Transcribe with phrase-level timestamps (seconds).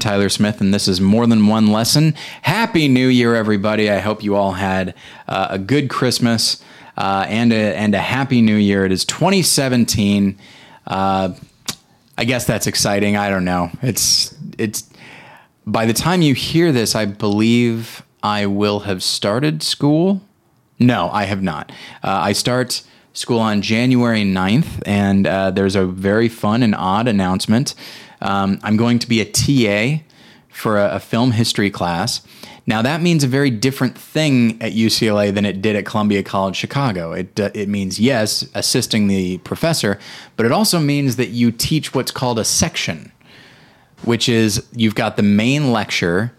[0.00, 2.14] Tyler Smith, and this is More Than One Lesson.
[2.42, 3.90] Happy New Year, everybody.
[3.90, 4.94] I hope you all had
[5.28, 6.62] uh, a good Christmas
[6.96, 8.84] uh, and, a, and a happy New Year.
[8.84, 10.38] It is 2017.
[10.86, 11.34] Uh,
[12.18, 13.16] I guess that's exciting.
[13.16, 13.70] I don't know.
[13.82, 14.88] It's, it's,
[15.66, 20.22] by the time you hear this, I believe I will have started school.
[20.78, 21.70] No, I have not.
[22.02, 27.06] Uh, I start school on January 9th, and uh, there's a very fun and odd
[27.08, 27.74] announcement.
[28.20, 30.02] Um, I'm going to be a TA
[30.48, 32.22] for a, a, film history class.
[32.66, 36.56] Now, that means a very different thing at UCLA than it did at Columbia College
[36.56, 37.12] Chicago.
[37.12, 39.98] It, uh, it means, yes, assisting the professor,
[40.36, 43.10] but it also means that you teach what's called a section,
[44.04, 46.32] which is you've got the main lecture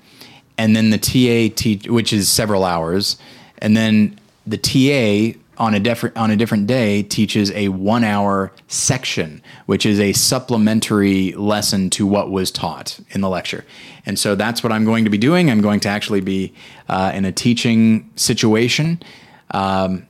[0.57, 3.17] and then the TA, teach, which is several hours,
[3.57, 8.51] and then the TA on a different on a different day teaches a one hour
[8.67, 13.63] section, which is a supplementary lesson to what was taught in the lecture.
[14.03, 15.51] And so that's what I'm going to be doing.
[15.51, 16.51] I'm going to actually be
[16.89, 19.03] uh, in a teaching situation.
[19.51, 20.07] Um,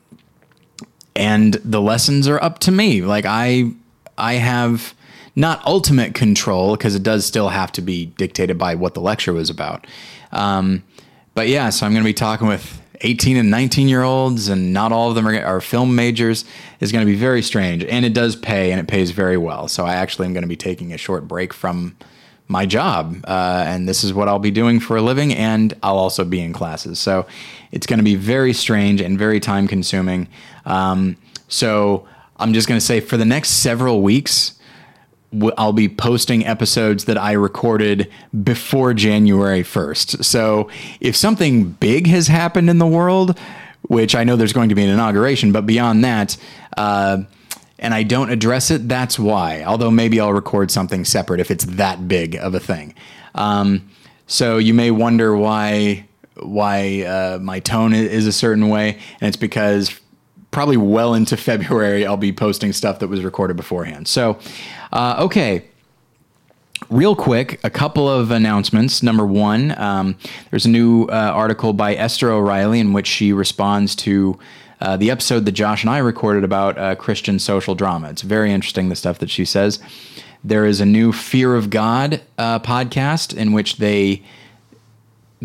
[1.18, 3.02] and the lessons are up to me.
[3.02, 3.72] Like I,
[4.18, 4.96] I have
[5.36, 9.34] not ultimate control because it does still have to be dictated by what the lecture
[9.34, 9.86] was about.
[10.32, 10.84] Um,
[11.34, 14.74] but yeah, so I'm going to be talking with 18 and 19 year olds, and
[14.74, 16.46] not all of them are, are film majors,
[16.80, 17.84] is going to be very strange.
[17.84, 19.68] And it does pay, and it pays very well.
[19.68, 21.96] So I actually am going to be taking a short break from
[22.48, 25.98] my job, uh, and this is what I'll be doing for a living, and I'll
[25.98, 27.00] also be in classes.
[27.00, 27.26] So
[27.72, 30.28] it's going to be very strange and very time consuming.
[30.66, 31.16] Um,
[31.48, 32.06] so
[32.38, 34.60] I'm just going to say for the next several weeks,
[35.58, 38.12] I'll be posting episodes that I recorded
[38.44, 40.26] before January 1st.
[40.26, 40.70] So
[41.00, 43.40] if something big has happened in the world,
[43.84, 46.36] which I know there's going to be an inauguration, but beyond that,
[46.76, 47.20] uh,
[47.80, 49.64] and I don't address it, that's why.
[49.64, 52.94] Although maybe I'll record something separate if it's that big of a thing.
[53.34, 53.90] Um,
[54.28, 59.38] so you may wonder why why uh, my tone is a certain way, and it's
[59.38, 60.00] because
[60.52, 64.08] probably well into February I'll be posting stuff that was recorded beforehand.
[64.08, 64.40] So
[64.92, 65.66] uh, okay.
[66.90, 69.04] Real quick, a couple of announcements.
[69.04, 70.18] Number one, um,
[70.50, 74.38] there's a new uh, article by Esther O'Reilly in which she responds to
[74.82, 78.10] uh, the episode that Josh and I recorded about uh, Christian social drama.
[78.10, 79.80] It's very interesting, the stuff that she says.
[80.44, 84.24] There is a new Fear of God uh, podcast in which they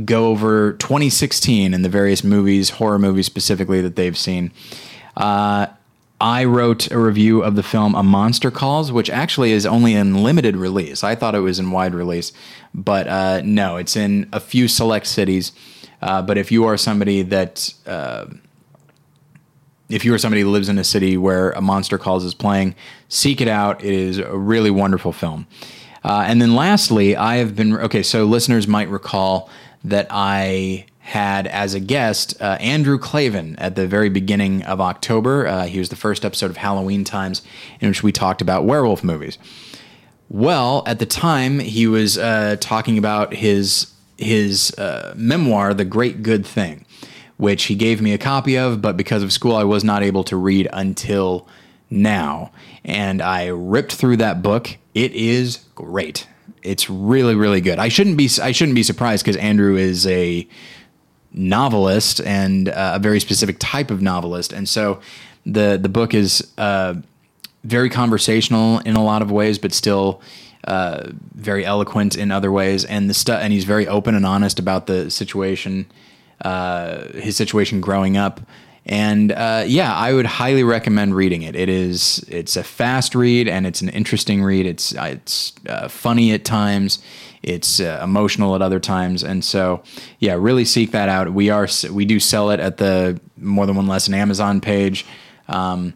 [0.05, 4.53] go over 2016 and the various movies, horror movies specifically, that they've seen.
[5.17, 5.67] Uh,
[6.21, 10.23] I wrote a review of the film A Monster Calls, which actually is only in
[10.23, 11.05] limited release.
[11.05, 12.33] I thought it was in wide release,
[12.75, 15.53] but uh, no, it's in a few select cities.
[16.01, 18.27] Uh, but if you are somebody that, uh,
[19.91, 22.75] if you are somebody who lives in a city where A Monster Calls is playing,
[23.09, 23.85] seek it out.
[23.85, 25.47] It is a really wonderful film.
[26.03, 28.03] Uh, and then lastly, I have been okay.
[28.03, 29.51] So listeners might recall
[29.85, 35.47] that I had as a guest uh, Andrew Klavan at the very beginning of October.
[35.47, 37.43] Uh, he was the first episode of Halloween Times
[37.81, 39.39] in which we talked about werewolf movies.
[40.29, 46.25] Well, at the time, he was uh, talking about his his uh, memoir, The Great
[46.25, 46.85] Good Thing,
[47.37, 50.25] which he gave me a copy of, but because of school, I was not able
[50.25, 51.47] to read until
[51.89, 52.51] now.
[52.85, 54.77] And I ripped through that book.
[54.93, 56.27] It is great.
[56.65, 57.79] It's really, really good.
[57.79, 60.49] I shouldn't be I shouldn't be surprised because Andrew is a
[61.37, 64.53] novelist and uh, a very specific type of novelist.
[64.53, 65.01] And so
[65.45, 66.95] the the book is uh,
[67.65, 70.21] very conversational in a lot of ways, but still
[70.65, 72.85] uh, very eloquent in other ways.
[72.85, 75.87] And the and he's very open and honest about the situation,
[76.41, 78.41] uh, his situation growing up.
[78.89, 81.57] And uh, yeah, I would highly recommend reading it.
[81.57, 84.65] It is it's a fast read and it's an interesting read.
[84.65, 87.01] It's it's uh, funny at times
[87.47, 89.83] it's uh, emotional at other times, and so
[90.19, 91.33] yeah, really seek that out.
[91.33, 95.07] We are we do sell it at the more than one lesson Amazon page.
[95.49, 95.95] Um,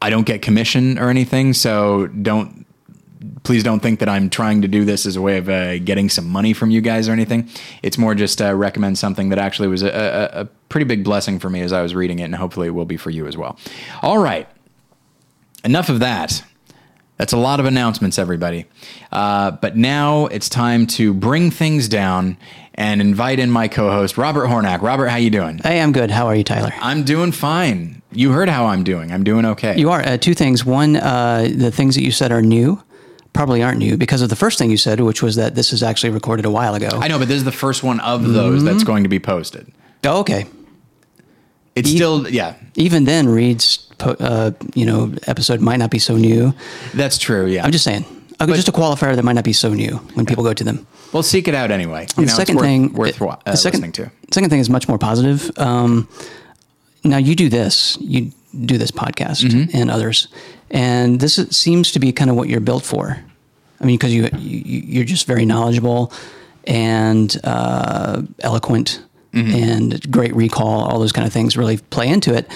[0.00, 2.64] I don't get commission or anything, so don't
[3.42, 6.08] please don't think that I'm trying to do this as a way of uh, getting
[6.08, 7.50] some money from you guys or anything.
[7.82, 11.38] It's more just uh, recommend something that actually was a, a, a, pretty big blessing
[11.38, 13.36] for me as I was reading it, and hopefully it will be for you as
[13.36, 13.58] well.
[14.02, 14.48] All right,
[15.64, 16.44] enough of that.
[17.20, 18.64] That's a lot of announcements, everybody.
[19.12, 22.38] Uh, but now it's time to bring things down
[22.72, 24.80] and invite in my co-host Robert Hornack.
[24.80, 25.58] Robert, how you doing?
[25.58, 26.10] Hey, I'm good.
[26.10, 26.72] How are you, Tyler?
[26.80, 28.00] I'm doing fine.
[28.10, 29.12] You heard how I'm doing.
[29.12, 29.78] I'm doing okay.
[29.78, 30.00] You are.
[30.00, 30.64] Uh, two things.
[30.64, 32.82] One, uh, the things that you said are new.
[33.34, 35.82] Probably aren't new because of the first thing you said, which was that this is
[35.82, 36.88] actually recorded a while ago.
[36.90, 38.64] I know, but this is the first one of those mm-hmm.
[38.64, 39.70] that's going to be posted.
[40.04, 40.46] Oh, okay.
[41.76, 42.54] It's still, yeah.
[42.74, 46.52] Even then, Reed's uh, you know episode might not be so new.
[46.94, 47.46] That's true.
[47.46, 48.04] Yeah, I'm just saying.
[48.40, 50.86] uh, just a qualifier that might not be so new when people go to them.
[51.12, 52.02] Well, seek it out anyway.
[52.16, 54.10] You the know, second worth, thing, worth uh, the second, listening to.
[54.32, 55.50] Second thing is much more positive.
[55.58, 56.08] Um,
[57.04, 58.32] now you do this, you
[58.64, 59.76] do this podcast Mm-hmm.
[59.76, 60.28] and others,
[60.70, 63.16] and this seems to be kind of what you're built for.
[63.80, 66.12] I mean, because you, you you're just very knowledgeable
[66.66, 69.02] and uh, eloquent
[69.32, 69.54] Mm-hmm.
[69.54, 70.82] and great recall.
[70.84, 72.50] All those kind of things really play into it.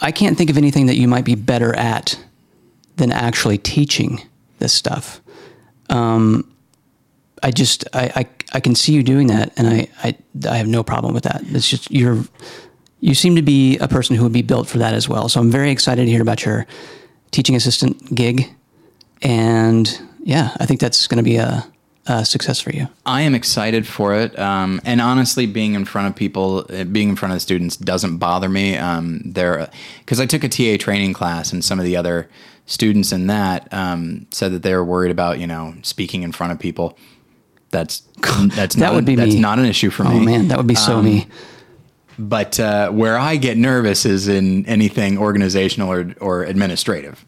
[0.00, 2.18] I can't think of anything that you might be better at
[2.96, 4.20] than actually teaching
[4.58, 5.20] this stuff.
[5.88, 6.50] Um,
[7.42, 10.16] I just I, I I can see you doing that, and I, I
[10.48, 11.42] I have no problem with that.
[11.46, 12.24] It's just you're
[13.00, 15.28] you seem to be a person who would be built for that as well.
[15.28, 16.66] So I'm very excited to hear about your
[17.30, 18.48] teaching assistant gig,
[19.22, 21.64] and yeah, I think that's going to be a,
[22.06, 22.88] a success for you.
[23.04, 27.08] I am excited for it, um, and honestly, being in front of people, uh, being
[27.10, 28.76] in front of the students, doesn't bother me.
[28.76, 29.68] Um, there,
[30.00, 32.28] because I took a TA training class, and some of the other
[32.66, 36.52] students in that um, said that they were worried about you know speaking in front
[36.52, 36.96] of people.
[37.70, 38.00] That's
[38.54, 39.40] that's That not would be that's me.
[39.40, 40.16] not an issue for Oh me.
[40.16, 41.26] Oh man, that would be so me.
[42.18, 47.24] But uh, where I get nervous is in anything organizational or or administrative.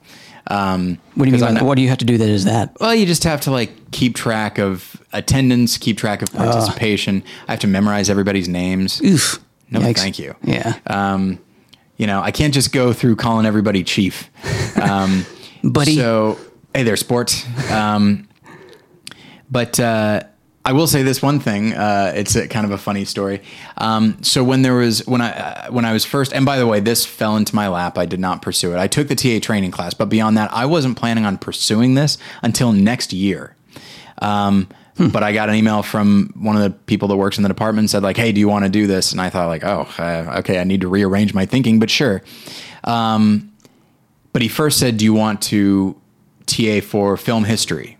[0.48, 1.40] Um, What do you mean?
[1.44, 2.74] By- not- what do you have to do that is that?
[2.80, 7.22] well, you just have to like keep track of attendance, keep track of participation.
[7.46, 9.00] I have to memorize everybody's names.
[9.04, 9.40] Oof.
[9.70, 9.98] No, Yikes.
[9.98, 10.34] thank you.
[10.42, 10.74] Yeah.
[10.86, 11.38] Um,
[11.98, 14.30] you know, I can't just go through calling everybody chief.
[14.80, 15.26] Um,
[15.64, 15.96] Buddy.
[15.96, 16.38] So,
[16.72, 17.44] hey there, sports.
[17.70, 18.28] Um,
[19.50, 20.22] but uh,
[20.68, 21.72] I will say this one thing.
[21.72, 23.40] Uh, it's a, kind of a funny story.
[23.78, 26.66] Um, so when there was when I uh, when I was first, and by the
[26.66, 27.96] way, this fell into my lap.
[27.96, 28.78] I did not pursue it.
[28.78, 32.18] I took the TA training class, but beyond that, I wasn't planning on pursuing this
[32.42, 33.56] until next year.
[34.20, 34.68] Um,
[35.12, 37.88] But I got an email from one of the people that works in the department
[37.88, 40.38] said like, "Hey, do you want to do this?" And I thought like, "Oh, uh,
[40.40, 42.20] okay, I need to rearrange my thinking, but sure."
[42.84, 43.52] Um,
[44.32, 45.96] but he first said, "Do you want to
[46.46, 47.97] TA for film history?"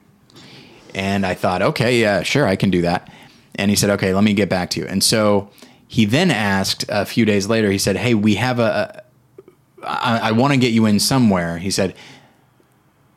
[0.99, 3.09] And I thought, "Okay, yeah, sure, I can do that."
[3.55, 5.49] And he said, "Okay, let me get back to you." And so
[5.87, 7.71] he then asked a few days later.
[7.71, 9.05] He said, "Hey, we have a.
[9.85, 11.95] I, I want to get you in somewhere." He said,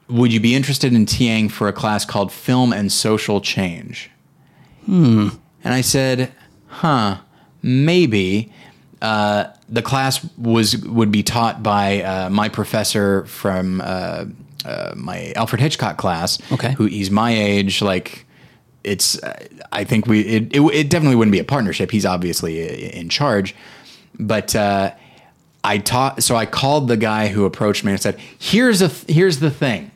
[0.07, 4.11] "Would you be interested in TAing for a class called Film and Social Change?"
[4.85, 5.29] Hmm.
[5.63, 6.31] And I said,
[6.67, 7.17] "Huh,
[7.63, 8.53] maybe."
[9.01, 14.25] Uh, the class was would be taught by uh, my professor from uh,
[14.65, 16.39] uh, my Alfred Hitchcock class.
[16.51, 16.73] Okay.
[16.73, 17.81] who he's my age.
[17.81, 18.25] Like,
[18.83, 21.91] it's uh, I think we it, it it definitely wouldn't be a partnership.
[21.91, 23.55] He's obviously in charge,
[24.19, 24.55] but.
[24.55, 24.91] Uh,
[25.63, 29.37] I taught, so I called the guy who approached me and said, "Here's a here's
[29.39, 29.91] the thing.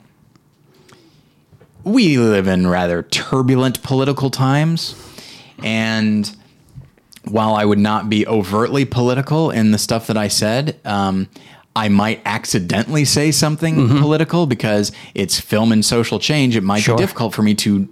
[1.83, 4.93] We live in rather turbulent political times,
[5.63, 6.35] and
[7.23, 11.27] while I would not be overtly political in the stuff that I said, um,
[11.75, 16.55] I might accidentally say something political because it's film and social change.
[16.55, 16.95] It might Sure.
[16.95, 17.87] be difficult for me to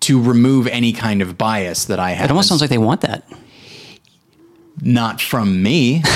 [0.00, 2.26] to remove any kind of bias that I have.
[2.26, 3.24] It almost sounds like they want that.
[4.82, 6.02] not from me.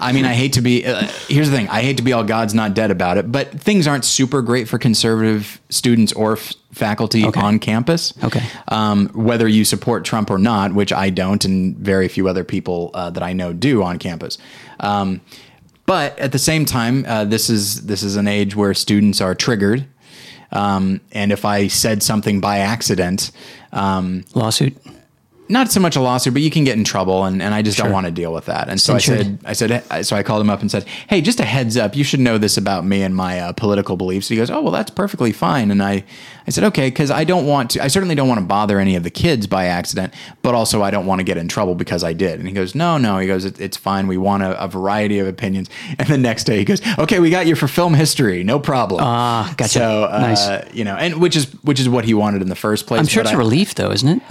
[0.00, 0.84] I mean, I hate to be.
[0.86, 3.60] Uh, here's the thing: I hate to be all God's not dead about it, but
[3.60, 7.40] things aren't super great for conservative students or f- faculty Okay.
[7.40, 8.12] on campus.
[8.22, 8.42] Okay.
[8.68, 12.90] Um, whether you support Trump or not, which I don't, and very few other people
[12.94, 14.38] uh, that I know do on campus.
[14.80, 15.20] Um,
[15.86, 19.34] but at the same time, uh, this is this is an age where students are
[19.34, 19.86] triggered,
[20.52, 23.30] um, and if I said something by accident,
[23.72, 24.76] um, Lawsuit.
[25.48, 27.76] Not so much a lawsuit, but you can get in trouble, and, and I just
[27.76, 28.68] don't want to deal with that.
[28.70, 31.38] And so I said, I said, so I called him up and said, hey, just
[31.38, 34.28] a heads up, you should know this about me and my uh, political beliefs.
[34.28, 35.70] He goes, oh well, that's perfectly fine.
[35.70, 36.04] And I,
[36.46, 38.96] I said, okay, because I don't want to, I certainly don't want to bother any
[38.96, 42.02] of the kids by accident, but also I don't want to get in trouble because
[42.04, 42.38] I did.
[42.38, 44.06] And he goes, no, no, he goes, it, it's fine.
[44.06, 45.68] We want a, a variety of opinions.
[45.98, 49.00] And the next day he goes, okay, we got you for film history, no problem.
[49.04, 49.68] Ah, gotcha.
[49.70, 50.74] So uh, Nice.
[50.74, 52.98] you know, and which is which is what he wanted in the first place.
[52.98, 54.22] I'm sure it's a I- relief, though, isn't it?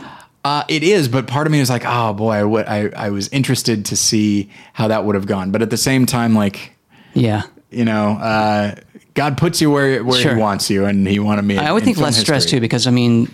[0.43, 3.09] Uh, it is, but part of me was like, oh boy, I, would- I, I
[3.09, 5.51] was interested to see how that would have gone.
[5.51, 6.73] But at the same time, like,
[7.13, 7.43] Yeah.
[7.71, 8.75] you know, uh,
[9.13, 10.35] God puts you where, where Sure.
[10.35, 11.57] he wants you, and he wanted me.
[11.57, 13.29] I would in think less stress too, because I mean,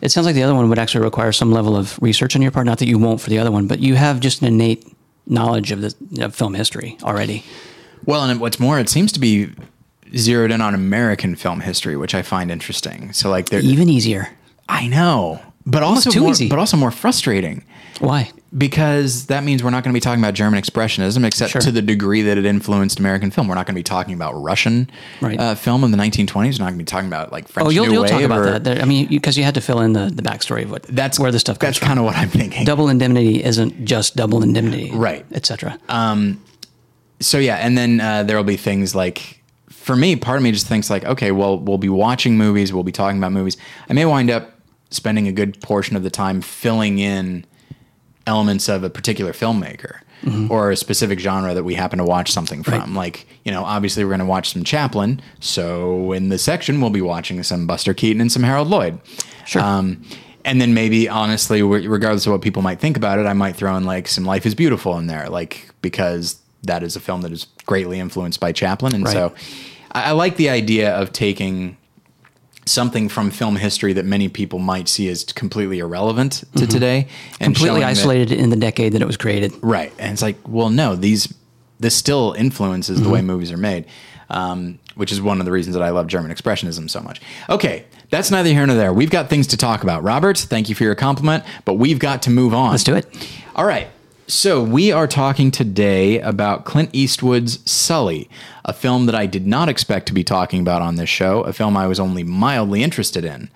[0.00, 2.50] it sounds like the other one would actually require some level of research on your
[2.50, 2.66] part.
[2.66, 4.86] Not that you won't for the other one, but you have just an innate
[5.26, 7.42] knowledge of the of film history already.
[8.04, 9.48] Well, and what's more, it seems to be
[10.14, 13.14] zeroed in on American film history, which I find interesting.
[13.14, 14.28] So, like, Even easier.
[14.68, 16.48] I know, but also more, easy.
[16.48, 17.64] but also more frustrating.
[18.00, 18.30] Why?
[18.56, 21.60] because that means we're not going to be talking about German expressionism, except Sure.
[21.60, 23.48] to the degree that it influenced American film.
[23.48, 24.88] We're not going to be talking about Russian
[25.20, 25.38] Right.
[25.40, 26.58] uh, film in the 1920s.
[26.60, 28.10] We're not going to be talking about like French Oh, you'll, New you'll Wave.
[28.12, 28.62] talk about or- that.
[28.62, 31.18] There, I mean, because you, had to fill in the, the backstory of what That's
[31.18, 32.64] where the stuff comes That's kind of what I'm thinking.
[32.64, 35.26] double indemnity isn't just double indemnity, Right.
[35.32, 35.76] Etc.
[37.20, 39.40] so yeah, and then uh, there will be things like
[39.70, 42.84] for me, part of me just thinks like, okay, well, we'll be watching movies, we'll
[42.84, 43.56] be talking about movies.
[43.88, 44.53] I may wind up
[44.94, 47.44] spending a good portion of the time filling in
[48.26, 49.98] elements of a particular filmmaker
[50.48, 52.78] or a specific genre that we happen to watch something from.
[52.78, 52.88] Right.
[52.88, 56.88] Like, you know, obviously we're going to watch some Chaplin, so in this section we'll
[56.88, 58.98] be watching some Buster Keaton and some Harold Lloyd.
[59.44, 59.60] Sure.
[59.60, 60.02] Um,
[60.46, 63.76] and then maybe honestly, regardless of what people might think about it, I might throw
[63.76, 67.32] in like some Life is Beautiful in there, like because that is a film that
[67.32, 69.12] is greatly influenced by Chaplin, and Right.
[69.12, 69.34] so
[69.92, 71.76] I, I like the idea of taking
[72.66, 77.06] something from film history that many people might see as completely irrelevant to today and
[77.08, 77.44] Mm-hmm.
[77.44, 79.52] completely showing that- isolated in the decade that it was created.
[79.62, 79.92] Right.
[79.98, 81.32] And it's like, well, no, these
[81.80, 83.84] this still influences the way movies are made,
[84.30, 87.20] um, which is one of the reasons that I love German expressionism so much.
[87.50, 88.92] Okay, that's neither here nor there.
[88.92, 90.02] We've got things to talk about.
[90.02, 92.70] Robert, thank you for your compliment, but we've got to move on.
[92.70, 93.06] Let's do it.
[93.56, 93.88] All right.
[94.26, 98.30] So we are talking today about Clint Eastwood's Sully,
[98.64, 101.52] a film that I did not expect to be talking about on this show, a
[101.52, 103.50] film I was only mildly interested in.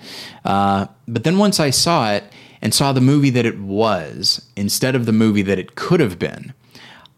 [0.44, 2.24] Uh, but then once I saw it
[2.60, 6.18] and saw the movie that it was instead of the movie that it could have
[6.18, 6.52] been,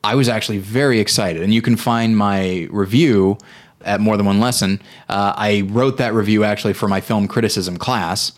[0.04, 1.42] I was actually very excited.
[1.42, 3.36] And you can find my review
[3.80, 4.80] at More Than One Lesson.
[5.08, 8.32] Uh, I wrote that review actually for my film criticism class.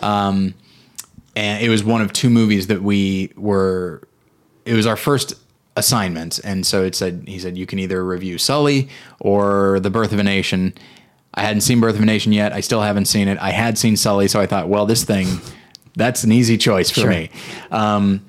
[0.00, 0.54] Um,
[1.36, 4.02] and it was one of two movies that we were
[4.70, 5.34] it was our first
[5.76, 6.38] assignment.
[6.44, 10.18] And so it said he said you can either review sully or the birth of
[10.18, 10.74] a nation.
[11.34, 12.52] I hadn't seen birth of a nation yet.
[12.52, 13.38] I still haven't seen it.
[13.38, 15.26] I had seen sully so i thought well this thing
[15.96, 17.10] that's an easy choice for Sure.
[17.10, 17.30] me.
[17.72, 18.24] Um,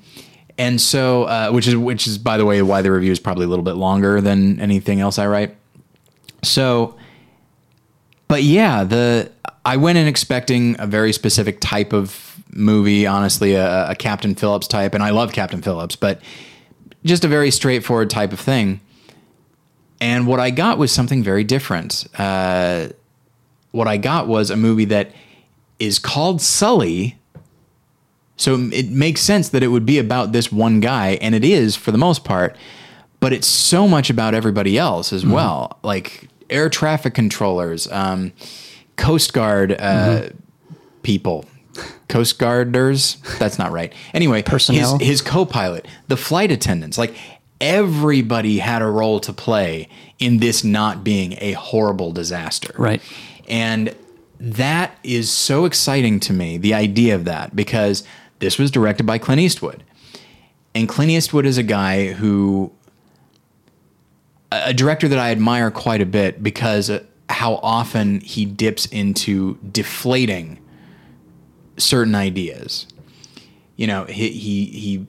[0.58, 3.44] and so uh, which is which is by the way why the review is probably
[3.44, 5.54] a little bit longer than anything else i write.
[6.42, 6.96] So
[8.28, 9.30] but yeah, the
[9.64, 14.66] I went in expecting a very specific type of movie, honestly, a, a Captain Phillips
[14.66, 16.20] type, and I love Captain Phillips, but
[17.04, 18.80] just a very straightforward type of thing.
[20.00, 22.06] And what I got was something very different.
[22.18, 22.88] Uh,
[23.70, 25.12] what I got was a movie that
[25.78, 27.18] is called Sully.
[28.36, 31.76] So it makes sense that it would be about this one guy, and it is
[31.76, 32.56] for the most part,
[33.20, 35.78] but it's so much about everybody else as well.
[35.82, 38.32] Like air traffic controllers, um,
[38.96, 40.30] Coast Guard uh,
[41.02, 41.44] people,
[42.12, 43.16] Coast Guarders.
[43.38, 43.90] That's not right.
[44.12, 44.98] Anyway, Personnel.
[44.98, 47.14] His, his co-pilot, the flight attendants, like
[47.58, 49.88] everybody had a role to play
[50.18, 52.74] in this not being a horrible disaster.
[52.76, 53.00] Right.
[53.48, 53.96] And
[54.38, 58.04] that is so exciting to me, the idea of that, because
[58.40, 59.82] this was directed by Clint Eastwood.
[60.74, 62.72] And Clint Eastwood is a guy who,
[64.50, 66.90] a director that I admire quite a bit because
[67.30, 70.58] how often he dips into deflating
[71.76, 72.86] certain ideas.
[73.76, 75.06] You know, he, he, he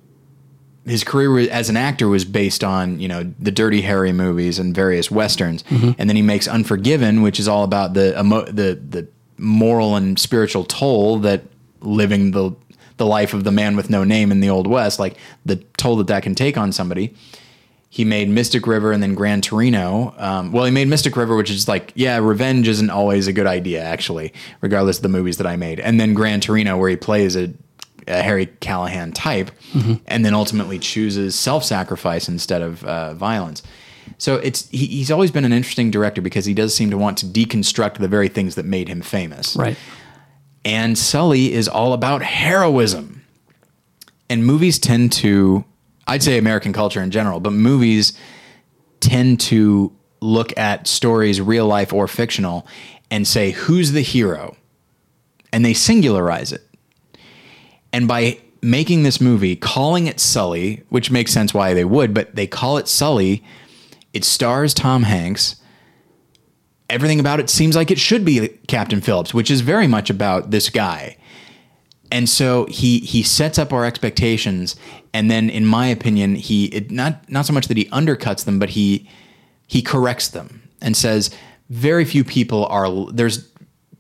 [0.86, 4.76] his career as an actor was based on you know the Dirty Harry movies and
[4.76, 5.92] various westerns, mm-hmm.
[5.98, 10.20] and then he makes Unforgiven, which is all about the emo- the the moral and
[10.20, 11.44] spiritual toll that
[11.82, 12.52] living the
[12.98, 15.96] the life of the man with no name in the old west, like the toll
[15.98, 17.14] that that can take on somebody.
[17.94, 20.16] He made Mystic River and then Gran Torino.
[20.18, 23.46] Um, well, he made Mystic River, which is like, yeah, revenge isn't always a good
[23.46, 25.80] idea, actually, regardless of the movies that I made.
[25.80, 27.54] And then Gran Torino, where he plays a,
[28.08, 29.52] a Harry Callahan type,
[30.08, 33.62] and then ultimately chooses self-sacrifice instead of uh, violence.
[34.18, 37.20] So it's he, he's always been an interesting director because he does seem to want
[37.20, 39.56] to deconstruct the very things that made him famous.
[39.56, 39.78] Right.
[40.66, 43.22] And Sully is all about heroism.
[44.32, 45.64] And movies tend to,
[46.08, 48.18] I'd say American culture in general, but movies
[49.00, 52.68] tend to look at stories, real life or fictional,
[53.12, 54.56] and say, who's the hero?
[55.52, 56.62] And they singularize it.
[57.92, 62.36] And by making this movie, calling it Sully, which makes sense why they would, but
[62.36, 63.44] they call it Sully,
[64.14, 65.58] it stars Tom Hanks
[66.94, 70.52] everything about it seems like it should be Captain Phillips, which is very much about
[70.52, 71.18] this guy.
[72.14, 74.76] And so he he sets up our expectations,
[75.14, 78.60] and then, in my opinion, he it, not not so much that he undercuts them,
[78.60, 79.10] but he
[79.66, 81.32] he corrects them and says
[81.70, 83.50] very few people are there's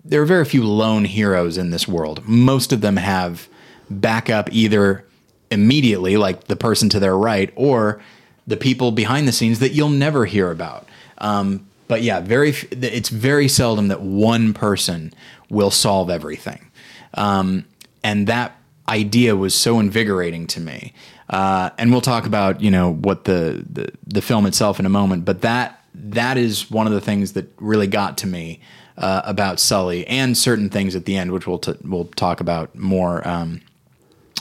[0.05, 2.21] there are very few lone heroes in this world.
[2.27, 3.47] Most of them have
[3.89, 5.05] backup either
[5.49, 7.99] immediately, like the person to their right, or
[8.45, 10.87] the people behind the scenes that you'll never hear about.
[11.17, 15.13] Um, but yeah, very it's very seldom that one person
[15.49, 16.69] will solve everything,
[17.15, 17.65] um,
[18.03, 18.55] and that
[18.89, 20.93] idea was so invigorating to me.
[21.29, 24.89] Uh, and we'll talk about you know what the, the the film itself in a
[24.89, 28.59] moment, but that that is one of the things that really got to me
[28.97, 32.75] uh, about Sully and certain things at the end, which we'll t- we'll talk about
[32.75, 33.61] more um,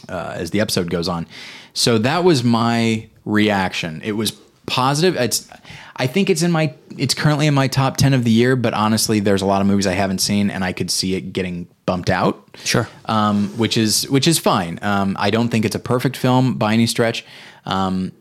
[0.09, 1.27] uh, as the episode goes on.
[1.73, 4.03] So that was my reaction.
[4.03, 4.33] It was
[4.67, 5.17] positive.
[5.17, 5.49] It's
[5.97, 8.75] I think it's in my it's currently in my top 10 of the year, but
[8.75, 11.69] honestly there's a lot of movies I haven't seen and I could see it getting
[11.87, 12.57] bumped out.
[12.65, 12.89] Sure.
[13.07, 14.79] Um, which is which is fine.
[14.83, 17.25] Um, I don't think it's a perfect film by any stretch.
[17.65, 18.13] Um,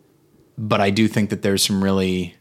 [0.58, 2.36] but I do think that there's some really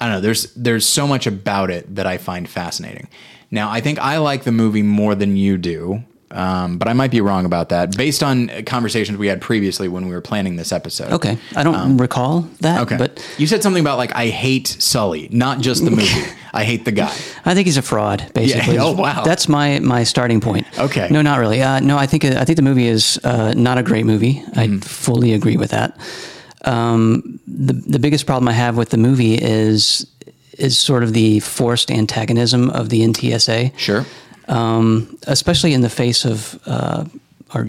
[0.00, 3.08] I don't know, there's there's so much about it that I find fascinating.
[3.50, 6.04] Now, I think I like the movie more than you do.
[6.30, 10.06] Um, but I might be wrong about that based on conversations we had previously when
[10.06, 11.12] we were planning this episode.
[11.12, 11.38] Okay.
[11.54, 12.78] I don't recall that.
[12.78, 12.96] Um, Okay.
[12.96, 16.08] But you said something about like I hate Sully, not just the movie.
[16.52, 17.12] I hate the guy.
[17.44, 18.76] I think he's a fraud, basically.
[18.86, 19.22] Oh, wow.
[19.24, 20.66] That's my my starting point.
[20.78, 21.06] Okay.
[21.10, 21.62] No, not really.
[21.62, 24.42] Uh, no, I think I think the movie is uh, not a great movie.
[24.56, 24.78] I Mm-hmm.
[24.80, 25.96] fully agree with that.
[26.64, 30.06] Um, the the biggest problem I have with the movie is
[30.58, 33.78] is sort of the forced antagonism of the NTSA.
[33.78, 34.04] Sure.
[34.48, 37.04] Um, especially in the face of uh,
[37.52, 37.66] our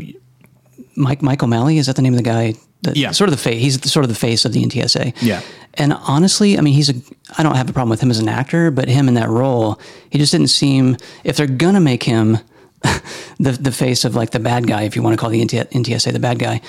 [0.96, 1.78] Mike Mike O'Malley.
[1.78, 2.54] Is that the name of the guy?
[2.82, 3.12] The, Yeah.
[3.12, 3.62] Sort of the face.
[3.62, 5.16] He's the, sort of the face of the NTSA.
[5.22, 5.42] Yeah.
[5.76, 6.96] And honestly, I mean, he's a.
[7.38, 9.80] I don't have a problem with him as an actor, but him in that role,
[10.10, 10.98] he just didn't seem.
[11.24, 12.40] If they're gonna make him
[13.40, 16.12] the the face of like the bad guy, if you want to call the NTSA
[16.12, 16.62] the bad guy.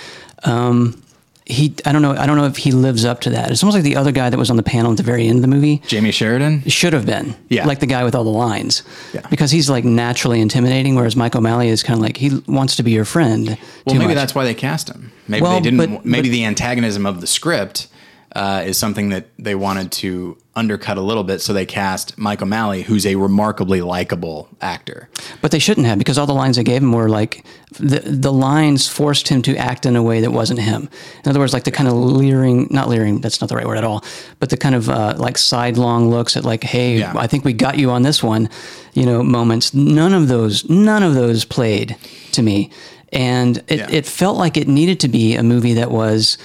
[0.44, 1.02] Um,
[1.48, 2.12] he, I don't know.
[2.12, 3.50] I don't know if he lives up to that.
[3.50, 5.36] It's almost like the other guy that was on the panel at the very end
[5.36, 6.62] of the movie Jamey Sheridan.
[6.68, 7.34] should have been.
[7.48, 7.66] Yeah.
[7.66, 8.82] Like the guy with all the lines.
[9.14, 9.26] Yeah.
[9.30, 12.82] Because he's like naturally intimidating, whereas Mike O'Malley is kind of like he wants to
[12.82, 13.56] be your friend.
[13.86, 14.14] Well, maybe much.
[14.14, 15.10] that's why they cast him.
[15.26, 15.78] Maybe Well, they didn't.
[15.78, 17.88] but- maybe but- the antagonism of the script
[18.36, 22.42] uh, is something that they wanted to undercut a little bit, so they cast Mike
[22.42, 25.08] O'Malley, who's a remarkably likable actor.
[25.40, 27.44] But they shouldn't have because all the lines they gave him were like
[27.78, 30.88] the the lines forced him to act in a way that wasn't him.
[31.24, 33.78] In other words, like the kind of leering, not leering, that's not the right word
[33.78, 34.04] at all,
[34.40, 37.12] but the kind of uh, like sidelong looks at like, hey, Yeah.
[37.16, 38.48] I think we got you on this one,
[38.94, 39.72] you know, moments.
[39.74, 41.96] None of those, none of those played
[42.32, 42.70] to me,
[43.12, 43.88] and it, Yeah.
[43.90, 46.36] it felt like it needed to be a movie that was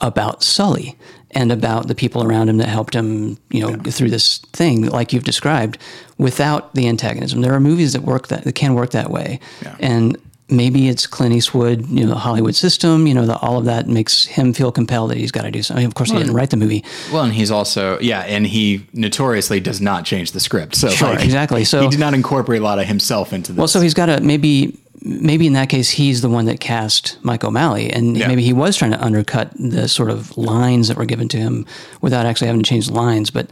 [0.00, 0.96] about Sully
[1.32, 4.86] and about the people around him that helped him, you know, go through this thing
[4.86, 5.78] like you've described
[6.18, 7.40] without the antagonism.
[7.40, 9.38] There are movies that work that, that can work that way.
[9.62, 9.76] Yeah.
[9.78, 13.64] And maybe it's Clint Eastwood, you know, the Hollywood system, you know, the, all of
[13.66, 15.86] that makes him feel compelled that he's got to do something.
[15.86, 16.84] Of course, he didn't write the movie.
[17.12, 20.74] Well, and he's also yeah, and he notoriously does not change the script.
[20.74, 21.64] So Sure, like, exactly.
[21.64, 23.58] So- he did not incorporate a lot of himself into this.
[23.58, 27.16] Well, so he's got to maybe maybe in that case he's the one that cast
[27.22, 28.28] Mike O'Malley, and Yeah.
[28.28, 31.66] maybe he was trying to undercut the sort of lines that were given to him
[32.00, 33.30] without actually having to change the lines.
[33.30, 33.48] But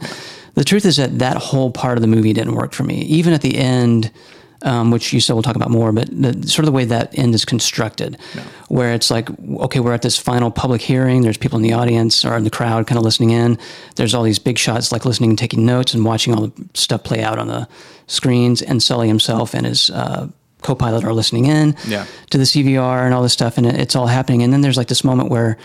[0.55, 3.01] the truth is that that whole part of the movie didn't work for me.
[3.03, 4.11] Even at the end.
[4.61, 7.17] Um, which you still will talk about more, but the, sort of the way that
[7.17, 8.17] end is constructed,
[8.67, 9.29] where it's like,
[9.61, 11.21] okay, we're at this final public hearing.
[11.21, 13.57] There's people in the audience or in the crowd kind of listening in.
[13.95, 17.05] There's all these big shots, like listening and taking notes and watching all the stuff
[17.05, 17.69] play out on the
[18.07, 18.61] screens.
[18.61, 20.27] And Sully himself and his uh,
[20.61, 22.05] co-pilot are listening in Yeah.
[22.31, 24.43] to the CVR and all this stuff, and it, it's all happening.
[24.43, 25.57] And then there's like this moment where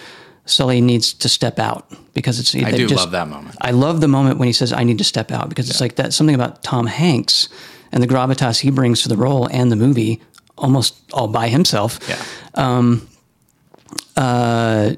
[0.46, 2.54] Sully needs to step out because it's.
[2.54, 3.56] I do love that moment.
[3.60, 5.96] I love the moment when he says, "I need to step out," because it's like
[5.96, 7.48] that something about Tom Hanks
[7.92, 10.20] and the gravitas he brings to the role and the movie,
[10.58, 11.98] almost all by himself.
[12.08, 12.16] yeah,
[14.16, 14.96] lend,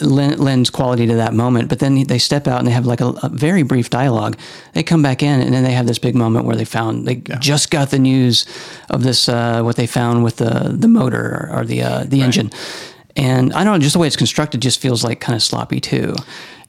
[0.00, 1.68] lends quality to that moment.
[1.68, 4.38] But then they step out and they have like a, a very brief dialogue.
[4.72, 7.16] They come back in and then they have this big moment where they found they
[7.40, 8.46] just got the news
[8.90, 12.50] of this uh, what they found with the the motor or, the uh, the engine.
[13.16, 15.80] And I don't know, just the way it's constructed just feels like kind of sloppy
[15.80, 16.14] too.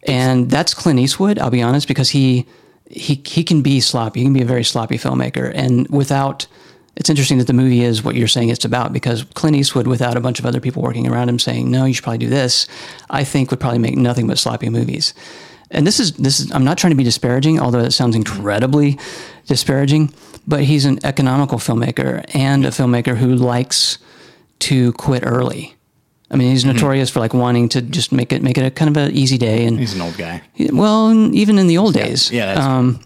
[0.04, 2.48] And that's Clint Eastwood, I'll be honest, because he
[2.90, 4.22] he he can be sloppy.
[4.22, 6.48] He can be a very sloppy filmmaker, and without.
[7.00, 10.18] It's interesting that the movie is what you're saying it's about because Clint Eastwood, without
[10.18, 12.68] a bunch of other people working around him saying, "No, you should probably do this,"
[13.10, 15.14] I think would probably make nothing but sloppy movies.
[15.72, 19.00] And this is this is I'm not trying to be disparaging, although it sounds incredibly
[19.48, 20.14] disparaging.
[20.48, 23.98] But he's an economical filmmaker and a filmmaker who likes
[24.60, 25.76] to quit early.
[26.32, 28.90] I mean, he's notorious for like wanting to just make it make it a kind
[28.96, 30.42] of an easy day and he's an old guy.
[30.72, 32.30] well, even in the old days.
[32.32, 33.00] Yeah, that's Um,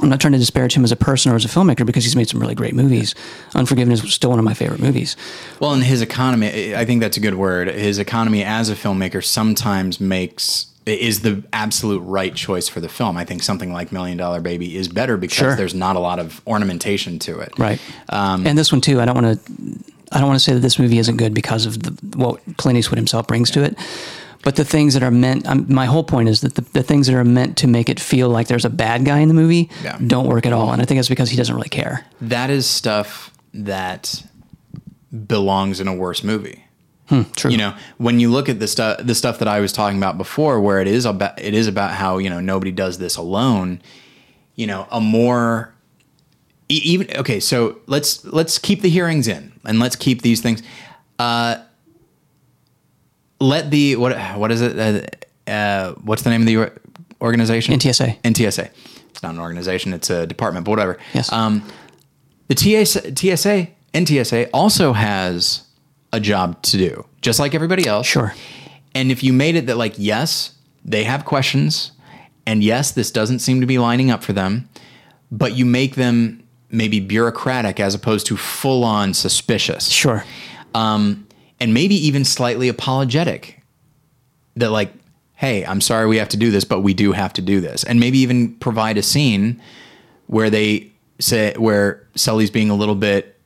[0.00, 2.16] I'm not trying to disparage him as a person or as a filmmaker because he's
[2.16, 3.14] made some really great movies.
[3.54, 5.16] Unforgiven is still one of my favorite movies.
[5.60, 7.68] Well, and his economy, I think that's a good word.
[7.68, 13.16] His economy as a filmmaker sometimes makes is the absolute right choice for the film.
[13.16, 15.54] I think something like Million Dollar Baby is better because Sure.
[15.54, 17.56] there's not a lot of ornamentation to it.
[17.56, 17.80] Right.
[18.08, 19.00] Um, and this one too.
[19.00, 19.84] I don't want to.
[20.10, 22.78] I don't want to say that this movie isn't good because of the, what Clint
[22.78, 23.78] Eastwood himself brings to it.
[24.42, 27.06] But the things that are meant, um, my whole point is that the, the things
[27.06, 29.70] that are meant to make it feel like there's a bad guy in the movie
[29.84, 29.98] Yeah.
[30.04, 30.72] don't work at all.
[30.72, 32.04] And I think that's because he doesn't really care.
[32.20, 34.24] That is stuff that
[35.26, 36.64] belongs in a worse movie.
[37.36, 37.50] True.
[37.50, 40.16] You know, when you look at the stuff, the stuff that I was talking about
[40.16, 43.82] before, where it is about, it is about how you know nobody does this alone.
[44.54, 45.74] You know, a more
[46.70, 47.38] even okay.
[47.38, 50.62] So let's let's keep the hearings in, and let's keep these things.
[51.18, 51.56] Uh,
[53.42, 54.78] let the what what is it?
[55.46, 56.72] Uh, uh, what's the name of the
[57.20, 57.74] organization?
[57.74, 58.20] NTSA.
[58.22, 58.70] NTSA.
[59.10, 60.98] It's not an organization; it's a department, but whatever.
[61.12, 61.30] Yes.
[61.32, 61.62] Um,
[62.48, 65.62] the TSA, TSA, NTSA also has
[66.12, 68.06] a job to do, just like everybody else.
[68.06, 68.34] Sure.
[68.94, 71.92] And if you made it that, like, yes, they have questions,
[72.46, 74.68] and yes, this doesn't seem to be lining up for them,
[75.30, 80.24] but you make them maybe bureaucratic as opposed to full on suspicious Sure.
[80.74, 81.26] um,
[81.62, 83.62] and maybe even slightly apologetic
[84.56, 84.92] that like
[85.34, 87.84] hey i'm sorry we have to do this but we do have to do this
[87.84, 89.60] and maybe even provide a scene
[90.26, 93.38] where they say where sully's being a little bit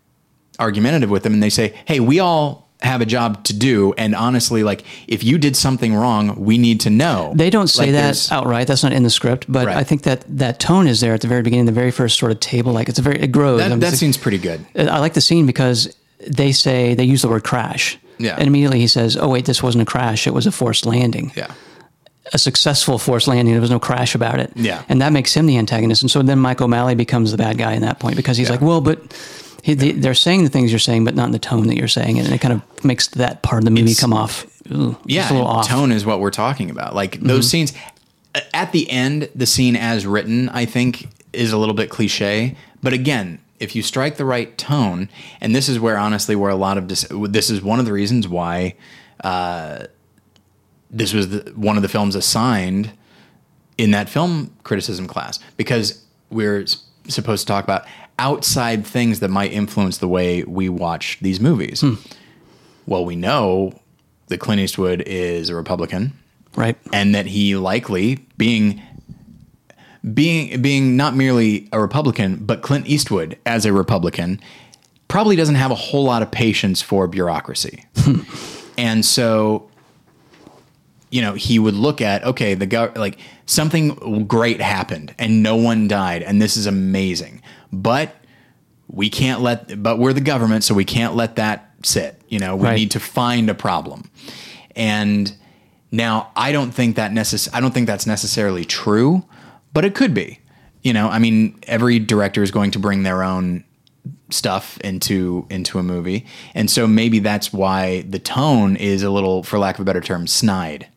[0.59, 4.15] argumentative with them and they say hey we all have a job to do and
[4.15, 7.93] honestly like if you did something wrong we need to know They don't say Like,
[7.93, 8.67] that outright.
[8.67, 9.77] That's not in the script, but Right.
[9.77, 12.33] I think that that tone is there at the very beginning, the very first sort
[12.33, 12.73] of table.
[12.75, 13.61] Like it's a very it grows.
[13.61, 17.29] that, that seems pretty good I like the scene because they say they use the
[17.29, 17.99] word crash.
[18.19, 18.37] Yeah.
[18.37, 21.33] And immediately he says, "Oh wait, this wasn't a crash; it was a forced landing,
[21.35, 21.53] yeah
[22.33, 23.55] a successful forced landing.
[23.55, 24.83] There was no crash about it." Yeah.
[24.89, 26.03] And that makes him the antagonist.
[26.03, 28.53] And so then Mike O'Malley becomes the bad guy in that point because he's Yeah.
[28.55, 29.01] like, "Well, but."
[29.63, 31.89] He, they, they're saying the things you're saying, but not in the tone that you're
[31.89, 34.47] saying it, and it kind of makes that part of the movie It's- come off.
[34.71, 35.67] ooh, yeah, off.
[35.67, 36.95] tone is what we're talking about.
[36.95, 37.67] Like those mm-hmm.
[37.67, 37.73] scenes
[38.53, 42.57] at the end, the scene as written, I think, is a little bit cliche.
[42.83, 45.09] But again, if you strike the right tone,
[45.41, 47.93] and this is where honestly, where a lot of dis- this is one of the
[47.93, 48.75] reasons why
[49.25, 49.87] uh,
[50.91, 52.93] this was the, one of the films assigned
[53.79, 57.85] in that film criticism class because we're s- supposed to talk about
[58.19, 61.85] outside things that might influence the way we watch these movies.
[62.87, 63.79] Well, we know
[64.29, 66.13] that Clint Eastwood is a Republican
[66.57, 66.77] right?
[66.93, 68.81] and that he likely being
[70.15, 74.41] being being not merely a Republican, but Clint Eastwood as a Republican
[75.09, 77.85] probably doesn't have a whole lot of patience for bureaucracy.
[77.99, 78.21] Hmm.
[78.79, 79.69] and so
[81.09, 85.55] you know, he would look at okay, the gov- like something great happened and no
[85.57, 87.41] one died and this is amazing.
[87.73, 88.15] But
[88.89, 92.21] we can't let but we're the government so we can't let that sit.
[92.29, 92.75] You know, we Right.
[92.77, 94.11] need to find a problem.
[94.75, 95.33] And
[95.93, 99.25] now I don't think that necess- I don't think that's necessarily true,
[99.77, 100.41] but it could be.
[100.81, 103.63] You know, I mean, every director is going to bring their own
[104.31, 109.43] stuff into into a movie, and so maybe that's why the tone is a little,
[109.43, 110.89] for lack of a better term, snide.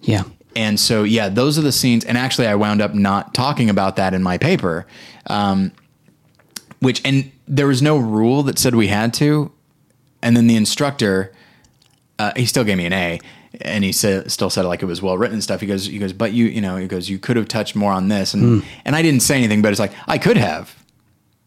[0.00, 0.22] Yeah.
[0.56, 2.02] And so, yeah, those are the scenes.
[2.02, 4.86] And actually, I wound up not talking about that in my paper,
[5.26, 5.72] um,
[6.78, 9.52] which, and there was no rule that said we had to.
[10.22, 11.30] And then the instructor,
[12.18, 13.20] uh, he still gave me an A,
[13.62, 15.60] and he said, still said like it was well written and stuff.
[15.60, 17.92] He goes, he goes, but you, you know, he goes, you could have touched more
[17.92, 18.68] on this, and hmm.
[18.84, 20.74] and I didn't say anything, but it's like I could have,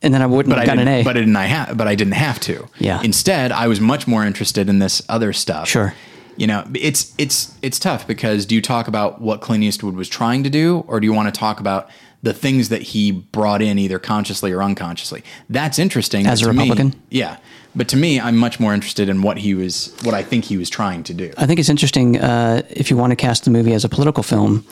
[0.02, 1.04] And then I wouldn't but have I got didn't, an A.
[1.04, 2.68] but I didn't I have, but I didn't have to.
[2.78, 3.02] Yeah.
[3.04, 5.68] Instead, I was much more interested in this other stuff.
[5.68, 5.94] Sure.
[6.36, 10.10] You know, it's it's it's tough because do you talk about what Clint Eastwood was
[10.10, 11.90] trying to do, or do you want to talk about
[12.24, 15.24] the things that he brought in either consciously or unconsciously?
[15.50, 16.26] That's interesting.
[16.26, 17.00] As a to me- Republican?
[17.10, 17.38] yeah.
[17.76, 20.58] But to me, I'm much more interested in what he was, what I think he
[20.58, 21.32] was trying to do.
[21.38, 24.22] I think it's interesting uh, if you want to cast the movie as a political
[24.24, 24.64] film,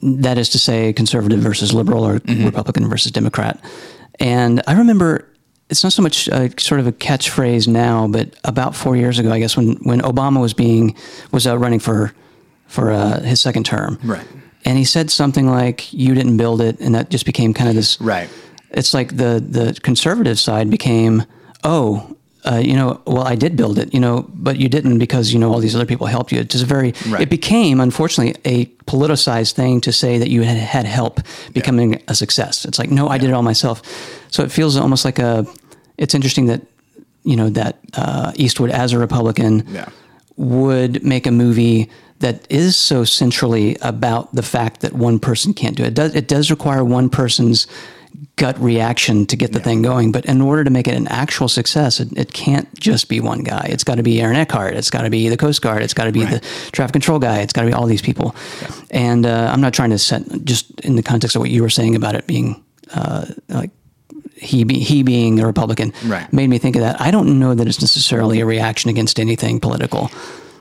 [0.00, 2.44] that is to say, conservative versus liberal or Mm-hmm.
[2.46, 3.62] Republican versus Democrat.
[4.18, 5.28] And I remember
[5.68, 9.30] it's not so much a, sort of a catchphrase now, but about four years ago,
[9.32, 10.94] I guess, when when Obama was being
[11.32, 12.12] was uh, running for
[12.66, 14.26] for uh, his second term, Right.
[14.64, 17.74] And he said something like, "You didn't build it," and that just became kind of
[17.74, 18.28] this Right.
[18.70, 21.24] it's like the the conservative side became,
[21.64, 25.32] oh, uh, you know, well, I did build it, you know, but you didn't because
[25.32, 26.40] you know all these other people helped you.
[26.40, 26.92] It's just very.
[27.08, 27.22] Right.
[27.22, 31.20] It became, unfortunately, a politicized thing to say that you had had help
[31.52, 32.64] becoming a success.
[32.64, 33.80] It's like, no, I did it all myself.
[34.30, 35.46] So it feels almost like a.
[35.98, 36.62] It's interesting that,
[37.22, 39.88] you know, that uh, Eastwood as a Republican Yeah.
[40.36, 45.76] would make a movie that is so centrally about the fact that one person can't
[45.76, 45.88] do it.
[45.88, 47.66] It does, it does require one person's
[48.36, 51.48] gut reaction to get the thing going, but in order to make it an actual
[51.48, 53.66] success, it, it can't just be one guy.
[53.70, 54.74] It's got to be Aaron Eckhart.
[54.74, 55.82] It's got to be the Coast Guard.
[55.82, 56.40] It's got to be the
[56.72, 57.40] traffic control guy.
[57.40, 58.34] It's got to be all these people.
[58.90, 61.70] And uh, I'm not trying to set just in the context of what you were
[61.70, 62.64] saying about it being
[62.94, 63.70] uh, like
[64.34, 66.30] he be, he being a Republican Right.
[66.32, 67.00] made me think of that.
[67.00, 70.10] I don't know that it's necessarily a reaction against anything political.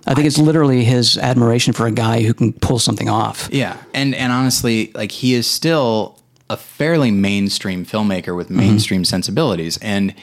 [0.05, 3.49] I think it's literally his admiration for a guy who can pull something off.
[3.51, 6.20] Yeah, and and honestly, like he is still
[6.51, 10.13] a fairly mainstream filmmaker with mainstream sensibilities, and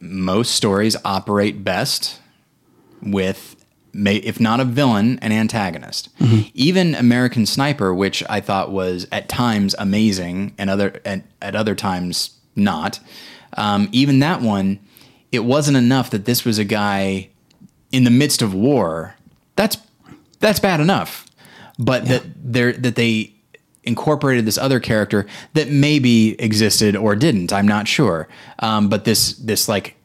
[0.00, 2.20] most stories operate best
[3.02, 3.56] with,
[3.94, 6.08] if not a villain, an antagonist.
[6.54, 11.74] Even American Sniper, which I thought was at times amazing and other at, at other
[11.74, 13.00] times not.
[13.56, 14.78] Um, even that one,
[15.32, 17.30] it wasn't enough that this was a guy
[17.92, 19.14] in the midst of war.
[19.56, 19.76] That's
[20.40, 21.26] that's bad enough.
[21.78, 23.34] but that they're that they
[23.84, 27.52] incorporated this other character that maybe existed or didn't.
[27.52, 28.28] I'm not sure.
[28.58, 29.96] Um, but this this like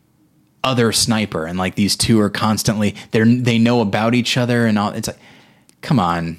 [0.63, 4.79] other sniper and like these two are constantly they're they know about each other and
[4.79, 4.91] all.
[4.91, 5.19] It's like,
[5.81, 6.38] come on,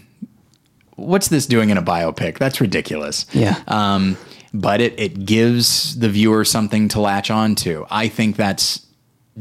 [0.97, 2.39] what's this doing in a biopic?
[2.39, 3.27] That's ridiculous.
[3.33, 3.63] Yeah.
[3.69, 4.17] Um,
[4.53, 7.87] but it it gives the viewer something to latch on to.
[7.91, 8.87] I think that's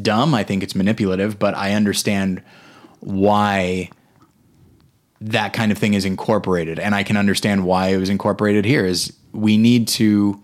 [0.02, 0.34] dumb.
[0.34, 2.42] I think it's manipulative, but I understand
[3.00, 3.90] why
[5.26, 8.86] that kind of thing is incorporated and I can understand why it was incorporated here
[8.86, 10.42] is we need to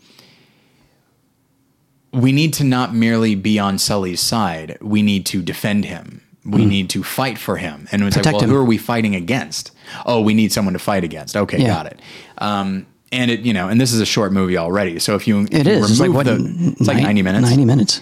[2.12, 4.78] we need to not merely be on Sully's side.
[4.82, 6.22] We need to defend him.
[6.46, 7.88] We need to fight for him.
[7.92, 8.50] And it's like, well, him.
[8.50, 9.72] who are we fighting against?
[10.06, 11.36] Oh, we need someone to fight against.
[11.38, 11.68] Okay, Yeah.
[11.68, 12.00] got it.
[12.40, 14.98] Um, and it, you know, and this is a short movie already.
[14.98, 15.92] So if you, if It you is.
[15.92, 16.26] It's like remove what?
[16.26, 17.50] the, it's like nine- 90 minutes.
[17.50, 18.02] 90 minutes.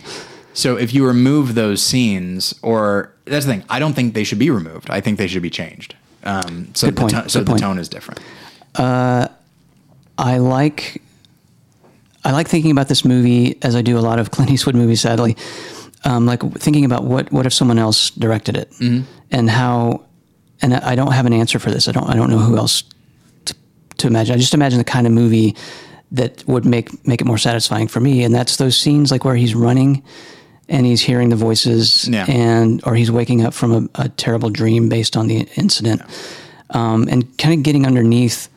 [0.53, 4.39] So if you remove those scenes, or that's the thing, I don't think they should
[4.39, 4.89] be removed.
[4.89, 5.95] I think they should be changed.
[6.27, 7.61] Um, so Good the to- so Good the point.
[7.61, 8.19] tone is different.
[10.19, 11.01] I like
[12.23, 15.01] I like thinking about this movie as I do a lot of Clint Eastwood movies.
[15.01, 15.37] Sadly,
[16.03, 18.71] um, like thinking about what what if someone else directed it
[19.31, 20.03] and how.
[20.59, 21.87] And I don't have an answer for this.
[21.87, 22.09] I don't.
[22.09, 22.83] I don't know who else
[23.45, 23.53] to,
[23.99, 24.33] to imagine.
[24.33, 25.55] I just imagine the kind of movie
[26.11, 28.23] that would make make it more satisfying for me.
[28.23, 30.01] And that's those scenes like where he's running
[30.69, 32.25] and he's hearing the voices Yeah.
[32.27, 36.01] and or he's waking up from a, a terrible dream based on the incident
[36.71, 38.49] um, and kind of getting underneath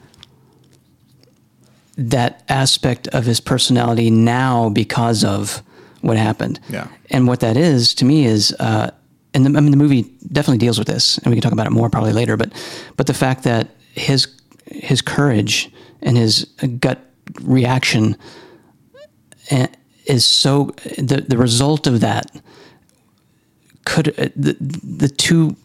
[1.97, 5.63] that aspect of his personality now because of
[6.01, 6.59] what happened.
[6.69, 6.89] Yeah.
[7.11, 8.91] And what that is to me is, uh,
[9.35, 11.67] and the, I mean, the movie definitely deals with this, and we can talk about
[11.67, 12.37] it more probably later.
[12.37, 12.53] But,
[12.97, 14.29] but the fact that his
[14.67, 15.69] his courage
[16.01, 16.45] and his
[16.79, 17.01] gut
[17.43, 18.17] reaction
[19.51, 19.67] eh,
[20.11, 22.27] is so the the result of that
[23.85, 24.57] could uh, the
[25.01, 25.57] the two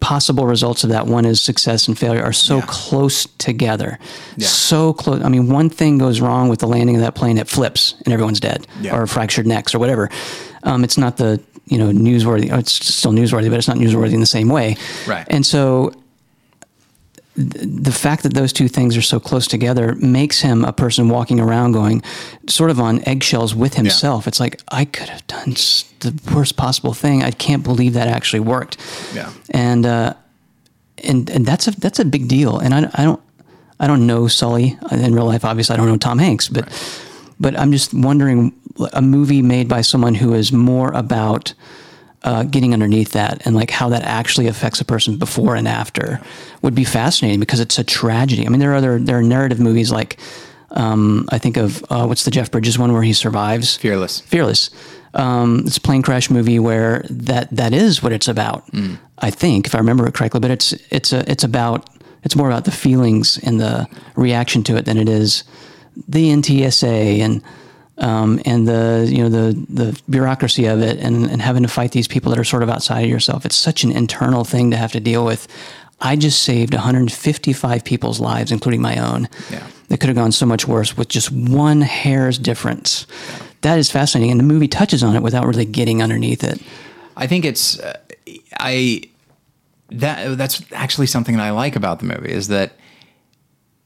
[0.00, 2.64] possible results of that one is success and failure are so Yeah.
[2.68, 3.98] close together
[4.36, 4.46] Yeah.
[4.46, 7.48] so close i mean one thing goes wrong with the landing of that plane it
[7.48, 8.94] flips and everyone's dead Yeah.
[8.96, 10.10] or fractured necks or whatever
[10.64, 14.12] um, it's not the you know newsworthy oh, it's still newsworthy but it's not newsworthy
[14.12, 15.26] in the same way Right.
[15.30, 15.92] and so
[17.36, 21.38] the fact that those two things are so close together makes him a person walking
[21.38, 22.02] around going
[22.48, 24.26] sort of on eggshells with himself.
[24.26, 25.50] It's like I could have done
[26.00, 27.22] the worst possible thing.
[27.22, 28.78] I can't believe that actually worked.
[29.14, 29.30] Yeah.
[29.50, 30.14] And uh,
[31.04, 32.58] and and that's a that's a big deal.
[32.58, 33.20] And I, I don't
[33.78, 35.44] I don't know Sully in real life.
[35.44, 36.66] Obviously, I don't know Tom Hanks, but
[37.38, 38.54] but I'm just wondering
[38.94, 41.52] a movie made by someone who is more about
[42.26, 46.20] uh, getting underneath that and like how that actually affects a person before and after
[46.60, 48.44] would be fascinating because it's a tragedy.
[48.44, 50.18] I mean, there are other there are narrative movies like
[50.72, 54.20] um, I think of uh, what's the Jeff Bridges one where he survives Fearless.
[54.20, 54.70] Fearless.
[55.14, 58.64] Um, it's a plane crash movie where that that is what it's about.
[59.20, 61.88] I think, if I remember it correctly, but it's it's a it's about
[62.24, 63.86] it's more about the feelings and the
[64.16, 65.44] reaction to it than it is
[66.08, 67.40] the NTSA and
[67.98, 71.92] um, and the you know the the bureaucracy of it and, and having to fight
[71.92, 73.46] these people that are sort of outside of yourself.
[73.46, 75.48] It's such an internal thing to have to deal with.
[76.00, 79.28] I just saved 155 people's lives, including my own.
[79.50, 79.66] Yeah.
[79.88, 83.06] That could have gone so much worse with just one hair's difference.
[83.62, 86.60] That is fascinating, and the movie touches on it without really getting underneath it.
[87.16, 87.98] I think it's uh,
[88.58, 89.02] I
[89.90, 92.72] that that's actually something that I like about the movie is that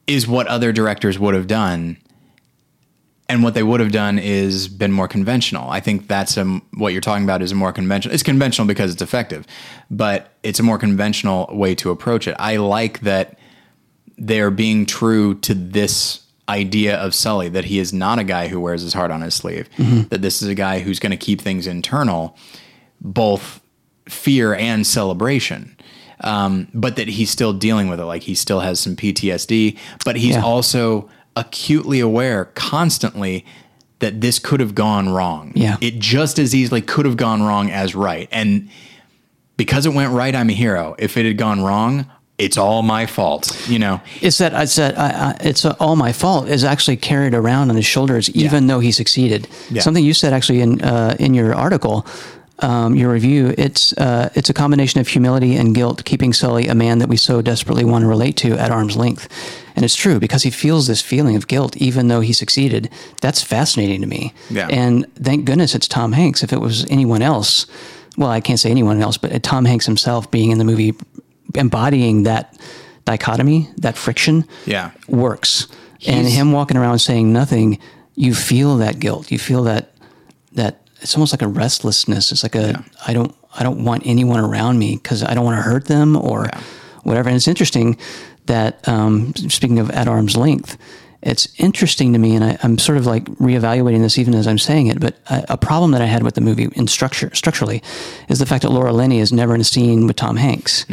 [0.07, 1.97] is what other directors would have done
[3.31, 5.69] and what they would have done is been more conventional.
[5.69, 8.13] I think that's a, what you're talking about is a more conventional.
[8.13, 9.45] It's conventional because it's effective,
[9.89, 12.35] but it's a more conventional way to approach it.
[12.39, 13.37] I like that
[14.17, 18.59] they're being true to this idea of Sully that he is not a guy who
[18.59, 19.69] wears his heart on his sleeve.
[20.09, 22.37] That this is a guy who's going to keep things internal,
[22.99, 23.61] both
[24.09, 25.77] fear and celebration.
[26.23, 28.05] Um, but that he's still dealing with it.
[28.05, 30.43] Like he still has some PTSD, but he's Yeah.
[30.43, 33.45] also acutely aware constantly
[33.99, 35.51] that this could have gone wrong.
[35.55, 35.77] Yeah.
[35.79, 38.27] It just as easily could have gone wrong as right.
[38.31, 38.69] And
[39.57, 40.95] because it went right, I'm a hero.
[40.97, 43.69] If it had gone wrong, it's all my fault.
[43.69, 46.97] You know, It's that it's that I, I, it's uh all my fault is actually
[46.97, 49.47] carried around on his shoulders, even though he succeeded.
[49.69, 49.83] Yeah.
[49.83, 52.07] Something you said actually in uh, in your article,
[52.61, 53.53] um, your review.
[53.57, 57.17] It's uh, it's a combination of humility and guilt, keeping Sully, a man that we
[57.17, 59.27] so desperately want to relate to, at arm's length.
[59.75, 62.89] And it's true because he feels this feeling of guilt, even though he succeeded.
[63.21, 64.33] That's fascinating to me.
[64.49, 64.67] Yeah.
[64.69, 66.43] And thank goodness it's Tom Hanks.
[66.43, 67.65] If it was anyone else,
[68.17, 70.93] well, I can't say anyone else, but Tom Hanks himself being in the movie,
[71.55, 72.57] embodying that
[73.05, 74.91] dichotomy, that friction, Yeah.
[75.07, 75.67] works.
[76.07, 77.77] and him walking around saying nothing,
[78.15, 79.31] you feel that guilt.
[79.31, 79.93] You feel that
[80.53, 82.31] that it's almost like a restlessness.
[82.31, 85.57] It's like a I don't I don't want anyone around me because I don't want
[85.57, 86.61] to hurt them or Yeah.
[87.03, 87.29] whatever.
[87.29, 87.97] And it's interesting
[88.45, 90.77] that um, speaking of at arm's length,
[91.21, 94.57] it's interesting to me, and I, I'm sort of like reevaluating this even as I'm
[94.57, 94.99] saying it.
[94.99, 97.83] But a, a problem that I had with the movie in structure structurally
[98.27, 100.85] is the fact that Laura Linney is never in a scene with Tom Hanks.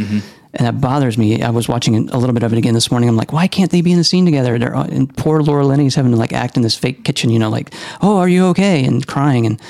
[0.54, 1.42] And that bothers me.
[1.42, 3.08] I was watching a little bit of it again this morning.
[3.08, 4.58] I'm like, why can't they be in the scene together?
[4.58, 7.50] They're, and poor Laura Linney's having to like act in this fake kitchen, you know,
[7.50, 8.82] like, oh, are you okay?
[8.84, 9.44] And crying.
[9.46, 9.60] And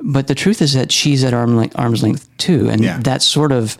[0.00, 2.98] but the truth is that she's at arm length, arm's length too, and Yeah.
[3.02, 3.76] that's sort of.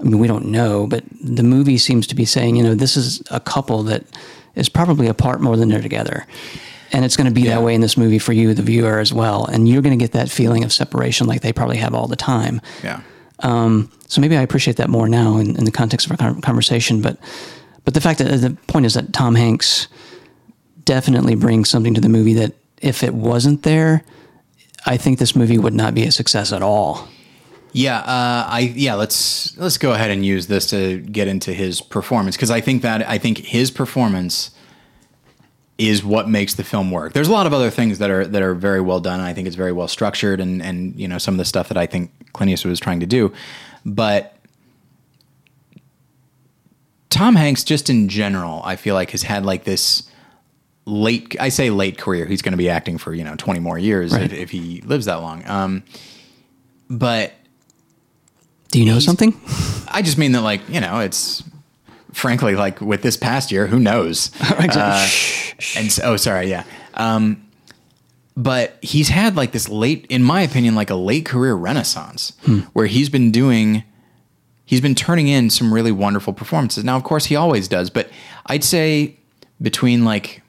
[0.00, 2.96] I mean, we don't know, but the movie seems to be saying, you know, this
[2.96, 4.04] is a couple that
[4.54, 6.24] is probably apart more than they're together.
[6.92, 7.56] And it's going to be Yeah.
[7.56, 9.44] that way in this movie for you, the viewer, as well.
[9.46, 12.14] And you're going to get that feeling of separation like they probably have all the
[12.14, 12.60] time.
[12.84, 13.00] Yeah.
[13.40, 17.02] Um, so maybe I appreciate that more now in, in the context of our conversation.
[17.02, 17.18] But
[17.84, 19.88] but the fact that the point is that Tom Hanks
[20.84, 24.04] definitely brings something to the movie that if it wasn't there,
[24.88, 27.08] I think this movie would not be a success at all.
[27.72, 28.94] Yeah, uh, I yeah.
[28.94, 32.80] Let's let's go ahead and use this to get into his performance because I think
[32.80, 34.50] that I think his performance
[35.76, 37.12] is what makes the film work.
[37.12, 39.20] There's a lot of other things that are that are very well done.
[39.20, 41.76] I think it's very well structured, and and you know some of the stuff that
[41.76, 43.30] I think Clint Eastwood was trying to do,
[43.84, 44.38] but
[47.10, 50.08] Tom Hanks, just in general, I feel like has had like this
[50.88, 51.36] late.
[51.40, 52.26] I say late career.
[52.26, 54.22] He's going to be acting for you know 20 more years Right.
[54.24, 55.46] if, if he lives that long.
[55.48, 55.82] Um,
[56.90, 57.32] but
[58.70, 59.38] Do you know something?
[59.88, 61.42] I just mean that, like, you know, it's
[62.12, 64.30] frankly like with this past year, who knows?
[64.40, 65.06] Uh,
[65.76, 66.64] and so, oh, sorry, yeah.
[66.94, 67.44] Um,
[68.36, 72.32] but he's had like this late, in my opinion, like a late career renaissance
[72.72, 73.82] where he's been doing,
[74.64, 76.84] he's been turning in some really wonderful performances.
[76.84, 78.08] Now, of course, he always does, but
[78.46, 79.16] I'd say
[79.60, 80.42] between like,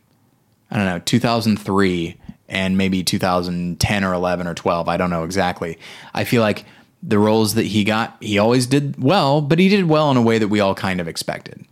[0.71, 5.77] I don't know, 2003 and maybe 2010 or 11 or 12, I don't know exactly.
[6.13, 6.65] I feel like
[7.01, 10.21] the roles that he got, he always did well, but he did well in a
[10.21, 11.65] way that we all kind of expected.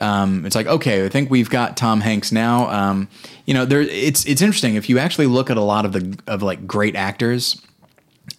[0.00, 2.68] Um, it's like okay, I think we've got Tom Hanks now.
[2.70, 3.08] Um,
[3.46, 6.18] you know, there it's it's interesting if you actually look at a lot of the
[6.26, 7.60] of like great actors,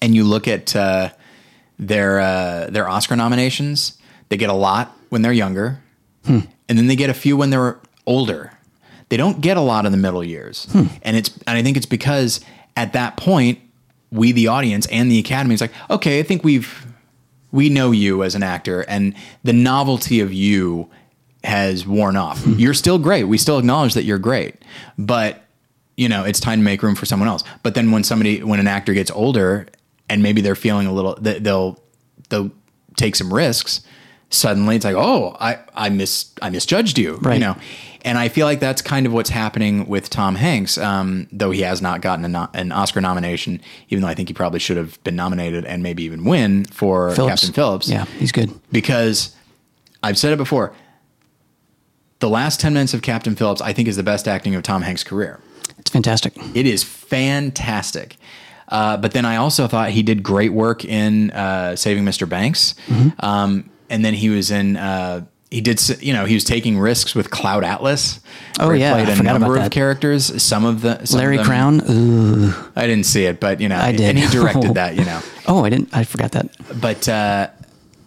[0.02, 1.10] and you look at uh,
[1.80, 3.98] their uh, their Oscar nominations,
[4.30, 5.80] they get a lot when they're younger,
[6.68, 8.52] and then they get a few when they're older.
[9.14, 10.86] They don't get a lot in the middle years, hmm.
[11.04, 12.40] and it's and I think it's because
[12.76, 13.60] at that point
[14.12, 16.84] we the audience and the Academy is like, okay, I think we've
[17.52, 20.90] we know you as an actor, and the novelty of you
[21.44, 22.44] has worn off.
[22.44, 22.54] Hmm.
[22.58, 23.26] You're still great.
[23.26, 24.56] We still acknowledge that you're great,
[24.98, 25.44] but
[25.96, 27.44] you know it's time to make room for someone else.
[27.62, 29.68] But then when somebody, when an actor gets older,
[30.10, 31.80] and maybe they're feeling a little, they- they'll
[32.30, 32.50] they'll
[32.98, 33.82] take some risks.
[34.32, 37.36] Suddenly, it's like, oh, I I mis I misjudged you, Right.
[37.36, 37.56] you know.
[38.06, 41.62] And I feel like that's kind of what's happening with Tom Hanks, um, though he
[41.62, 45.02] has not gotten no- an Oscar nomination, even though I think he probably should have
[45.06, 47.42] been nominated and maybe even win for Phillips.
[47.42, 48.52] Captain Phillips Yeah, he's good.
[48.72, 49.34] because
[50.04, 50.74] I've said it before.
[52.20, 54.82] The last 10 minutes of Captain Phillips, I think, is the best acting of Tom
[54.82, 55.40] Hanks' career.
[55.80, 56.34] It's fantastic.
[56.54, 58.18] It is fantastic.
[58.68, 62.28] Uh, but then I also thought he did great work in uh, Saving Mr.
[62.28, 62.76] Banks.
[62.88, 63.26] Mm-hmm.
[63.26, 67.14] Um, and then he was in, uh, he did, you know, he was taking risks
[67.14, 68.20] with Cloud Atlas.
[68.60, 70.42] Oh, yeah, played I a number of characters.
[70.42, 71.82] Some of the some of Larry them- Crown.
[71.90, 72.54] Ooh.
[72.76, 74.02] I didn't see it, but you know, I did.
[74.02, 74.96] and he directed that.
[74.96, 75.96] You know, Oh, I didn't.
[75.96, 76.50] I forgot that.
[76.82, 77.50] but uh,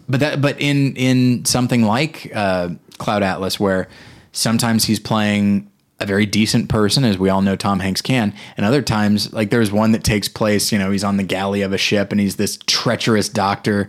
[0.09, 3.87] but that but in in something like uh, Cloud Atlas, where
[4.33, 8.65] sometimes he's playing a very decent person, as we all know Tom Hanks can, and
[8.65, 10.71] other times like there's one that takes place.
[10.71, 13.87] You know, he's on the galley of a ship and he's this treacherous doctor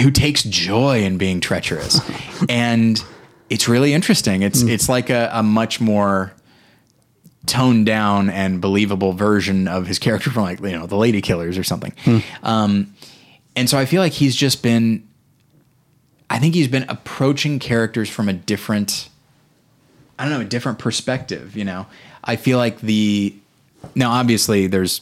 [0.00, 2.00] who takes joy in being treacherous,
[2.48, 3.02] and
[3.48, 4.42] it's really interesting.
[4.42, 6.32] It's it's like a, a much more
[7.46, 11.58] toned down and believable version of his character from like you know the Lady Killers
[11.58, 11.92] or something.
[12.42, 12.94] Um,
[13.56, 15.06] and so I feel like he's just been,
[16.28, 19.08] I think he's been approaching characters from a different,
[20.18, 21.56] I don't know, a different perspective.
[21.56, 21.86] You know,
[22.22, 23.34] I feel like the
[23.94, 25.00] now obviously there's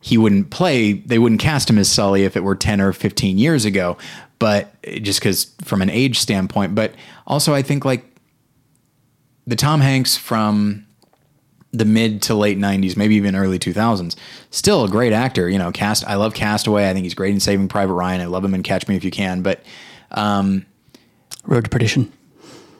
[0.00, 3.38] he wouldn't play they wouldn't cast him as Sully if it were 10 or 15
[3.38, 3.96] years ago
[4.38, 6.94] but just cuz from an age standpoint but
[7.26, 8.04] also I think like
[9.46, 10.84] the Tom Hanks from
[11.72, 14.14] the mid to late 90s maybe even early 2000s
[14.50, 17.40] still a great actor you know cast I love Castaway I think he's great in
[17.40, 19.60] Saving Private Ryan I love him in Catch Me If You Can but
[20.12, 20.64] Um,
[21.44, 22.12] Road to Perdition.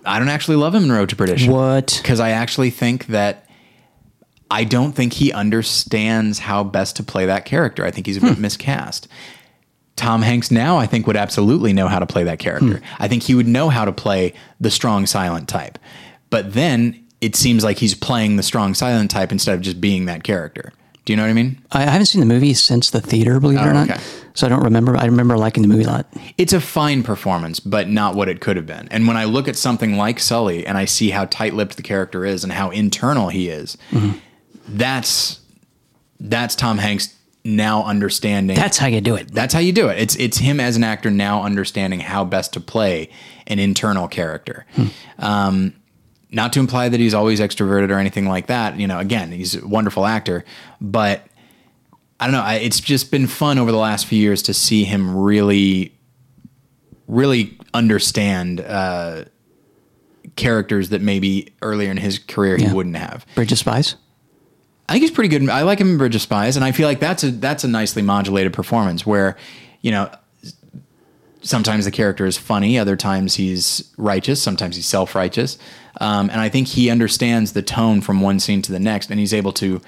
[0.04, 1.98] I don't actually love him in Road to Perdition What?
[2.00, 3.45] because I actually think that
[4.50, 7.84] I don't think he understands how best to play that character.
[7.84, 8.42] I think he's a bit hmm.
[8.42, 9.08] miscast.
[9.96, 12.78] Tom Hanks now, I think, would absolutely know how to play that character.
[12.78, 12.84] Hmm.
[13.02, 15.78] I think he would know how to play the strong silent type.
[16.30, 20.04] But then it seems like he's playing the strong silent type instead of just being
[20.04, 20.72] that character.
[21.06, 21.62] Do you know what I mean?
[21.70, 23.90] I haven't seen the movie since the theater, believe it Oh, or not.
[23.90, 24.00] okay.
[24.34, 24.96] So I don't remember.
[24.96, 26.12] I remember liking the movie a lot.
[26.36, 28.88] It's a fine performance, but not what it could have been.
[28.90, 32.26] And when I look at something like Sully and I see how tight-lipped the character
[32.26, 34.18] is and how internal he is, mm-hmm.
[34.68, 35.40] That's
[36.20, 37.14] that's Tom Hanks
[37.44, 38.56] now understanding.
[38.56, 39.32] That's how you do it.
[39.32, 39.98] that's how you do it.
[39.98, 43.08] It's it's him as an actor now understanding how best to play
[43.46, 44.66] an internal character.
[45.18, 45.74] Um,
[46.30, 48.78] not to imply that he's always extroverted or anything like that.
[48.78, 50.44] You know, again, he's a wonderful actor,
[50.80, 51.24] but
[52.18, 52.42] I don't know.
[52.42, 55.94] I, it's just been fun over the last few years to see him really,
[57.06, 59.24] really understand uh,
[60.34, 62.72] characters that maybe earlier in his career he Yeah.
[62.72, 63.24] wouldn't have.
[63.36, 63.94] Bridge of Spies.
[64.88, 65.48] I think he's pretty good.
[65.48, 67.68] I like him in Bridge of Spies, and I feel like that's a that's a
[67.68, 69.36] nicely modulated performance where,
[69.80, 70.10] you know,
[71.42, 75.58] sometimes the character is funny, other times he's righteous, sometimes he's self righteous,
[76.00, 79.18] um, and I think he understands the tone from one scene to the next, and
[79.18, 79.80] he's able to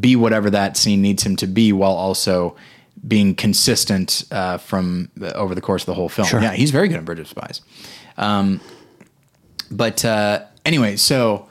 [0.00, 2.56] be whatever that scene needs him to be, while also
[3.06, 6.26] being consistent uh, from uh, over the course of the whole film.
[6.26, 6.42] Sure.
[6.42, 7.60] Yeah, he's very good in Bridge of Spies.
[8.16, 8.60] Um,
[9.70, 11.48] but uh, anyway, so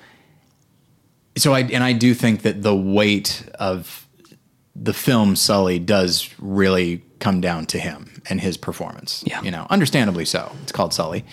[1.40, 4.08] so I and I do think that the weight of
[4.76, 9.24] the film Sully does really come down to him and his performance.
[9.28, 9.42] Yeah.
[9.42, 10.52] you know, understandably so.
[10.64, 11.26] It's called Sully.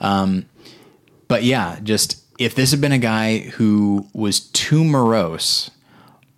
[0.00, 0.46] Um,
[1.28, 5.70] but yeah, just if this had been a guy who was too morose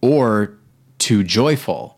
[0.00, 0.56] or
[0.98, 1.95] too joyful,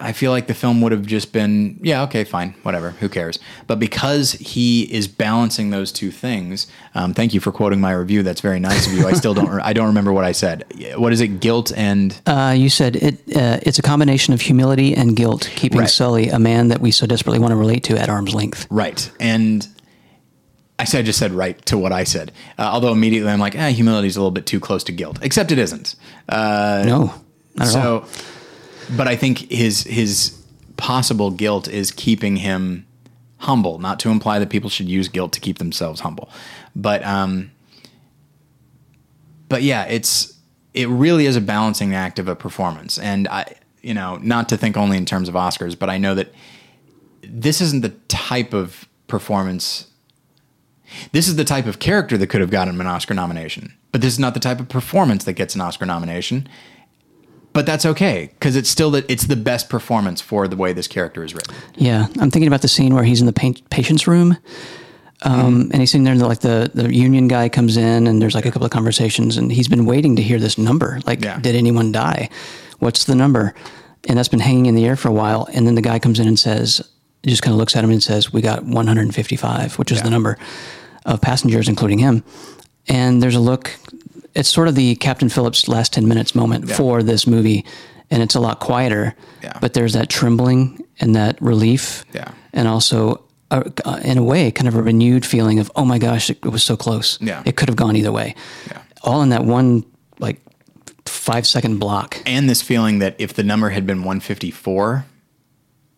[0.00, 3.40] I feel like the film would have just been, yeah, okay, fine, whatever, who cares?
[3.66, 8.22] But because he is balancing those two things, um, thank you for quoting my review.
[8.22, 9.08] That's very nice of you.
[9.08, 10.64] I still don't, I don't remember what I said.
[10.96, 11.40] What is it?
[11.40, 13.14] Guilt and Uh, you said it.
[13.36, 15.90] Uh, it's a combination of humility and guilt, keeping Right.
[15.90, 18.68] Sully, a man that we so desperately want to relate to, at arm's length.
[18.70, 19.10] right.
[19.18, 19.66] And
[20.78, 22.30] I said, I just said right to what I said.
[22.56, 25.18] Uh, although immediately I'm like, eh, humility is a little bit too close to guilt,
[25.22, 25.96] except it isn't.
[26.86, 27.14] no,
[27.56, 28.06] not at all.
[28.96, 30.38] But I think his his
[30.76, 32.86] possible guilt is keeping him
[33.38, 33.78] humble.
[33.78, 36.30] Not to imply that people should use guilt to keep themselves humble,
[36.74, 37.50] but um,
[39.48, 40.34] but yeah, it's
[40.74, 44.56] it really is a balancing act of a performance, and I you know not to
[44.56, 46.32] think only in terms of Oscars, but I know that
[47.22, 49.86] this isn't the type of performance.
[51.12, 54.12] This is the type of character that could have gotten an Oscar nomination, but this
[54.14, 56.48] is not the type of performance that gets an Oscar nomination
[57.58, 60.86] but that's okay because it's still that it's the best performance for the way this
[60.86, 61.52] character is written.
[61.74, 64.36] Yeah, I'm thinking about the scene where he's in the paint, patient's room,
[65.22, 68.36] um, and he's sitting there, and like the the union guy comes in, and there's
[68.36, 71.00] like a couple of conversations, and he's been waiting to hear this number.
[71.04, 71.40] Like, Yeah.
[71.40, 72.28] did anyone die?
[72.78, 73.54] What's the number?
[74.08, 75.48] And that's been hanging in the air for a while.
[75.52, 76.80] And then the guy comes in and says,
[77.26, 80.04] just kind of looks at him and says, "We got 155, which is Yeah.
[80.04, 80.38] the number
[81.04, 82.22] of passengers, including him."
[82.86, 83.72] And there's a look.
[84.38, 86.76] It's sort of the Captain Phillips last 10 minutes moment Yeah.
[86.76, 87.64] for this movie,
[88.10, 89.14] and it's a lot quieter.
[89.42, 89.58] Yeah.
[89.60, 92.30] But there's that trembling and that relief Yeah.
[92.52, 93.62] and also uh,
[94.04, 96.76] in a way kind of a renewed feeling of oh my gosh it was so
[96.76, 97.42] close Yeah.
[97.46, 98.34] it could have gone either way
[98.70, 98.78] Yeah.
[99.02, 99.84] all in that one
[100.18, 100.38] like
[101.06, 105.06] five second block And this feeling that if the number had been 154,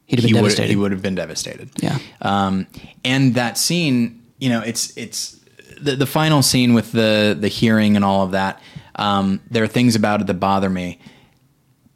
[0.06, 1.70] he'd have been he would devastated he would have been devastated.
[1.82, 2.68] yeah Um,
[3.04, 5.39] and that scene, you know, it's it's
[5.82, 8.60] the the final scene with the the hearing and all of that.
[8.96, 10.98] Um, there are things about it that bother me,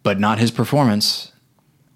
[0.02, 1.30] but not his performance.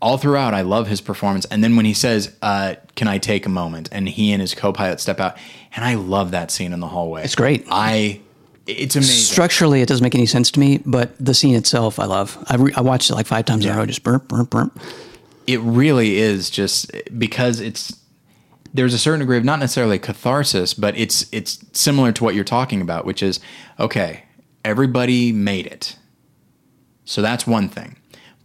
[0.01, 1.45] All throughout, I love his performance.
[1.47, 4.55] And then when he says, uh, "Can I take a moment?" and he and his
[4.55, 5.37] co-pilot step out,
[5.75, 7.25] and I love that scene in the hallway.
[7.25, 7.67] It's great.
[7.71, 8.21] I,
[8.67, 9.15] it's amazing.
[9.17, 12.57] structurally it doesn't make any sense to me but the scene itself i love i,
[12.57, 14.79] re- I watched it like five times in a row just burp burp burp
[15.47, 17.99] it really is just because it's
[18.75, 22.45] there's a certain degree of not necessarily catharsis, but it's it's similar to what you're
[22.45, 23.41] talking about, which is
[23.79, 24.25] okay,
[24.65, 25.97] everybody made it.
[27.05, 27.97] So that's one thing.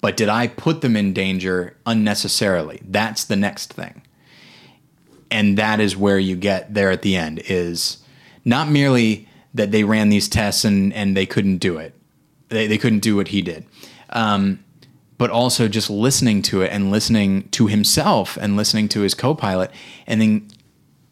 [0.02, 2.82] But did I put them in danger unnecessarily?
[2.84, 4.02] That's the next thing.
[5.32, 7.98] And that is where you get there at the end is
[8.46, 11.96] not merely that they ran these tests and, and they couldn't do it.
[12.50, 13.66] They, they couldn't do what he did.
[14.10, 14.63] Um,
[15.24, 19.72] but also just listening to it and listening to himself and listening to his co-pilot
[20.06, 20.46] and then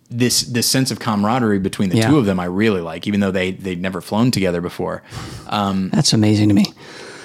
[0.10, 2.10] this this sense of camaraderie between the Yeah.
[2.10, 5.02] two of them I really like even though they they'd never flown together before
[5.48, 6.66] um, that's amazing to me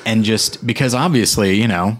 [0.04, 1.98] and just because obviously you know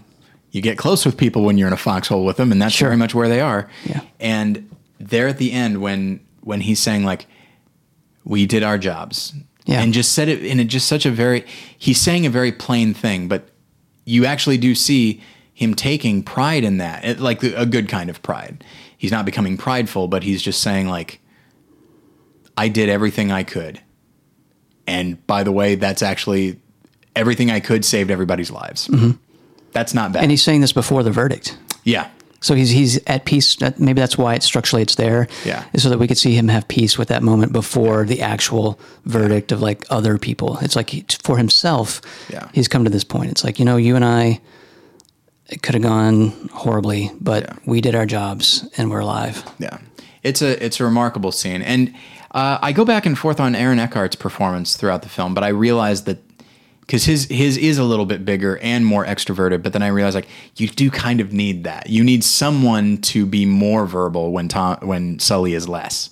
[0.51, 2.87] you get close with people when you're in a foxhole with them and that's Sure.
[2.87, 3.99] very much where they are Yeah.
[4.21, 4.69] and
[5.11, 7.25] there at the end when when he's saying like
[8.23, 9.33] we did our jobs
[9.65, 9.81] Yeah.
[9.81, 11.43] and just said it in a, just such a very
[11.77, 13.41] he's saying a very plain thing but
[14.07, 15.21] you actually do see
[15.53, 18.63] him taking pride in that it, like a good kind of pride
[18.97, 21.19] he's not becoming prideful but he's just saying like
[22.57, 23.81] i did everything i could
[24.87, 26.59] and by the way that's actually
[27.15, 29.11] everything i could saved everybody's lives mm-hmm.
[29.73, 30.23] That's not bad.
[30.23, 31.55] and he's saying this before the verdict.
[31.83, 32.09] yeah.
[32.39, 33.57] So he's he's at peace.
[33.79, 35.27] Maybe that's why it structurally it's there.
[35.45, 35.65] Yeah.
[35.75, 39.51] so that we could see him have peace with that moment before the actual verdict
[39.51, 40.57] of like other people.
[40.61, 42.01] It's like he, for himself.
[42.29, 42.47] Yeah.
[42.53, 43.31] he's come to this point.
[43.31, 44.39] It's like you know, you and I.
[45.49, 47.53] It could have gone horribly, but Yeah.
[47.65, 49.43] we did our jobs and we're alive.
[49.59, 49.77] Yeah,
[50.21, 51.95] it's a it's a remarkable scene, and
[52.31, 55.47] uh, I go back and forth on Aaron Eckhart's performance throughout the film, but I
[55.47, 56.17] realized that
[56.87, 60.15] because his his is a little bit bigger and more extroverted, but then I realized
[60.15, 61.89] like you do kind of need that.
[61.89, 66.09] You need someone to be more verbal when Tom when Sully is less,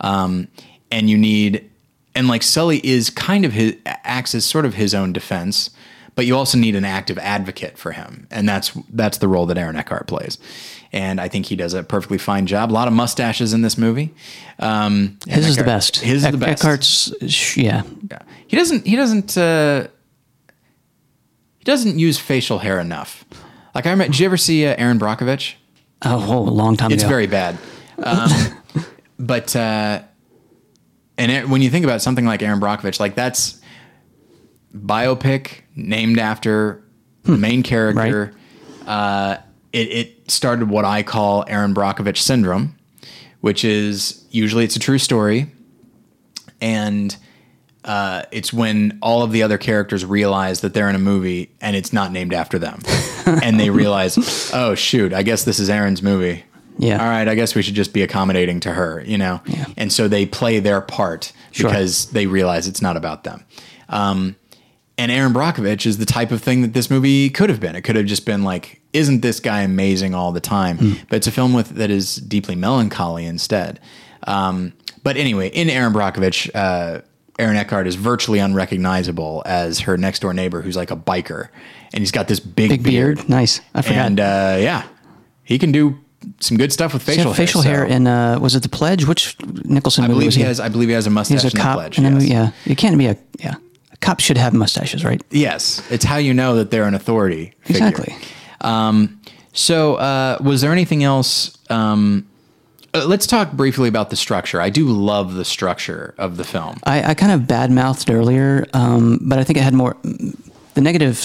[0.00, 0.48] um,
[0.90, 1.70] and you need
[2.14, 5.70] and like Sully is kind of his acts as sort of his own defense,
[6.16, 9.56] but you also need an active advocate for him, and that's that's the role that
[9.56, 10.36] Aaron Eckhart plays,
[10.92, 12.72] and I think he does a perfectly fine job.
[12.72, 14.12] A lot of mustaches in this movie.
[14.58, 16.00] Um, His is the best.
[16.00, 16.64] His is the best.
[16.64, 17.14] Eckhart's,
[17.56, 17.84] yeah.
[18.10, 18.18] Yeah.
[18.48, 18.84] He doesn't.
[18.84, 19.38] He doesn't.
[19.38, 19.86] Uh,
[21.68, 23.26] doesn't use facial hair enough.
[23.74, 24.12] Like I remember.
[24.12, 25.54] Did you ever see uh, Erin Brockovich?
[26.02, 26.94] Oh, a long time ago.
[26.94, 27.10] It's ago.
[27.10, 27.58] very bad.
[28.02, 28.30] Um,
[29.18, 30.00] but uh,
[31.18, 33.60] and it, when you think about something like Erin Brockovich, like that's
[34.74, 36.82] biopic named after
[37.24, 38.32] the main character.
[38.86, 39.36] Uh,
[39.74, 42.78] it, it started what I call Erin Brockovich syndrome,
[43.42, 45.52] which is usually it's a true story,
[46.62, 47.14] and
[47.84, 51.76] uh, it's when all of the other characters realize that they're in a movie and
[51.76, 52.80] it's not named after them,
[53.26, 56.44] and they realize, oh shoot, I guess this is Erin's movie.
[56.80, 57.02] Yeah.
[57.02, 59.40] All right, I guess we should just be accommodating to her, you know.
[59.46, 59.64] Yeah.
[59.76, 61.68] And so they play their part Sure.
[61.68, 63.44] because they realize it's not about them.
[63.88, 64.36] Um,
[64.96, 67.74] and Erin Brockovich is the type of thing that this movie could have been.
[67.74, 70.78] It could have just been like, isn't this guy amazing all the time?
[70.78, 70.92] Hmm.
[71.08, 73.80] But it's a film with that is deeply melancholy instead.
[74.28, 74.72] Um,
[75.02, 77.02] but anyway, in Erin Brockovich, uh,
[77.38, 81.48] Aaron Eckhart is virtually unrecognizable as her next door neighbor, who's like a biker,
[81.92, 83.28] and he's got this big, Big beard.
[83.28, 83.60] Nice.
[83.74, 83.96] I forgot.
[84.06, 84.86] and uh, yeah,
[85.44, 85.98] he can do
[86.40, 87.78] some good stuff with facial had facial hair.
[87.80, 89.06] hair so- in uh, was it the pledge?
[89.06, 90.58] Which Nicholson I movie believe was he has.
[90.60, 91.42] I believe he has a mustache.
[91.42, 91.98] He's a in cop the pledge.
[91.98, 92.12] yes.
[92.12, 92.26] movie.
[92.26, 93.54] Yeah, you can't be a yeah.
[93.92, 95.22] A cop should have mustaches, right?
[95.30, 97.52] Yes, it's how you know that they're an authority.
[97.62, 97.86] Figure.
[97.86, 98.16] Exactly.
[99.52, 101.56] So, uh, was there anything else?
[101.70, 102.27] Um,
[103.06, 104.60] let's talk briefly about the structure.
[104.60, 106.78] I do love the structure of the film.
[106.84, 109.96] I, I kind of bad mouthed earlier, um, but I think it had more.
[110.74, 111.18] The negative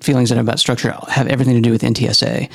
[0.00, 2.50] feelings that about structure have everything to do with NTSA,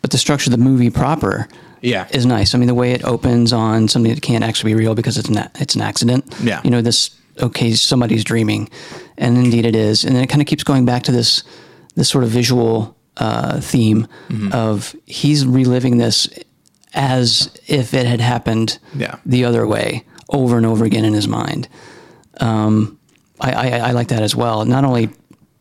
[0.00, 1.48] but the structure of the movie proper.
[1.80, 2.06] Yeah.
[2.12, 2.54] is nice.
[2.54, 5.28] I mean, the way it opens on something that can't actually be real because it's
[5.28, 6.24] an it's an accident.
[6.42, 6.60] Yeah.
[6.64, 7.10] you know this.
[7.42, 8.70] Okay, somebody's dreaming,
[9.18, 11.42] and indeed it is, and then it kind of keeps going back to this
[11.96, 14.52] this sort of visual uh, theme Mm-hmm.
[14.52, 16.28] of he's reliving this
[16.94, 19.16] as if it had happened Yeah.
[19.26, 21.68] the other way over and over again in his mind.
[22.40, 22.98] Um,
[23.40, 24.64] I, I, I like that as well.
[24.64, 25.10] Not only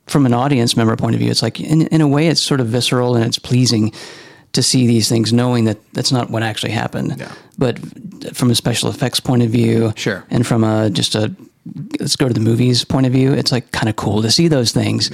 [0.08, 2.60] from an audience member point of view, it's like in, in a way it's sort
[2.62, 3.94] of visceral and it's pleasing
[4.54, 7.16] to see these things, knowing that that's not what actually happened.
[7.18, 7.32] Yeah.
[7.58, 7.80] But
[8.36, 10.24] from a special effects point of view, Sure.
[10.30, 11.34] and from a just a
[12.00, 14.48] let's go to the movies point of view, it's like kind of cool to see
[14.48, 15.10] those things,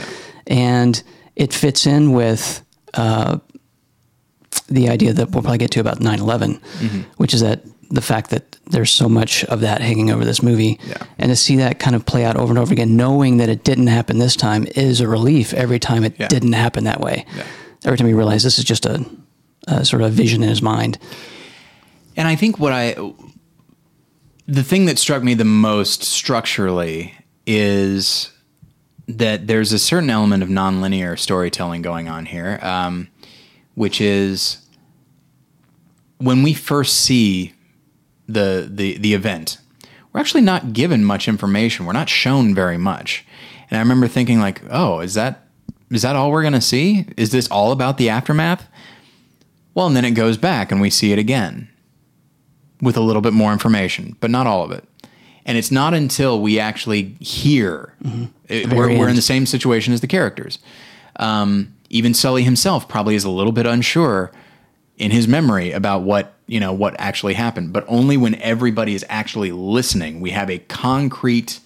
[0.47, 1.01] and
[1.37, 2.61] it fits in with
[2.95, 3.37] uh,
[4.69, 6.59] the idea that we'll probably get to about 9-11,
[7.17, 7.61] which is that
[7.91, 10.97] the fact that there's so much of that hanging over this movie Yeah.
[11.17, 13.63] and to see that kind of play out over and over again knowing that it
[13.63, 16.27] didn't happen this time is a relief every time it Yeah.
[16.27, 17.43] didn't happen that way Yeah.
[17.85, 19.03] every time you realize this is just a,
[19.67, 20.99] a sort of a vision in his mind
[22.15, 22.95] And I think what I,
[24.47, 27.15] the thing that struck me the most structurally
[27.47, 28.29] is
[29.07, 33.07] that there's a certain element of nonlinear storytelling going on here, um,
[33.79, 34.57] which is
[36.17, 37.53] when we first see
[38.27, 39.57] the, the the event,
[40.11, 41.85] we're actually not given much information.
[41.85, 43.25] We're not shown very much.
[43.71, 45.47] And I remember thinking like, oh, is that
[45.89, 47.05] is that all we're gonna see?
[47.15, 48.67] Is this all about the aftermath?
[49.73, 51.69] Well, and then it goes back and we see it again
[52.81, 54.83] with a little bit more information, but not all of it.
[55.45, 57.93] And it's not until we actually hear,
[58.49, 60.59] it- we're, we're in the same situation as the characters.
[61.15, 64.31] Um, even Sully himself probably is a little bit unsure
[64.97, 67.73] in his memory about what you know what actually happened.
[67.73, 71.59] But only when everybody is actually listening, we have a concrete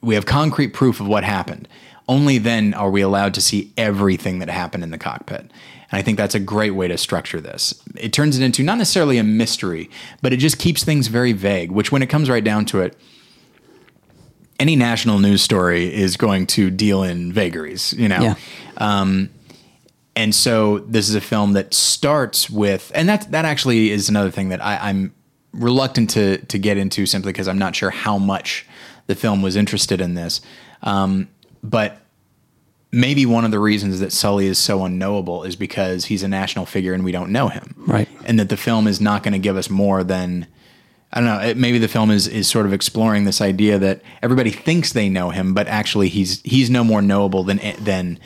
[0.00, 1.68] we have concrete proof of what happened.
[2.06, 5.40] Only then are we allowed to see everything that happened in the cockpit.
[5.40, 5.50] And
[5.90, 7.82] I think that's a great way to structure this.
[7.96, 9.90] It turns it into not necessarily a mystery,
[10.22, 12.96] but it just keeps things very vague, which when it comes right down to it,
[14.60, 18.20] any national news story is going to deal in vagaries, you know?
[18.20, 18.34] yeah
[20.16, 24.30] and so this is a film that starts with, and that that actually is another
[24.30, 25.14] thing that I, I'm
[25.52, 28.66] reluctant to to get into simply because I'm not sure how much
[29.06, 30.40] the film was interested in this.
[30.82, 31.28] Um,
[31.62, 32.00] but
[32.92, 36.66] maybe one of the reasons that Sully is so unknowable is because he's a national
[36.66, 37.74] figure and we don't know him.
[37.76, 38.08] Right.
[38.24, 40.46] And that the film is not going to give us more than
[41.12, 41.40] I don't know.
[41.40, 45.08] It, maybe the film is is sort of exploring this idea that everybody thinks they
[45.08, 48.18] know him, but actually he's he's no more knowable than than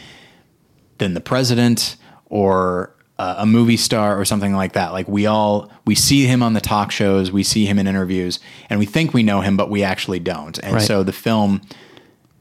[1.02, 1.96] than the president
[2.26, 4.92] or uh, a movie star or something like that.
[4.92, 8.40] Like we all we see him on the talk shows, we see him in interviews,
[8.70, 10.58] and we think we know him, but we actually don't.
[10.58, 10.82] And Right.
[10.82, 11.60] so the film,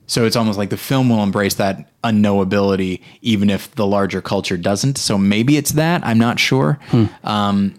[0.08, 4.58] so it's almost like the film will embrace that unknowability, even if the larger culture
[4.58, 4.98] doesn't.
[4.98, 6.06] So maybe it's that.
[6.06, 6.80] I'm not sure.
[7.24, 7.76] Um,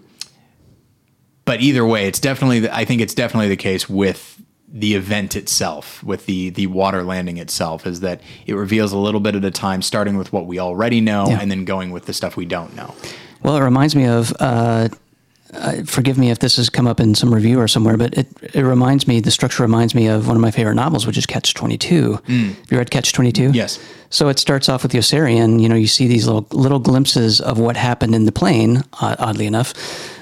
[1.45, 2.61] but either way, it's definitely.
[2.61, 4.41] the- I think it's definitely the case with
[4.73, 9.21] the event itself, with the the water landing itself, is that it reveals a little
[9.21, 11.39] bit at a time, starting with what we already know, Yeah.
[11.41, 12.95] and then going with the stuff we don't know.
[13.43, 14.33] Well, it reminds me of.
[14.41, 14.89] Uh,
[15.55, 18.27] uh, forgive me if this has come up in some review or somewhere, but it,
[18.55, 19.21] it reminds me.
[19.21, 22.15] The structure reminds me of one of my favorite novels, which is Catch Twenty Two.
[22.27, 23.51] Have you read Catch Twenty Two?
[23.53, 23.79] Yes.
[24.09, 25.61] So it starts off with the Yossarian.
[25.61, 28.83] You know, you see these little little glimpses of what happened in the plane.
[28.99, 29.75] Uh, oddly enough,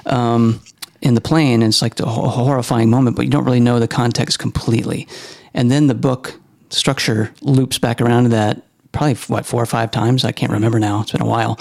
[0.07, 0.61] um,
[1.03, 3.88] in the plane, and it's like a horrifying moment, but you don't really know the
[3.88, 5.09] context completely.
[5.55, 6.38] And then the book
[6.68, 10.24] structure loops back around to that probably what four or five times.
[10.24, 11.01] I can't remember now.
[11.01, 11.59] It's been a while.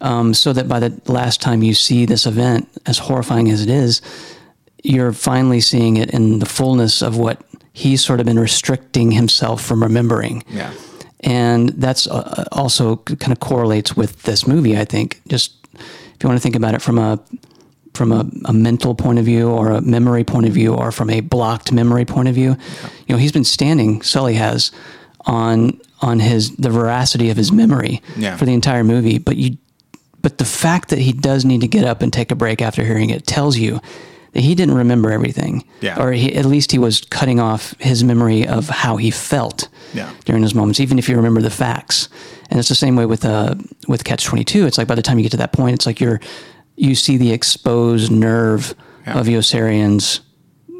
[0.00, 3.70] Um, so that by the last time you see this event, as horrifying as it
[3.70, 4.02] is,
[4.82, 7.40] you're finally seeing it in the fullness of what
[7.72, 10.44] he's sort of been restricting himself from remembering.
[10.48, 10.72] Yeah.
[11.20, 15.22] And that's uh, also kind of correlates with this movie, I think.
[15.28, 17.18] Just if you want to think about it from a
[17.94, 21.08] from a, a mental point of view or a memory point of view or from
[21.10, 22.56] a blocked memory point of view,
[23.06, 24.72] you know, he's been standing, Sully has,
[25.26, 28.36] on on his the veracity of his memory Yeah.
[28.36, 29.18] for the entire movie.
[29.18, 29.56] But you
[30.20, 32.82] but the fact that he does need to get up and take a break after
[32.84, 33.80] hearing it tells you
[34.32, 35.62] that he didn't remember everything.
[35.80, 36.00] Yeah.
[36.02, 40.10] Or he, at least he was cutting off his memory of how he felt Yeah.
[40.24, 42.08] during those moments, even if you remember the facts.
[42.50, 43.54] And it's the same way with uh,
[43.88, 44.66] with Catch Twenty Two.
[44.66, 46.20] It's like by the time you get to that point, it's like you're
[46.76, 48.74] you see the exposed nerve
[49.06, 49.18] Yeah.
[49.18, 50.20] of Yossarian's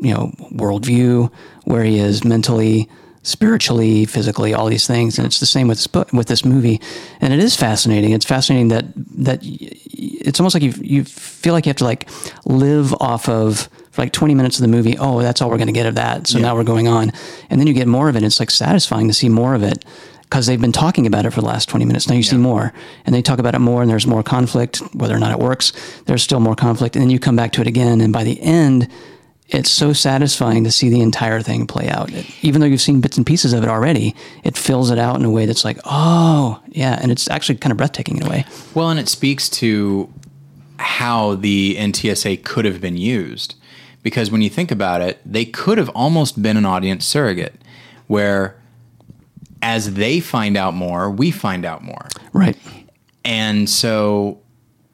[0.02, 1.30] you know worldview,
[1.64, 2.88] where he is mentally,
[3.22, 5.18] spiritually, physically, all these things.
[5.18, 6.80] And it's the same with this book, with this movie.
[7.20, 8.12] And it is fascinating.
[8.12, 8.84] It's fascinating that
[9.24, 12.08] that it's almost like you you feel like you have to like
[12.44, 14.96] live off of for like 20 minutes of the movie.
[14.98, 16.26] Oh, that's all we're going to get of that.
[16.26, 17.12] So now we're going on,
[17.48, 18.22] and then you get more of it.
[18.22, 19.84] It's like satisfying to see more of it
[20.34, 22.08] because they've been talking about it for the last 20 minutes.
[22.08, 22.72] Now you see more,
[23.06, 24.78] and they talk about it more, and there's more conflict.
[24.92, 25.72] Whether or not it works,
[26.06, 28.42] there's still more conflict, and then you come back to it again, and by the
[28.42, 28.88] end,
[29.50, 32.12] it's so satisfying to see the entire thing play out.
[32.12, 35.14] It- even though you've seen bits and pieces of it already, it fills it out
[35.20, 38.28] in a way that's like, oh, yeah, and it's actually kind of breathtaking in a
[38.28, 38.44] way.
[38.74, 40.12] Well, and it speaks to
[40.78, 43.54] how the NTSA could have been used.
[44.02, 47.54] Because when you think about it, they could have almost been an audience surrogate
[48.08, 48.56] where
[49.64, 52.06] as they find out more, we find out more.
[52.34, 52.56] Right.
[53.24, 54.42] And so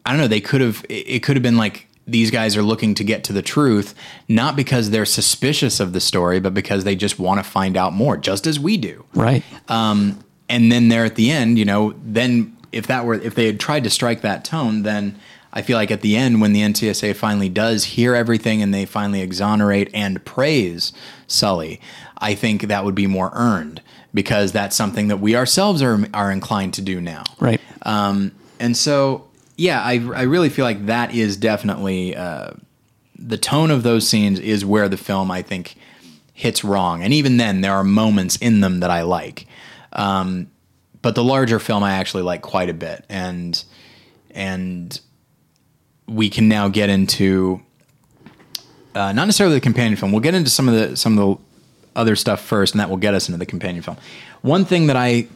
[0.07, 2.95] I don't know, they could have it could have been like these guys are looking
[2.95, 3.95] to get to the truth,
[4.29, 7.93] not because they're suspicious of the story, but because they just want to find out
[7.93, 9.43] more, just as we do Right.
[9.69, 13.47] Um, and then there at the end, you know, then if that were if they
[13.47, 15.19] had tried to strike that tone, then
[15.53, 18.87] I feel like at the end when the NTSA finally does hear everything and they
[18.87, 20.93] finally exonerate and praise
[21.27, 21.81] Sully,
[22.19, 23.83] I think that would be more earned
[24.13, 27.25] because that's something that we ourselves are are inclined to do now.
[27.39, 27.61] right.
[27.83, 32.51] Um, and so, yeah, I, I really feel like that is definitely uh,
[33.17, 35.77] the tone of those scenes is where the film I think
[36.35, 37.03] hits wrong.
[37.03, 39.47] And even then, there are moments in them that I like.
[39.93, 40.51] Um,
[41.03, 43.63] but the larger film I actually like quite a bit, and
[44.33, 45.01] and
[46.07, 47.63] we can now get into
[48.95, 50.13] uh, not necessarily the companion film.
[50.13, 51.45] We'll get into some of the some of the
[51.97, 53.97] other stuff first, and that will get us into the companion film.
[54.43, 55.27] One thing that I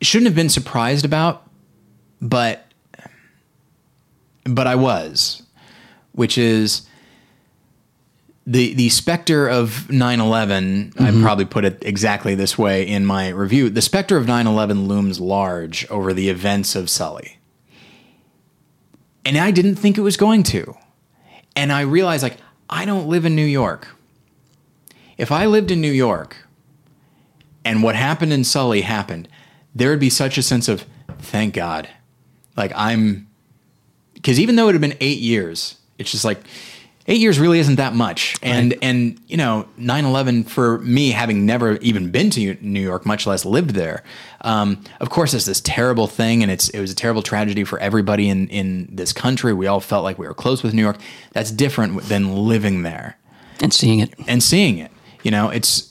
[0.00, 1.46] shouldn't have been surprised about,
[2.20, 2.66] but
[4.44, 5.42] but I was,
[6.12, 6.86] which is
[8.46, 10.98] the the specter of 9/11.
[10.98, 11.22] I mm-hmm.
[11.22, 13.70] probably put it exactly this way in my review.
[13.70, 17.38] The specter of 9/11 looms large over the events of Sully,
[19.24, 20.74] and I didn't think it was going to.
[21.56, 22.38] And I realized like
[22.68, 23.88] I don't live in New York.
[25.20, 26.36] If I lived in New York,
[27.64, 29.28] and what happened in Sully happened,
[29.74, 30.86] there would be such a sense of
[31.18, 31.88] thank God.
[32.56, 33.28] Like I'm
[34.14, 36.38] because even though it had been eight years, it's just like
[37.06, 38.34] eight years really isn't that much.
[38.42, 43.26] And and you know, 9-11 for me, having never even been to New York, much
[43.26, 44.02] less lived there,
[44.40, 47.78] um, of course, it's this terrible thing, and it's it was a terrible tragedy for
[47.78, 49.52] everybody in in this country.
[49.52, 50.96] We all felt like we were close with New York.
[51.32, 53.18] That's different than living there
[53.60, 54.14] And seeing it.
[54.26, 54.90] and seeing it.
[55.22, 55.86] You know, it's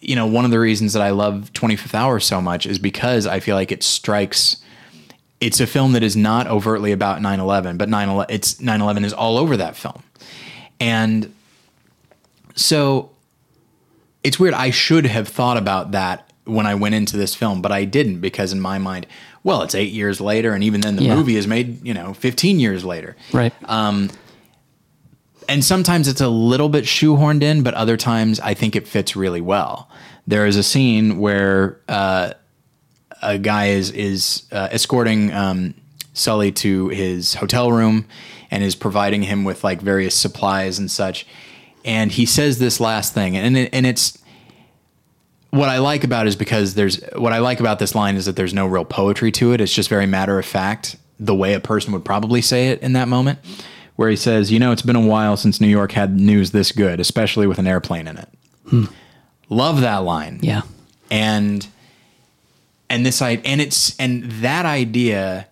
[0.00, 3.26] you know, one of the reasons that I love 25th Hour so much is because
[3.26, 4.58] I feel like it strikes.
[5.40, 9.38] It's a film that is not overtly about 9/11, but 9/11 it's 9/11 is all
[9.38, 10.02] over that film,
[10.80, 11.32] and
[12.54, 13.10] so
[14.22, 14.54] it's weird.
[14.54, 18.20] I should have thought about that when I went into this film, but I didn't
[18.20, 19.06] because in my mind,
[19.42, 21.14] well, it's eight years later, and even then, the Yeah.
[21.16, 23.52] movie is made, you know, 15 years later Right.
[23.64, 24.10] Um,
[25.48, 29.16] and sometimes it's a little bit shoehorned in, but other times I think it fits
[29.16, 29.88] really well.
[30.26, 32.32] There is a scene where uh,
[33.22, 35.74] a guy is is uh, escorting um,
[36.12, 38.06] Sully to his hotel room
[38.50, 41.26] and is providing him with like various supplies and such.
[41.84, 44.18] And he says this last thing, and it, and it's
[45.50, 48.36] what I like about is because there's what I like about this line is that
[48.36, 49.60] there's no real poetry to it.
[49.60, 52.94] It's just very matter of fact, the way a person would probably say it in
[52.94, 53.38] that moment,
[53.96, 56.72] where he says, "You know, it's been a while since New York had news this
[56.72, 58.28] good, especially with an airplane in it."
[59.48, 60.62] Love that line yeah.
[61.10, 61.66] and
[62.88, 65.46] and this i and it's and that idea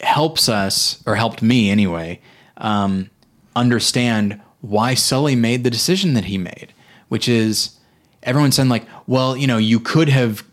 [0.00, 2.20] helps us or helped me anyway
[2.56, 3.08] um,
[3.54, 6.72] understand why sully made the decision that he made
[7.08, 7.78] which is
[8.22, 10.44] everyone's saying like well you know you could have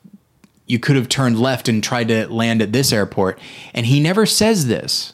[0.68, 3.40] you could have turned left and tried to land at this airport
[3.74, 5.14] and he never says this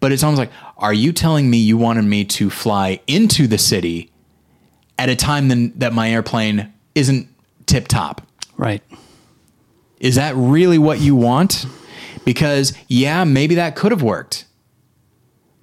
[0.00, 3.58] but it's almost like are you telling me you wanted me to fly into the
[3.58, 4.10] city
[5.00, 7.26] at a time then that my airplane isn't
[7.64, 8.20] tip top.
[8.58, 8.82] Right.
[9.98, 11.64] Is that really what you want?
[12.24, 14.44] Because yeah, maybe that could have worked.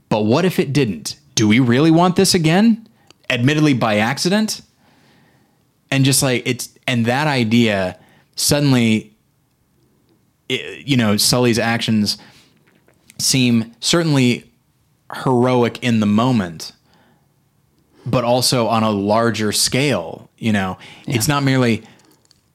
[0.09, 1.19] But what if it didn't?
[1.35, 2.89] Do we really want this again?
[3.29, 4.61] Admittedly by accident?
[5.91, 7.99] And just like it's and that idea
[8.35, 9.15] suddenly
[10.49, 12.17] it, you know, Sully's actions
[13.20, 14.51] seem certainly
[15.24, 16.74] heroic in the moment
[18.07, 20.30] but also on a larger scale.
[20.38, 21.84] You know, it's not merely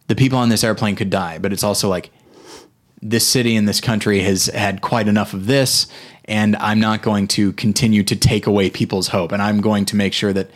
[0.09, 2.11] the people on this airplane could die, but it's also like
[3.03, 5.87] this city and this country has had quite enough of this,
[6.25, 9.97] and I'm not going to continue to take away people's hope, and I'm going to
[9.97, 10.51] make sure that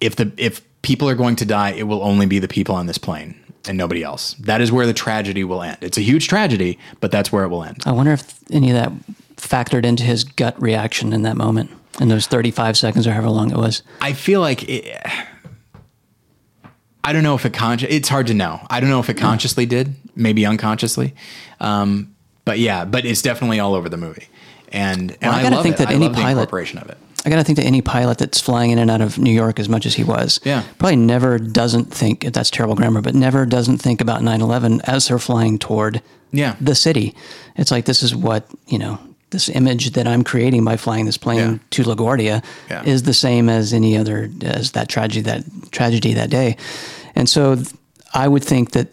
[0.00, 2.86] if the if people are going to die, it will only be the people on
[2.86, 3.38] this plane
[3.68, 4.34] and nobody else.
[4.40, 5.78] That is where the tragedy will end.
[5.82, 7.82] It's a huge tragedy, but that's where it will end.
[7.86, 8.92] I wonder if any of that
[9.36, 13.50] factored into his gut reaction in that moment, in those 35 seconds or however long
[13.50, 13.82] it was.
[14.00, 14.86] I feel like it,
[17.04, 18.60] I don't know if it con- it's hard to know.
[18.68, 21.14] I don't know if it consciously did, maybe unconsciously.
[21.60, 22.14] Um,
[22.44, 24.26] but yeah, but it's definitely all over the movie.
[24.70, 25.78] And, and Well, I I, gotta think it.
[25.78, 26.98] that I any pilot- of it.
[27.26, 29.58] I got to think that any pilot that's flying in and out of New York
[29.58, 30.62] as much as he was, Yeah.
[30.78, 35.18] probably never doesn't think that's terrible grammar, but never doesn't think about 9/11 as they're
[35.18, 36.00] flying toward
[36.32, 36.54] Yeah.
[36.60, 37.14] the city.
[37.56, 38.98] It's like this is what you know.
[39.30, 41.58] This image that I'm creating by flying this plane Yeah.
[41.70, 42.82] to LaGuardia Yeah.
[42.84, 46.56] is the same as any other as that tragedy that tragedy that day,
[47.14, 47.58] and so
[48.14, 48.88] I would think that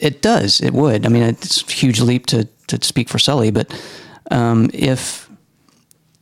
[0.00, 0.60] it does.
[0.60, 1.06] It would.
[1.06, 3.72] I mean, it's a huge leap to to speak for Sully, but
[4.30, 5.25] um, if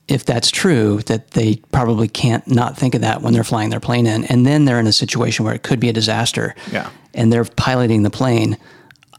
[0.08, 3.80] if that's true, that they probably can't not think of that when they're flying their
[3.80, 6.54] plane in, and then they're in a situation where it could be a disaster.
[6.70, 6.90] Yeah.
[7.14, 8.58] And they're piloting the plane.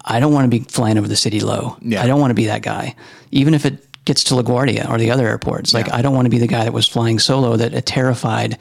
[0.03, 1.77] I don't want to be flying over the city low.
[1.81, 2.03] Yeah.
[2.03, 2.95] I don't want to be that guy,
[3.31, 5.73] even if it gets to LaGuardia or the other airports.
[5.73, 5.95] Like Yeah.
[5.95, 8.59] I don't want to be the guy that was flying solo that terrified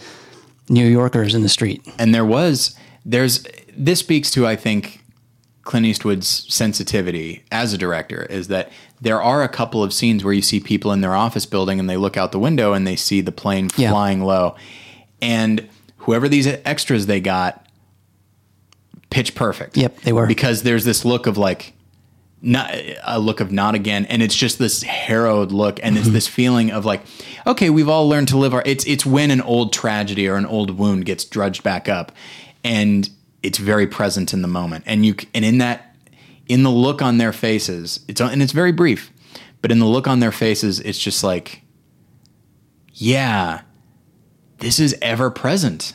[0.70, 1.82] New Yorkers in the street.
[1.98, 3.44] and there was there's
[3.76, 5.02] this speaks to I think
[5.64, 8.70] Clint Eastwood's sensitivity as a director is that
[9.04, 11.88] there are a couple of scenes where you see people in their office building and
[11.88, 13.90] they look out the window and they see the plane Yeah.
[13.90, 14.56] flying low
[15.22, 17.64] and whoever these extras they got
[19.10, 20.26] pitch perfect Yep, they were.
[20.26, 21.72] because there's this look of like
[22.42, 22.74] not
[23.04, 26.04] a look of not again and it's just this harrowed look and Mm-hmm.
[26.04, 27.02] it's this feeling of like
[27.46, 30.44] okay we've all learned to live our it's it's when an old tragedy or an
[30.46, 32.12] old wound gets drudged back up
[32.64, 33.08] and
[33.42, 35.93] it's very present in the moment and you and in that
[36.48, 39.10] in the look on their faces it's and it's very brief
[39.62, 41.62] but in the look on their faces it's just like
[42.92, 43.62] yeah
[44.58, 45.94] this is ever present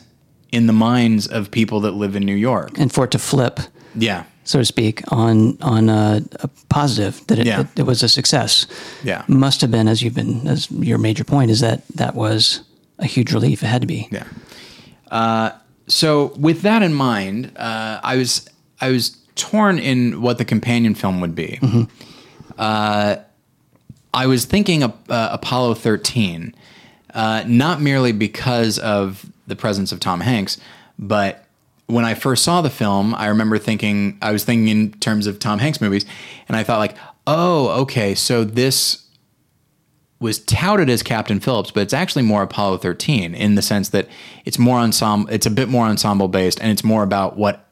[0.52, 3.60] in the minds of people that live in New York And for it to flip,
[3.94, 7.60] yeah so to speak, on on a, a positive that it, Yeah.
[7.60, 8.66] it, it was a success.
[9.04, 9.22] Yeah.
[9.28, 12.62] must have been as you've been as your major point is that that was
[12.98, 13.62] a huge relief.
[13.62, 14.08] It had to be.
[14.10, 14.24] Yeah.
[15.10, 15.50] Uh,
[15.86, 18.48] so with that in mind, uh, I was
[18.80, 21.58] I was torn in what the companion film would be.
[22.58, 23.16] Uh,
[24.12, 26.54] I was thinking of uh, Apollo 13,
[27.14, 30.58] uh, not merely because of the presence of Tom Hanks,
[30.98, 31.46] but
[31.86, 35.38] when I first saw the film, I remember thinking I was thinking in terms of
[35.38, 36.06] Tom Hanks movies,
[36.48, 39.06] and I thought like, oh, okay, so this
[40.20, 44.06] was touted as Captain Phillips, but it's actually more Apollo 13 in the sense that
[44.44, 47.69] it's more ensemble, it's a bit more ensemble based, and it's more about what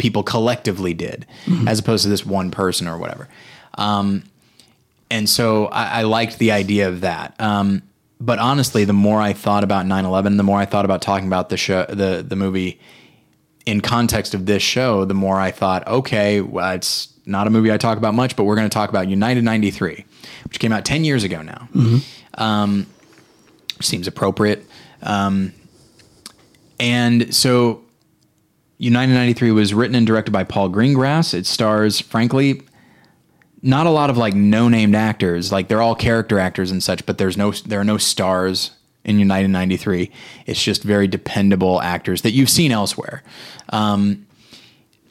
[0.00, 1.26] people collectively did
[1.68, 3.28] as opposed to this one person or whatever.
[3.74, 4.24] Um,
[5.10, 7.34] and so I, I liked the idea of that.
[7.38, 7.82] Um,
[8.20, 11.50] but honestly, the more I thought about 9/11, the more I thought about talking about
[11.50, 12.80] the show, the the movie
[13.66, 17.70] in context of this show, the more I thought, okay, well, it's not a movie
[17.70, 20.04] I talk about much, but we're going to talk about United 93,
[20.44, 21.68] which came out 10 years ago now.
[22.34, 22.86] Um,
[23.80, 24.66] seems appropriate.
[25.02, 25.52] Um,
[26.78, 27.82] and so
[28.80, 31.34] United 93 was written and directed by Paul Greengrass.
[31.34, 32.62] It stars, frankly,
[33.60, 35.52] not a lot of like no-named actors.
[35.52, 38.70] Like they're all character actors and such, but there's no there are no stars
[39.04, 40.10] in United 93.
[40.46, 43.22] It's just very dependable actors that you've seen elsewhere.
[43.68, 44.26] Um,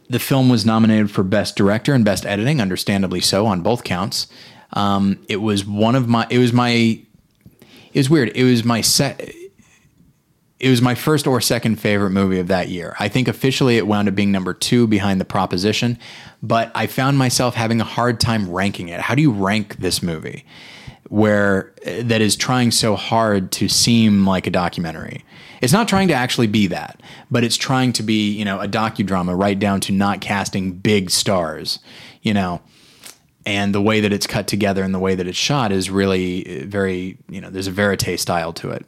[0.09, 4.25] the film was nominated for Best Director and Best Editing, understandably so on both counts.
[4.73, 6.25] Um, it was one of my.
[6.31, 6.99] It was my.
[7.93, 8.31] It was weird.
[8.35, 9.31] It was my set.
[10.59, 12.95] It was my first or second favorite movie of that year.
[12.99, 15.97] I think officially it wound up being number two behind The Proposition,
[16.43, 18.99] but I found myself having a hard time ranking it.
[18.99, 20.45] How do you rank this movie,
[21.07, 25.23] where eh, that is trying so hard to seem like a documentary?
[25.61, 27.01] It's not trying to actually be that,
[27.31, 31.09] but it's trying to be, you know, a docudrama right down to not casting big
[31.09, 31.79] stars,
[32.21, 32.61] you know.
[33.45, 36.45] And the way that it's cut together and the way that it's shot is really
[36.45, 38.85] eh, very, you know, there's a verite style to it.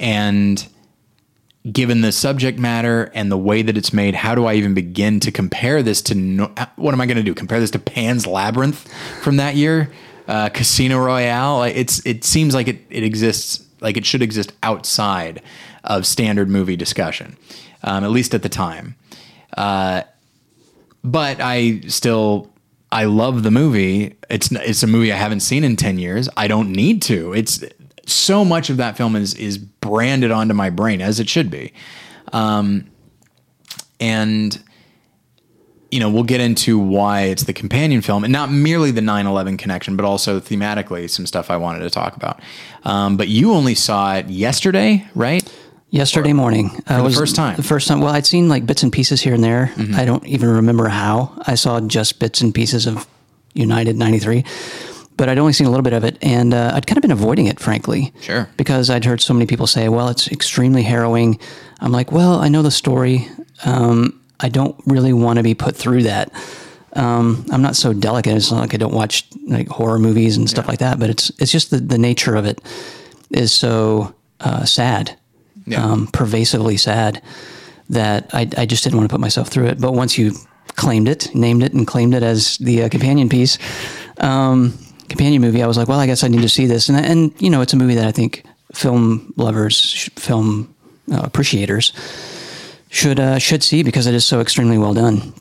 [0.00, 0.66] And
[1.70, 5.20] given the subject matter and the way that it's made, how do I even begin
[5.20, 7.34] to compare this to no, what am I going to do?
[7.34, 8.90] Compare this to Pan's Labyrinth
[9.22, 9.90] from that year,
[10.26, 11.64] uh, Casino Royale?
[11.64, 15.42] It's it seems like it it exists like it should exist outside
[15.84, 17.36] of standard movie discussion,
[17.82, 18.96] um, at least at the time.
[19.56, 20.02] Uh,
[21.04, 22.50] but I still
[22.92, 24.16] I love the movie.
[24.30, 26.28] It's it's a movie I haven't seen in ten years.
[26.36, 27.34] I don't need to.
[27.34, 27.62] It's
[28.10, 31.72] so much of that film is is branded onto my brain as it should be,
[32.32, 32.90] um,
[33.98, 34.62] and
[35.90, 39.58] you know we'll get into why it's the companion film and not merely the 9-11
[39.58, 42.40] connection but also thematically some stuff i wanted to talk about
[42.84, 45.52] um, but you only saw it yesterday right
[45.92, 47.54] Yesterday morning, uh, the first time?
[47.54, 47.62] Mm-hmm.
[47.62, 48.00] The first time.
[48.00, 49.72] Well, I'd seen like bits and pieces here and there.
[49.96, 51.36] I don't even remember how.
[51.48, 53.08] I saw just bits and pieces of
[53.54, 54.44] United '93,
[55.20, 57.10] but I'd only seen a little bit of it, and uh, I'd kind of been
[57.10, 58.10] avoiding it, frankly.
[58.22, 58.48] Sure.
[58.56, 61.38] Because I'd heard so many people say, "Well, it's extremely harrowing."
[61.80, 63.28] I'm like, "Well, I know the story.
[63.66, 66.32] Um, I don't really want to be put through that."
[66.94, 68.34] Um, I'm not so delicate.
[68.34, 71.30] It's not like I don't watch like horror movies and stuff like that, but it's
[71.38, 72.60] it's just the, the nature of it
[73.30, 75.16] is so uh, sad,
[75.66, 75.84] Yeah.
[75.84, 77.20] um, pervasively sad
[77.90, 79.80] that I, I just didn't want to put myself through it.
[79.80, 80.32] But once you
[80.76, 83.58] claimed it, named it, and claimed it as the uh, companion piece,
[84.18, 84.72] um,
[85.10, 86.88] companion movie, I was like, well, I guess I need to see this.
[86.88, 90.74] And and you know, it's a movie that I think film lovers, film
[91.12, 91.92] uh, appreciators
[92.88, 95.34] should uh, should see because it is so extremely well done.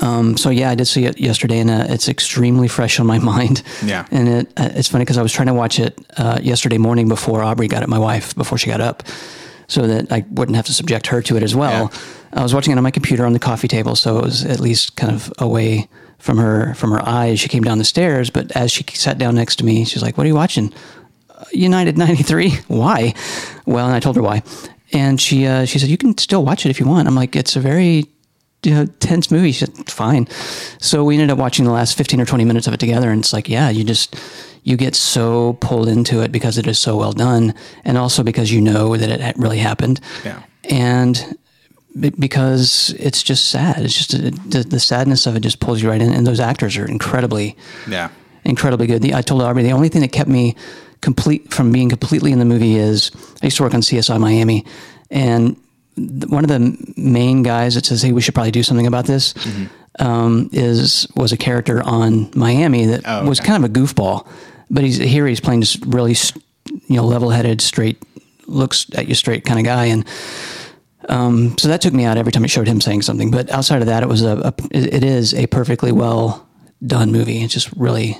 [0.00, 3.18] Um, so yeah, I did see it yesterday, and uh, it's extremely fresh on my
[3.32, 3.62] mind.
[3.84, 4.06] Yeah.
[4.10, 7.08] and it uh, it's funny because I was trying to watch it uh, yesterday morning
[7.08, 9.02] before Aubrey got it, my wife, before she got up,
[9.68, 11.92] so that I wouldn't have to subject her to it as well.
[12.32, 14.58] I was watching it on my computer on the coffee table, so it was at
[14.58, 15.88] least kind of away
[16.24, 17.38] from her from her eyes.
[17.38, 20.16] She came down the stairs, but as she sat down next to me, she's like,
[20.16, 20.72] "What are you watching?"
[21.52, 22.50] United 93.
[22.68, 23.14] Why?
[23.66, 24.42] Well, and I told her why.
[24.92, 27.08] And she uh, she said, You can still watch it if you want.
[27.08, 28.06] I'm like, It's a very
[28.62, 29.52] you know, tense movie.
[29.52, 30.28] She said, Fine.
[30.78, 33.10] So we ended up watching the last 15 or 20 minutes of it together.
[33.10, 34.16] And it's like, yeah, you just,
[34.62, 37.54] you get so pulled into it because it is so well done.
[37.84, 40.00] And also because you know that it really happened.
[40.24, 40.42] Yeah.
[40.70, 41.36] And
[41.98, 43.78] because it's just sad.
[43.84, 44.10] It's just
[44.50, 46.12] the, the sadness of it just pulls you right in.
[46.12, 47.56] And those actors are incredibly
[47.88, 48.08] yeah
[48.44, 49.00] incredibly good.
[49.02, 50.54] The, I told Aubrey the only thing that kept me
[51.00, 53.10] complete from being completely in the movie is
[53.42, 54.64] I used to work on CSI Miami,
[55.10, 55.56] and
[55.96, 59.34] one of the main guys that says, "Hey, we should probably do something about this,"
[60.00, 64.26] um, is was a character on Miami that Oh, was kind of a goofball,
[64.70, 65.26] but he's here.
[65.26, 66.16] He's playing this really,
[66.88, 68.02] you know, level-headed, straight,
[68.46, 70.04] looks at you straight kind of guy, and
[71.08, 73.30] um, so that took me out every time it showed him saying something.
[73.30, 76.48] But outside of that, it was a, a it is a perfectly well
[76.84, 77.42] done movie.
[77.42, 78.16] It's just really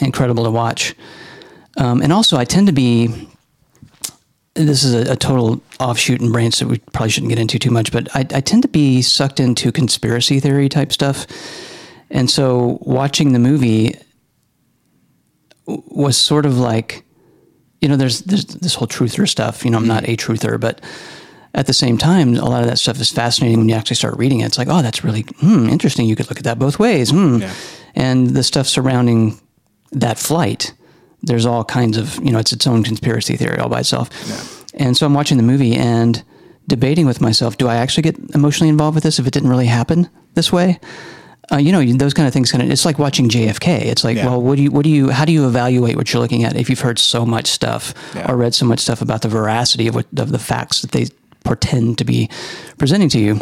[0.00, 0.94] incredible to watch.
[1.76, 3.28] Um, and also, I tend to be.
[4.54, 7.70] This is a, a total offshoot and branch that we probably shouldn't get into too
[7.70, 11.26] much, but I, I tend to be sucked into conspiracy theory type stuff.
[12.10, 13.94] And so, watching the movie
[15.66, 17.04] was sort of like,
[17.80, 19.64] you know, there's, there's this whole truther stuff.
[19.64, 20.80] You know, I'm not a truther, but
[21.54, 24.16] at the same time, a lot of that stuff is fascinating when you actually start
[24.18, 24.46] reading it.
[24.46, 26.06] It's like, oh, that's really hmm, interesting.
[26.06, 27.10] You could look at that both ways.
[27.10, 27.38] Hmm.
[27.38, 27.52] Yeah.
[27.94, 29.40] And the stuff surrounding
[29.92, 30.72] that flight
[31.22, 34.10] there's all kinds of you know it's its own conspiracy theory all by itself.
[34.74, 36.22] And so I'm watching the movie and
[36.66, 39.66] debating with myself: Do I actually get emotionally involved with this if it didn't really
[39.66, 40.78] happen this way?
[41.52, 42.52] Uh, you know, those kind of things.
[42.52, 43.86] Kind of, it's like watching JFK.
[43.86, 44.26] It's like, Yeah.
[44.26, 46.54] well, what do you, what do you, how do you evaluate what you're looking at
[46.54, 48.30] if you've heard so much stuff Yeah.
[48.30, 51.06] or read so much stuff about the veracity of what of the facts that they
[51.44, 52.28] pretend to be
[52.78, 53.40] presenting to you?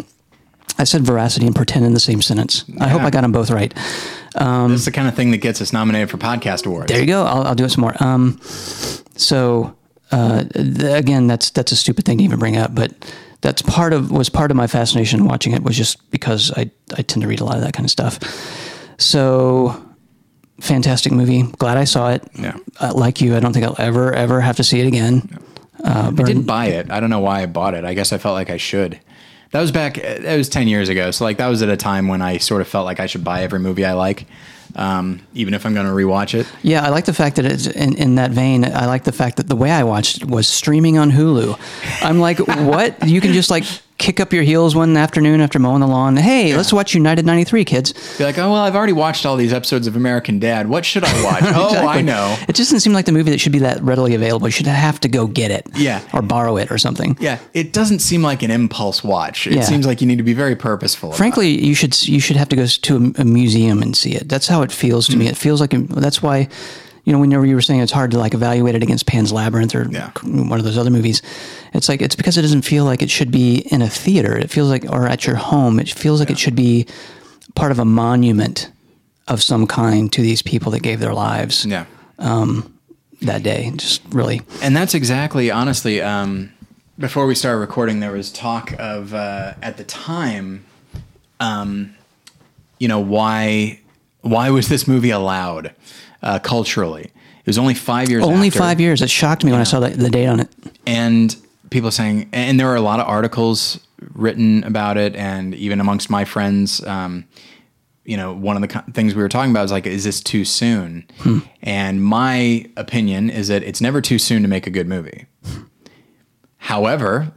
[0.77, 2.63] I said veracity and pretend in the same sentence.
[2.79, 3.73] I hope I got them both right.
[4.33, 6.87] this is the kind of thing that gets us nominated for podcast awards.
[6.87, 7.25] There you go.
[7.25, 8.01] I'll, I'll do it some more.
[8.01, 9.75] Um, so
[10.11, 12.93] uh, th- again, that's that's a stupid thing to even bring up, but
[13.41, 17.01] that's part of was part of my fascination watching it was just because I I
[17.01, 18.19] tend to read a lot of that kind of stuff.
[18.97, 19.85] So
[20.61, 21.43] fantastic movie.
[21.43, 22.23] Glad I saw it.
[22.35, 22.57] Yeah.
[22.79, 25.37] Uh, like you, I don't think I'll ever ever have to see it again.
[25.83, 26.91] Uh, I didn't buy it.
[26.91, 27.85] I don't know why I bought it.
[27.85, 28.99] I guess I felt like I should.
[29.51, 29.95] That was back.
[29.95, 31.11] That was ten years ago.
[31.11, 33.23] So like that was at a time when I sort of felt like I should
[33.23, 34.27] buy every movie I like,
[34.75, 36.45] um, even if I'm going to rewatch it.
[36.61, 38.63] Yeah, I like the fact that it's in, in that vein.
[38.63, 41.59] I like the fact that the way I watched it was streaming on Hulu.
[42.03, 43.07] I'm like, what?
[43.07, 43.63] You can just like
[43.99, 46.15] kick up your heels one afternoon after mowing the lawn.
[46.17, 47.93] Hey, let's watch United 93, kids.
[48.17, 50.67] Be like, oh well, I've already watched all these episodes of American Dad.
[50.69, 51.43] What should I watch?
[51.45, 52.35] oh, I know.
[52.47, 54.47] It just doesn't seem like the movie that should be that readily available.
[54.47, 55.67] You should have to go get it.
[55.75, 56.01] Yeah.
[56.13, 57.17] Or borrow it or something.
[57.19, 59.45] Yeah, it doesn't seem like an impulse watch.
[59.45, 59.61] It Yeah.
[59.61, 61.11] seems like you need to be very purposeful.
[61.11, 64.29] Frankly, you should you should have to go to a, a museum and see it.
[64.29, 65.25] That's how it feels to me.
[65.25, 65.31] Mm.
[65.31, 66.47] It feels like that's why,
[67.09, 69.73] you know, whenever you were saying it's hard to like evaluate it against Pan's Labyrinth
[69.73, 70.11] or Yeah.
[70.21, 71.23] one of those other movies,
[71.73, 74.37] it's like it's because it doesn't feel like it should be in a theater.
[74.37, 75.79] It feels like or at your home.
[75.79, 76.85] It feels like it should be
[77.55, 78.69] part of a monument
[79.27, 81.65] of some kind to these people that gave their lives.
[81.65, 81.85] Yeah.
[83.21, 83.71] that day.
[83.75, 86.51] Just really, And that's exactly, honestly, um,
[86.99, 90.63] before we started recording, there was talk of, uh, at the time,
[91.39, 91.95] um,
[92.77, 93.79] you know, why,
[94.21, 95.73] why was this movie allowed
[96.21, 97.03] uh, culturally?
[97.03, 98.59] It was only five years only after.
[98.59, 99.01] five years.
[99.01, 100.49] It shocked me when I saw the, the date on it.
[100.85, 101.35] and
[101.69, 103.79] people saying, and there were a lot of articles
[104.13, 107.25] written about it, and even amongst my friends, um,
[108.05, 110.21] you know, one of the co- things we were talking about is like, is this
[110.21, 111.05] too soon?
[111.61, 115.27] And my opinion is that it's never too soon to make a good movie.
[116.57, 117.31] However,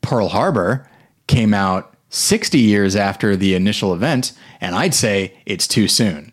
[0.00, 0.88] Pearl Harbor
[1.26, 6.29] came out 60 years after the initial event, and I'd say it's too soon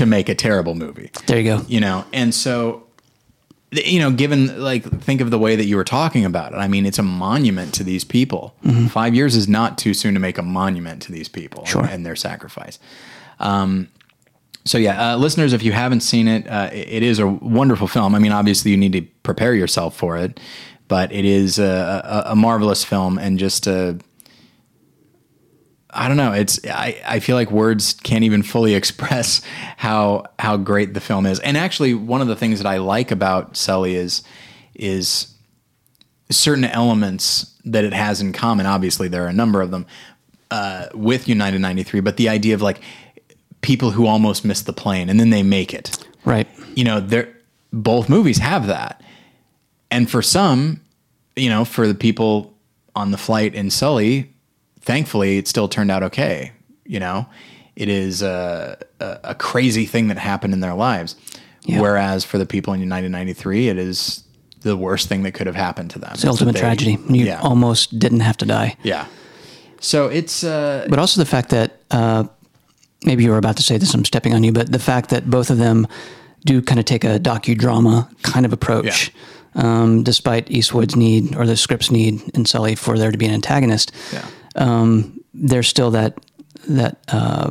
[0.00, 1.10] to make a terrible movie.
[1.26, 1.62] There you go.
[1.68, 2.86] you know and so
[3.72, 6.56] you know given like think of the way that you were talking about it.
[6.56, 8.54] I mean it's a monument to these people.
[8.88, 11.84] Five years is not too soon to make a monument to these people Sure.
[11.84, 12.78] and their sacrifice.
[13.38, 13.88] Um,
[14.64, 18.14] so yeah uh, listeners if you haven't seen it uh, it is a wonderful film.
[18.14, 20.40] I mean obviously you need to prepare yourself for it
[20.88, 23.94] but it is a, a, a marvelous film and just uh,
[25.92, 26.32] I don't know.
[26.32, 29.42] It's I, I feel like words can't even fully express
[29.76, 31.40] how how great the film is.
[31.40, 34.22] And actually, one of the things that I like about Sully is
[34.74, 35.34] is
[36.30, 38.66] certain elements that it has in common.
[38.66, 39.86] Obviously, there are a number of them
[40.50, 42.80] uh, with United '93, but the idea of like
[43.60, 45.96] people who almost miss the plane and then they make it.
[46.24, 46.48] Right.
[46.74, 47.28] You know, they're
[47.72, 49.02] both movies have that.
[49.90, 50.80] And for some,
[51.36, 52.54] you know, for the people
[52.94, 54.29] on the flight in Sully,
[54.80, 56.52] thankfully it still turned out okay.
[56.84, 57.26] You know,
[57.76, 61.16] it is a, a, a crazy thing that happened in their lives.
[61.62, 61.80] Yeah.
[61.80, 64.24] Whereas for the people in United 93, it is
[64.62, 66.10] the worst thing that could have happened to them.
[66.12, 66.98] It's the ultimate tragedy.
[67.08, 67.40] You yeah.
[67.40, 68.76] almost didn't have to die.
[68.82, 69.06] yeah.
[69.82, 72.24] So it's, uh, But also the fact that uh,
[73.04, 75.30] maybe you were about to say this, I'm stepping on you, but the fact that
[75.30, 75.86] both of them
[76.44, 79.10] do kind of take a docudrama kind of approach,
[79.54, 83.32] um, despite Eastwood's need or the script's need in Sully for there to be an
[83.32, 83.92] antagonist.
[84.12, 84.26] Yeah.
[84.56, 86.18] Um, there's still that
[86.68, 87.50] that uh,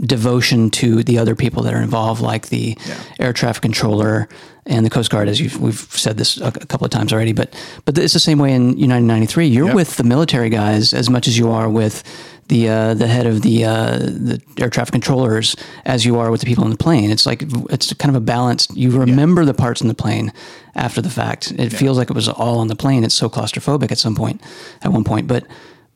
[0.00, 2.94] devotion to the other people that are involved, like the Yeah.
[3.18, 4.28] air traffic controller
[4.66, 7.32] and the Coast Guard, as you've, we've said this a, a couple of times already.
[7.32, 9.46] But but it's the same way in United '93.
[9.46, 9.74] You're Yep.
[9.74, 12.02] with the military guys as much as you are with
[12.48, 16.40] the uh, the head of the uh, the air traffic controllers, as you are with
[16.40, 17.10] the people in the plane.
[17.10, 18.68] It's like it's kind of a balance.
[18.74, 20.32] You remember the parts in the plane
[20.74, 21.52] after the fact.
[21.58, 23.04] It feels like it was all on the plane.
[23.04, 24.40] It's so claustrophobic at some point,
[24.82, 25.44] at one point, but.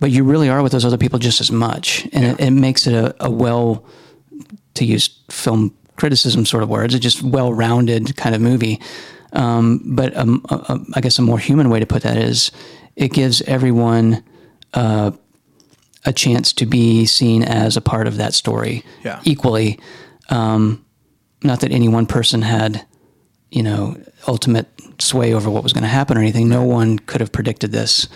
[0.03, 2.89] But you really are with those other people just as much, and it, it makes
[2.89, 3.85] it a, a well
[4.75, 8.81] to use film criticism sort of words, a just well-rounded kind of movie.
[9.33, 10.45] Um, but um,
[10.97, 12.51] I guess a more human way to put that is
[12.97, 14.25] it gives everyone
[14.75, 15.13] uh,
[16.05, 19.21] a chance to be seen as a part of that story Yeah.
[19.23, 19.79] equally.
[20.31, 20.85] Um,
[21.45, 22.85] not that any one person had,
[23.53, 23.97] you know,
[24.27, 24.67] ultimate
[24.99, 26.49] sway over what was going to happen or anything.
[26.49, 28.09] No one could have predicted this,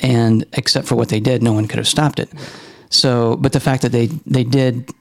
[0.00, 2.30] and except for what they did, no one could have stopped it.
[2.90, 4.92] So, but the fact that they they did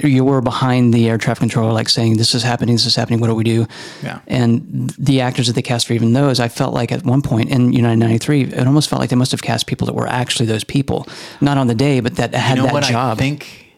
[0.00, 2.74] you were behind the air traffic controller, like saying, "This is happening.
[2.74, 3.20] This is happening.
[3.20, 3.66] What do we do?"
[4.02, 4.20] Yeah.
[4.26, 7.50] And the actors that they cast for even those, I felt like at one point
[7.50, 10.46] in United '93, it almost felt like they must have cast people that were actually
[10.46, 11.06] those people,
[11.40, 13.18] not on the day, but that had you know that what job.
[13.18, 13.74] I think?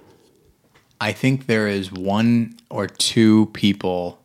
[1.01, 4.19] I think there is one or two people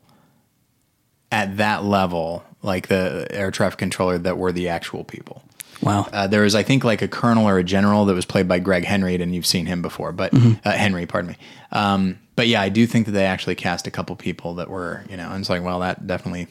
[1.30, 5.44] at that level, like the air traffic controller, that were the actual people.
[5.82, 6.08] Wow.
[6.14, 8.60] Uh, there was, I think, like a colonel or a general that was played by
[8.60, 10.54] Gregg Henry, and you've seen him before, but Mm-hmm.
[10.68, 11.38] uh, Henry, pardon me.
[11.72, 15.04] Um, but yeah, I do think that they actually cast a couple people that were,
[15.10, 16.48] you know, and it's like, well, that definitely.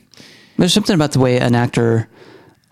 [0.57, 2.09] There's something about the way an actor,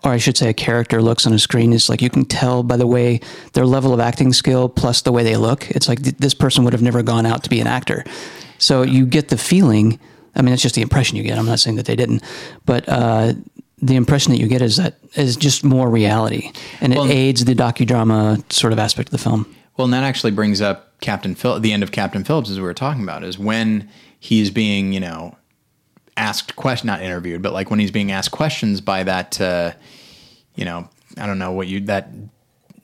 [0.03, 1.73] or I should say a character, looks on a screen.
[1.73, 3.19] It's like you can tell by the way
[3.53, 5.69] their level of acting skill plus the way they look.
[5.71, 8.03] It's like th- this person would have never gone out to be an actor.
[8.57, 9.99] So you get the feeling.
[10.35, 11.37] I mean, it's just the impression you get.
[11.37, 12.21] I'm not saying that they didn't,
[12.65, 13.33] but uh,
[13.81, 16.51] the impression that you get is that is just more reality,
[16.81, 19.45] and it Well- aids the docudrama sort of aspect of the film.
[19.77, 21.59] Well, and that actually brings up Captain Phil.
[21.59, 23.87] The end of Captain Phillips, as we were talking about, is when
[24.19, 25.35] he's being, you know,
[26.17, 29.71] asked question, not interviewed, but like when he's being asked questions by that, uh,
[30.55, 32.09] you know, I don't know what you that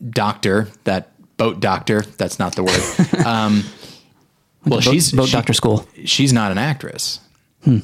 [0.10, 2.02] doctor, that boat doctor.
[2.18, 2.82] That's not the word.
[3.26, 3.64] Um,
[4.66, 5.88] well, Boat- she's boat she- doctor school.
[6.06, 7.20] She's not an actress.
[7.64, 7.80] Hmm.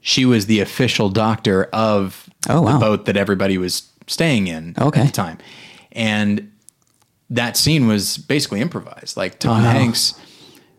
[0.00, 2.72] She was the official doctor of Oh, wow.
[2.72, 5.00] the boat that everybody was staying in Okay.
[5.00, 5.38] at the time,
[5.92, 6.50] and
[7.30, 9.16] that scene was basically improvised.
[9.16, 9.70] Like Tom Wow.
[9.70, 10.14] Hanks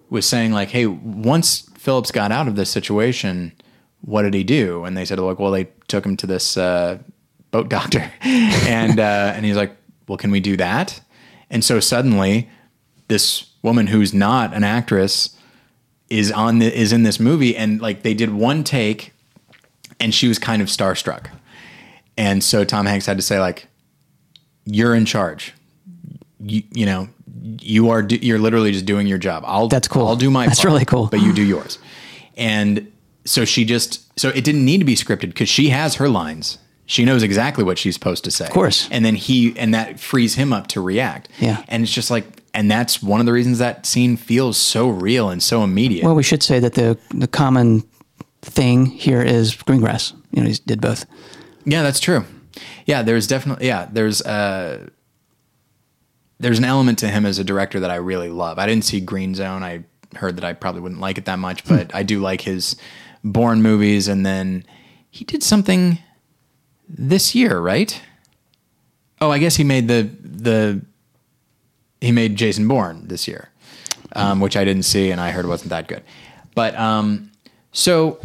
[0.09, 3.53] was saying, like, "Hey, once Phillips got out of this situation,
[4.01, 6.99] what did he do?" And they said, "Like, well, they took him to this uh,
[7.51, 9.76] boat doctor," and uh, and he's like,
[10.07, 11.01] "Well, can we do that?"
[11.49, 12.49] And so suddenly,
[13.07, 15.36] this woman who's not an actress
[16.09, 19.14] is on the, is in this movie, and like they did one take,
[19.99, 21.28] and she was kind of starstruck,
[22.18, 23.68] and so Tom Hanks had to say, like,
[24.66, 25.53] "You're in charge."
[26.43, 27.09] you, you know,
[27.59, 29.43] you are do, you're literally just doing your job.
[29.45, 30.07] I'll That's cool.
[30.07, 31.07] I'll do my That's part, really cool.
[31.07, 31.80] But you do yours.
[32.36, 32.91] And
[33.26, 36.57] so she just so it didn't need to be scripted because she has her lines.
[36.86, 38.45] She knows exactly what she's supposed to say.
[38.45, 38.89] Of course.
[38.91, 41.30] And then he and that frees him up to react.
[41.39, 41.64] Yeah.
[41.68, 45.30] And it's just like and that's one of the reasons that scene feels so real
[45.30, 46.05] and so immediate.
[46.05, 47.84] Well, we should say that the the common
[48.41, 50.14] thing here is Greengrass.
[50.32, 51.05] You know, he did both.
[51.66, 52.26] Yeah, that's true.
[52.86, 54.89] Yeah, there's definitely yeah, there's uh
[56.39, 58.59] there's an element to him as a director that I really love.
[58.59, 59.64] I didn't see Green Zone.
[59.64, 59.84] I
[60.16, 62.76] heard that I probably wouldn't like it that much, but I do like his
[63.24, 64.66] Bourne movies and then
[65.09, 65.99] he did something
[66.89, 68.01] this year, right?
[69.22, 70.82] Oh, I guess he made the the
[72.01, 73.49] he made Jason Bourne this year.
[74.16, 76.03] Um, which I didn't see and I heard wasn't that good.
[76.53, 77.32] But um
[77.72, 78.20] so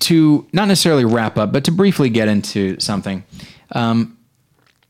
[0.00, 3.24] to not necessarily wrap up, but to briefly get into something,
[3.72, 4.18] um,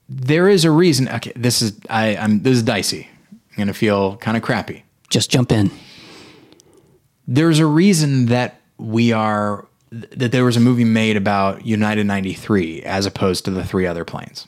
[0.08, 1.08] there is a reason.
[1.08, 3.08] Okay, this is I, I'm this is dicey.
[3.30, 4.84] I'm gonna feel kind of crappy.
[5.10, 5.70] Just jump in.
[7.26, 12.82] There's a reason that we are that there was a movie made about United 93
[12.82, 14.46] as opposed to the three other planes.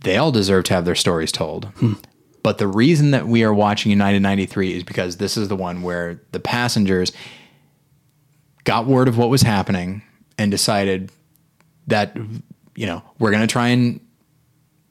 [0.00, 1.68] They all deserve to have their stories told.
[2.42, 5.82] But the reason that we are watching United 93 is because this is the one
[5.82, 7.12] where the passengers
[8.64, 10.02] got word of what was happening
[10.38, 11.10] and decided
[11.86, 12.16] that
[12.76, 14.00] you know we're going to try and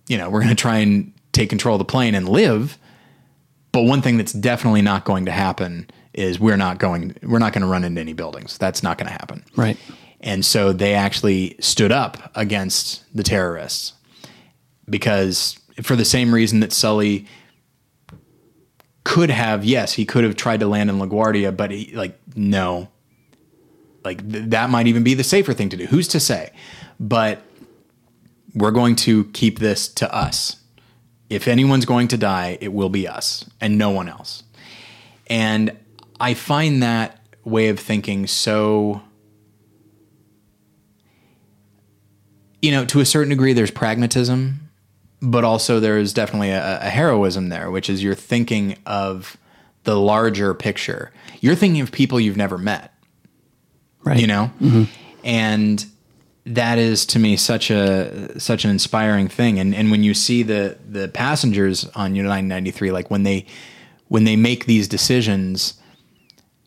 [0.08, 2.78] you know we're going to try and take control of the plane and live
[3.72, 7.54] but one thing that's definitely not going to happen is we're not going we're not
[7.54, 9.78] going to run into any buildings that's not going to happen Right.
[10.20, 13.94] and so they actually stood up against the terrorists
[14.90, 17.26] because for the same reason that Sully
[19.04, 22.90] could have, yes, he could have tried to land in LaGuardia, but he like no.
[24.04, 25.86] Like th- that might even be the safer thing to do.
[25.86, 26.52] Who's to say?
[27.00, 27.42] But
[28.54, 30.58] we're going to keep this to us.
[31.30, 34.44] If anyone's going to die, it will be us and no one else.
[35.28, 35.78] And
[36.20, 39.02] I find that way of thinking so
[42.62, 44.70] you know, to a certain degree, there's pragmatism,
[45.22, 49.38] but also there's definitely a, a heroism there, which is you're thinking of
[49.84, 51.12] the larger picture.
[51.40, 52.94] You're thinking of people you've never met,
[54.04, 54.20] Right.
[54.20, 54.84] you know, mm-hmm.
[55.24, 55.86] and
[56.46, 59.60] that is to me such a such an inspiring thing.
[59.60, 63.46] And and when you see the the passengers on United 93, like when they
[64.08, 65.76] when they make these decisions,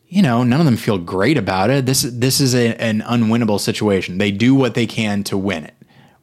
[0.07, 1.85] you know, none of them feel great about it.
[1.85, 4.17] This this is a, an unwinnable situation.
[4.17, 5.73] They do what they can to win it.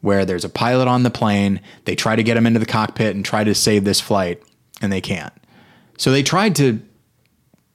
[0.01, 3.15] Where there's a pilot on the plane, they try to get him into the cockpit
[3.15, 4.43] and try to save this flight,
[4.81, 5.31] and they can't.
[5.97, 6.81] So they tried to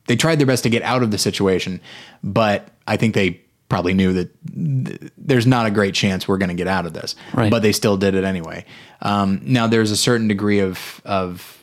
[0.09, 1.81] they tried their best to get out of the situation,
[2.25, 6.49] but I think they probably knew that th- there's not a great chance we're going
[6.49, 7.15] to get out of this.
[7.35, 7.51] Right.
[7.51, 8.65] But they still did it anyway.
[9.03, 11.55] Um, now there's a certain degree of of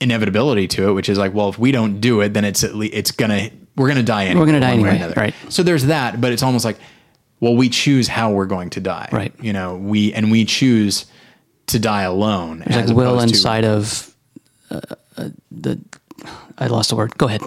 [0.00, 2.74] inevitability to it, which is like, well, if we don't do it, then it's at
[2.74, 4.40] least it's gonna we're gonna die anyway.
[4.40, 5.20] We're gonna die one way or anyway, another.
[5.20, 5.34] right.
[5.48, 6.78] So there's that, but it's almost like,
[7.40, 9.32] well, we choose how we're going to die, Right.
[9.40, 11.06] You know, we and we choose
[11.68, 12.62] to die alone.
[12.66, 14.13] There's like will opposed to- inside of
[14.74, 15.80] uh, uh, the.
[16.58, 17.16] I lost the word.
[17.18, 17.42] Go ahead.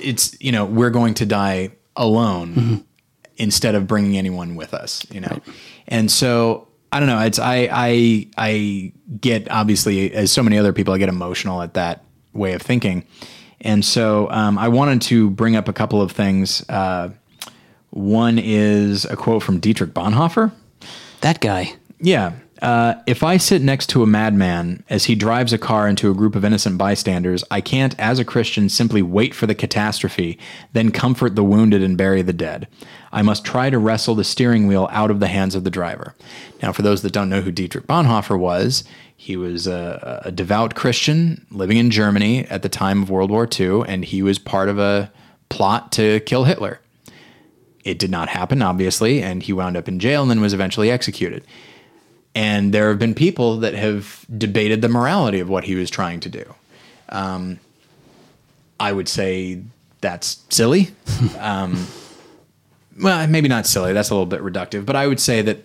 [0.00, 2.74] it's you know we're going to die alone Mm-hmm.
[3.36, 5.38] instead of bringing anyone with us you know
[5.88, 10.72] and so i don't know it's i i i get obviously as so many other
[10.72, 12.02] people i get emotional at that
[12.32, 13.04] way of thinking
[13.60, 17.08] and so um, i wanted to bring up a couple of things uh,
[17.90, 20.50] one is a quote from dietrich bonhoeffer
[21.20, 21.72] That guy.
[22.00, 22.32] yeah.
[22.62, 26.14] Uh, if I sit next to a madman as he drives a car into a
[26.14, 30.38] group of innocent bystanders, I can't, as a Christian, simply wait for the catastrophe,
[30.72, 32.68] then comfort the wounded and bury the dead.
[33.12, 36.14] I must try to wrestle the steering wheel out of the hands of the driver.
[36.62, 38.84] Now, for those that don't know who Dietrich Bonhoeffer was,
[39.16, 43.48] he was a, a devout Christian living in Germany at the time of World War
[43.48, 45.10] II, and he was part of a
[45.48, 46.80] plot to kill Hitler.
[47.84, 50.90] It did not happen, obviously, and he wound up in jail and then was eventually
[50.90, 51.44] executed.
[52.34, 56.20] And there have been people that have debated the morality of what he was trying
[56.20, 56.54] to do.
[57.10, 57.60] Um,
[58.80, 59.62] I would say
[60.00, 60.90] that's silly.
[61.38, 61.86] um,
[63.00, 63.92] well, maybe not silly.
[63.92, 65.58] That's a little bit reductive, but I would say that,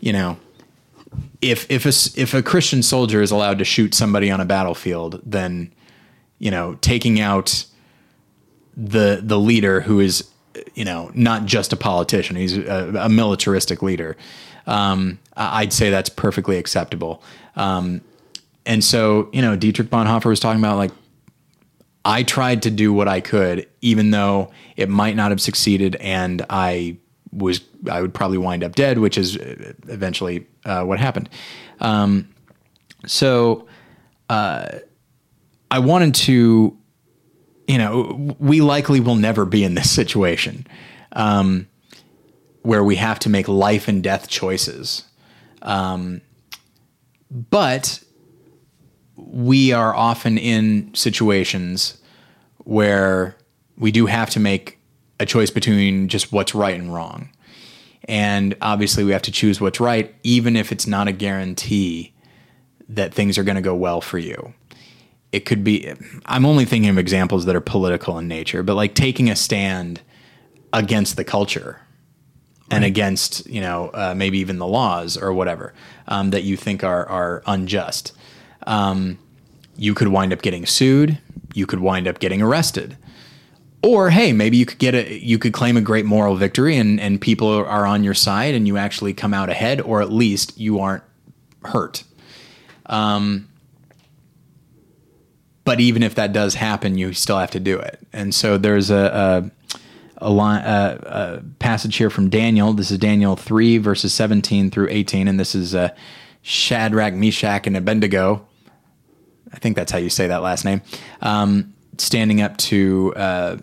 [0.00, 0.38] you know,
[1.40, 5.20] if if a if a Christian soldier is allowed to shoot somebody on a battlefield,
[5.24, 5.72] then
[6.38, 7.64] you know, taking out
[8.76, 10.28] the the leader who is
[10.74, 14.16] you know not just a politician he's a, a militaristic leader
[14.66, 17.22] um, i'd say that's perfectly acceptable
[17.56, 18.00] um,
[18.66, 20.92] and so you know dietrich bonhoeffer was talking about like
[22.04, 26.44] i tried to do what i could even though it might not have succeeded and
[26.50, 26.96] i
[27.32, 31.28] was i would probably wind up dead which is uh, eventually uh, what happened
[31.80, 32.28] um,
[33.06, 33.66] so
[34.28, 34.68] uh,
[35.70, 36.76] i wanted to
[37.66, 40.66] you know, we likely will never be in this situation
[41.12, 41.68] um,
[42.62, 45.04] where we have to make life and death choices.
[45.64, 46.20] Um,
[47.30, 48.02] but
[49.16, 51.98] we are often in situations
[52.58, 53.36] where
[53.76, 54.78] we do have to make
[55.18, 57.30] a choice between just what's right and wrong.
[58.06, 62.12] And obviously, we have to choose what's right, even if it's not a guarantee
[62.88, 64.52] that things are going to go well for you
[65.34, 65.92] it could be
[66.26, 70.00] i'm only thinking of examples that are political in nature but like taking a stand
[70.72, 71.80] against the culture
[72.70, 75.74] and against you know uh, maybe even the laws or whatever
[76.08, 78.12] um, that you think are are unjust.
[78.66, 79.18] Um,
[79.76, 81.18] you could wind up getting sued.
[81.54, 82.96] You could wind up getting arrested.
[83.82, 87.00] Or hey maybe you could get a you could claim a great moral victory and
[87.00, 90.58] and people are on your side and you actually come out ahead or at least
[90.58, 91.04] you aren't
[91.64, 92.04] hurt.
[95.64, 97.98] But even if that does happen, you still have to do it.
[98.12, 99.50] And so there's a a,
[100.24, 102.72] a, line, a passage here from Daniel.
[102.72, 105.90] This is Daniel three verses seventeen through eighteen, and this is uh,
[106.42, 108.46] Shadrach, Meshach, and Abednego.
[109.52, 110.82] I think that's how you say that last name.
[111.20, 113.56] Um, standing up to uh,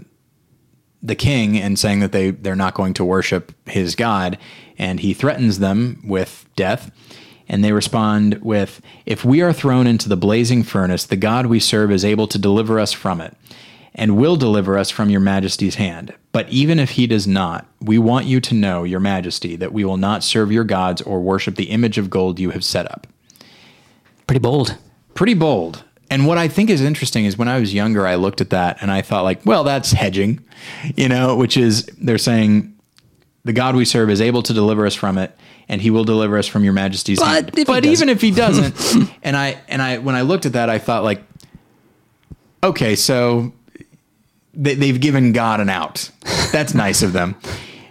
[1.04, 4.38] the king and saying that they they're not going to worship his god,
[4.78, 6.92] and he threatens them with death.
[7.48, 11.60] And they respond with, If we are thrown into the blazing furnace, the God we
[11.60, 13.36] serve is able to deliver us from it,
[13.96, 16.14] and will deliver us from your majesty's hand.
[16.32, 19.84] But even if he does not, we want you to know, your majesty, that we
[19.84, 23.08] will not serve your gods or worship the image of gold you have set up.
[24.28, 24.78] Pretty bold.
[25.14, 25.84] Pretty bold.
[26.10, 28.78] And what I think is interesting is when I was younger, I looked at that
[28.82, 30.44] and I thought, like, well, that's hedging,
[30.96, 32.78] you know, which is they're saying
[33.44, 35.36] the God we serve is able to deliver us from it,
[35.68, 37.60] and He will deliver us from Your Majesty's But hand.
[37.60, 40.70] if but even if He doesn't, and I and I when I looked at that,
[40.70, 41.24] I thought like,
[42.64, 43.54] okay, so
[44.54, 46.10] they, they've given God an out.
[46.52, 47.36] That's nice of them.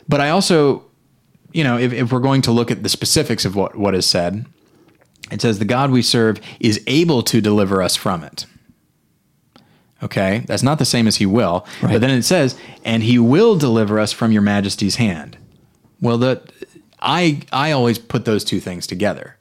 [0.09, 0.85] But I also,
[1.53, 4.07] you know, if, if we're going to look at the specifics of what what is
[4.07, 4.47] said,
[5.31, 8.47] it says the God we serve is able to deliver us from it.
[10.03, 11.67] Okay, that's not the same as he will.
[11.83, 11.93] Right.
[11.93, 15.37] But then it says, and he will deliver us from your majesty's hand.
[16.01, 16.43] Well, the
[17.01, 19.37] I I always put those two things together.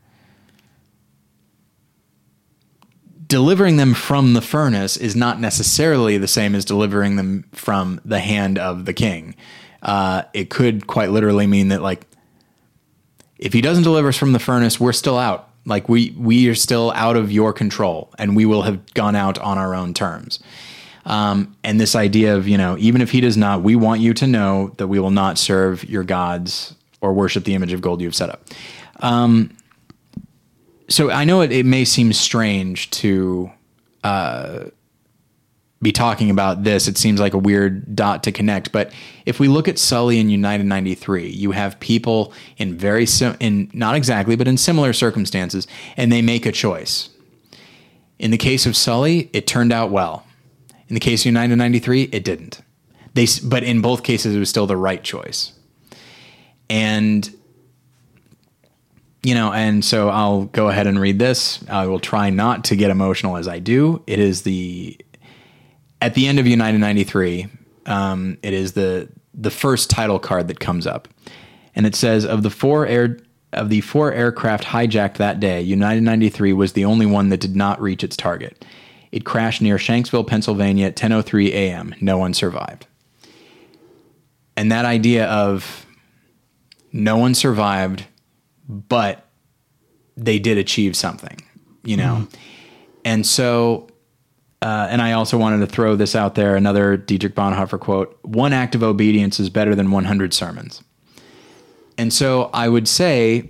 [3.30, 8.20] Delivering them from the furnace is not necessarily the same as delivering them from the
[8.20, 9.36] hand of the king.
[9.82, 12.06] Uh, it could quite literally mean that, like,
[13.38, 15.50] if he doesn't deliver us from the furnace, we're still out.
[15.66, 19.38] Like we we are still out of your control, and we will have gone out
[19.40, 20.40] on our own terms.
[21.06, 24.14] Um, and this idea of you know, even if he does not, we want you
[24.16, 28.02] to know that we will not serve your gods or worship the image of gold
[28.02, 28.44] you have set up.
[29.02, 29.56] Um,
[30.90, 33.52] so I know it, it may seem strange to
[34.04, 34.66] uh,
[35.82, 38.72] be talking about this, it seems like a weird dot to connect.
[38.72, 38.92] But
[39.26, 43.72] if we look at Sully and United 93, you have people in very, sim- in
[43.74, 47.10] not exactly, but in similar circumstances, and they make a choice.
[48.18, 50.26] In the case of Sully, it turned out well.
[50.90, 52.62] In the case of United 93, it didn't.
[53.14, 55.54] They, but in both cases, it was still the right choice.
[56.70, 57.34] And
[59.24, 61.64] you know, and so I'll go ahead and read this.
[61.70, 64.02] I will try not to get emotional as I do.
[64.08, 64.98] It is the
[66.02, 67.48] at the end of United 93,
[67.86, 71.08] um, it is the the first title card that comes up,
[71.76, 73.18] and it says of the four air
[73.54, 77.56] of the four aircraft hijacked that day, United 93 was the only one that did
[77.56, 78.64] not reach its target.
[79.12, 81.96] It crashed near Shanksville, Pennsylvania at 10:03 a.m.
[82.00, 82.86] No one survived.
[84.56, 85.86] And that idea of
[86.92, 88.06] no one survived,
[88.70, 89.26] but
[90.16, 91.42] they did achieve something,
[91.84, 92.28] you know.
[93.04, 93.90] And so
[94.62, 98.52] uh, and I also wanted to throw this out there another Dietrich Bonhoeffer quote one
[98.52, 100.84] act of obedience is better than 100 sermons.
[101.98, 103.50] And so I would say,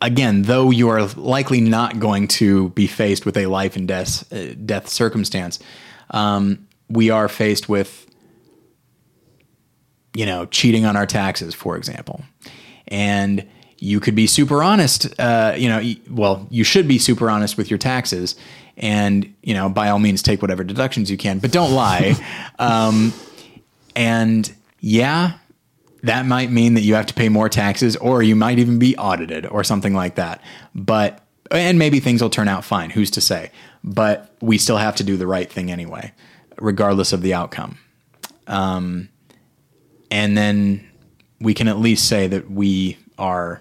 [0.00, 4.32] again, though you are likely not going to be faced with a life and death,
[4.32, 5.58] uh, death circumstance,
[6.10, 8.06] um, we are faced with,
[10.14, 12.22] you know, cheating on our taxes, for example.
[12.88, 13.46] And
[13.78, 15.08] you could be super honest.
[15.20, 18.34] Uh, you know, well, you should be super honest with your taxes,
[18.76, 22.16] and you know, by all means, take whatever deductions you can, but don't lie.
[22.58, 23.12] um,
[23.94, 25.34] and yeah,
[26.02, 28.96] that might mean that you have to pay more taxes, or you might even be
[28.96, 30.42] audited, or something like that.
[30.74, 32.90] But and maybe things will turn out fine.
[32.90, 33.50] Who's to say?
[33.84, 36.12] But we still have to do the right thing anyway,
[36.58, 37.78] regardless of the outcome.
[38.46, 39.08] Um,
[40.10, 40.88] and then
[41.40, 43.60] we can at least say that we are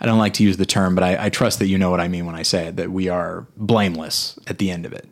[0.00, 2.00] I don't like to use the term, but I, I, trust that you know what
[2.00, 5.08] I mean when I say it, that we are blameless at the end of it.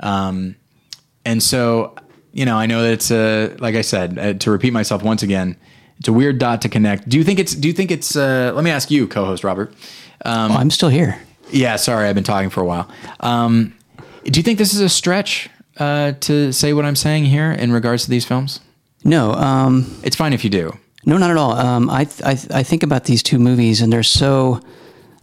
[0.00, 0.56] Um,
[1.24, 1.94] and so,
[2.32, 5.22] you know, I know that it's a, like I said, uh, to repeat myself once
[5.22, 5.56] again,
[5.98, 7.08] it's a weird dot to connect.
[7.08, 9.72] Do you think it's, do you think it's, uh, let me ask you, co-host Robert.
[10.24, 11.20] Um, oh, I'm still here.
[11.50, 11.76] Yeah.
[11.76, 12.08] Sorry.
[12.08, 12.90] I've been talking for a while.
[13.20, 13.74] Um,
[14.24, 15.48] do you think this is a stretch,
[15.78, 18.60] uh, to say what I'm saying here in regards to these films?
[19.04, 19.32] No.
[19.32, 20.76] Um, it's fine if you do.
[21.08, 21.52] No, not at all.
[21.52, 24.60] Um, I, I I think about these two movies, and they're so.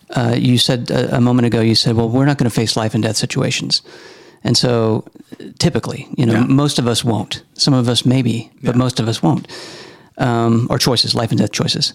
[0.10, 1.62] Uh, you said a, a, moment ago.
[1.62, 3.84] You said, "Well, we're not going to face life and death situations,"
[4.44, 5.04] and so
[5.60, 6.46] typically, you know, yeah.
[6.46, 7.44] most of us won't.
[7.54, 8.80] Some of us maybe, but yeah.
[8.80, 9.48] most of us won't.
[10.18, 11.94] Um, or choices, life and death choices.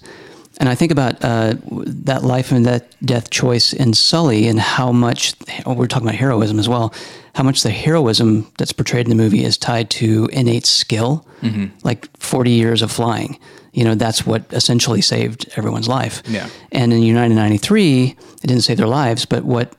[0.58, 4.92] And I think about uh, that life and that death choice in Sully and how
[4.92, 5.34] much,
[5.64, 6.92] oh, we're talking about heroism as well,
[7.34, 11.66] how much the heroism that's portrayed in the movie is tied to innate skill, mm-hmm.
[11.82, 13.38] like 40 years of flying.
[13.72, 16.22] You know, that's what essentially saved everyone's life.
[16.26, 16.48] Yeah.
[16.72, 19.74] And in United 93, it didn't save their lives, but what,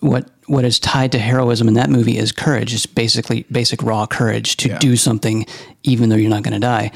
[0.00, 2.74] what, what is tied to heroism in that movie is courage.
[2.74, 4.78] It's basically basic raw courage to yeah.
[4.78, 5.46] do something
[5.82, 6.92] even though you're not going to die.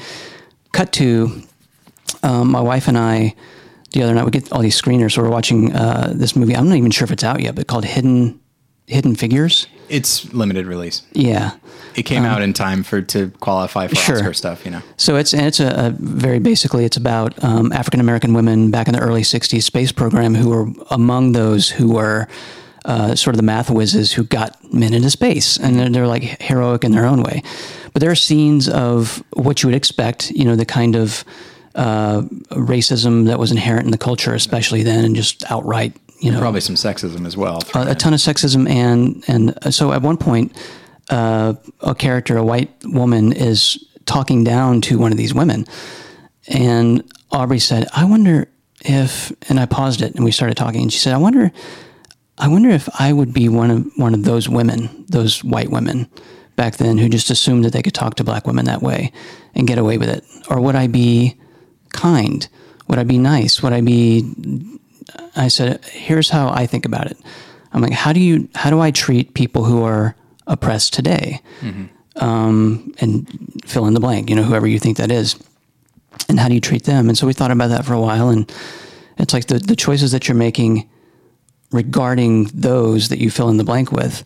[0.73, 1.41] Cut to
[2.23, 3.35] um, my wife and I
[3.91, 6.55] the other night we get all these screeners, so we're watching uh, this movie.
[6.55, 8.39] I'm not even sure if it's out yet, but called Hidden
[8.87, 9.67] Hidden Figures.
[9.89, 11.03] It's limited release.
[11.13, 11.55] Yeah,
[11.95, 14.17] it came um, out in time for to qualify for sure.
[14.17, 14.65] Oscar stuff.
[14.65, 18.33] You know, so it's and it's a, a very basically it's about um, African American
[18.33, 22.27] women back in the early '60s space program who were among those who were.
[22.85, 26.41] Uh, sort of the math whizzes who got men into space, and they're, they're like
[26.41, 27.43] heroic in their own way.
[27.91, 31.25] But there are scenes of what you would expect, you know, the kind of
[31.75, 36.39] uh, racism that was inherent in the culture, especially then, and just outright, you know,
[36.39, 37.59] probably some sexism as well.
[37.73, 40.55] A, a, ton of sexism, and and so at one point,
[41.09, 45.65] uh, a character, a white woman, is talking down to one of these women,
[46.47, 48.47] and Aubrey said, "I wonder
[48.81, 51.51] if," and I paused it, and we started talking, and she said, "I wonder."
[52.39, 56.07] I wonder if I would be one of one of those women, those white women
[56.55, 59.11] back then who just assumed that they could talk to black women that way
[59.55, 61.35] and get away with it, or would I be
[61.93, 62.47] kind?
[62.87, 63.63] Would I be nice?
[63.63, 64.76] Would I be?
[65.35, 67.17] I said, here's how I think about it.
[67.73, 70.15] I'm like, how do you, how do I treat people who are
[70.47, 71.41] oppressed today?
[71.61, 71.85] Mm-hmm.
[72.23, 73.27] Um, and
[73.65, 75.35] fill in the blank, you know, whoever you think that is.
[76.29, 77.09] And how do you treat them?
[77.09, 78.29] And so we thought about that for a while.
[78.29, 78.51] And
[79.19, 80.89] it's like the, the choices that you're making
[81.71, 84.23] regarding those that you fill in the blank with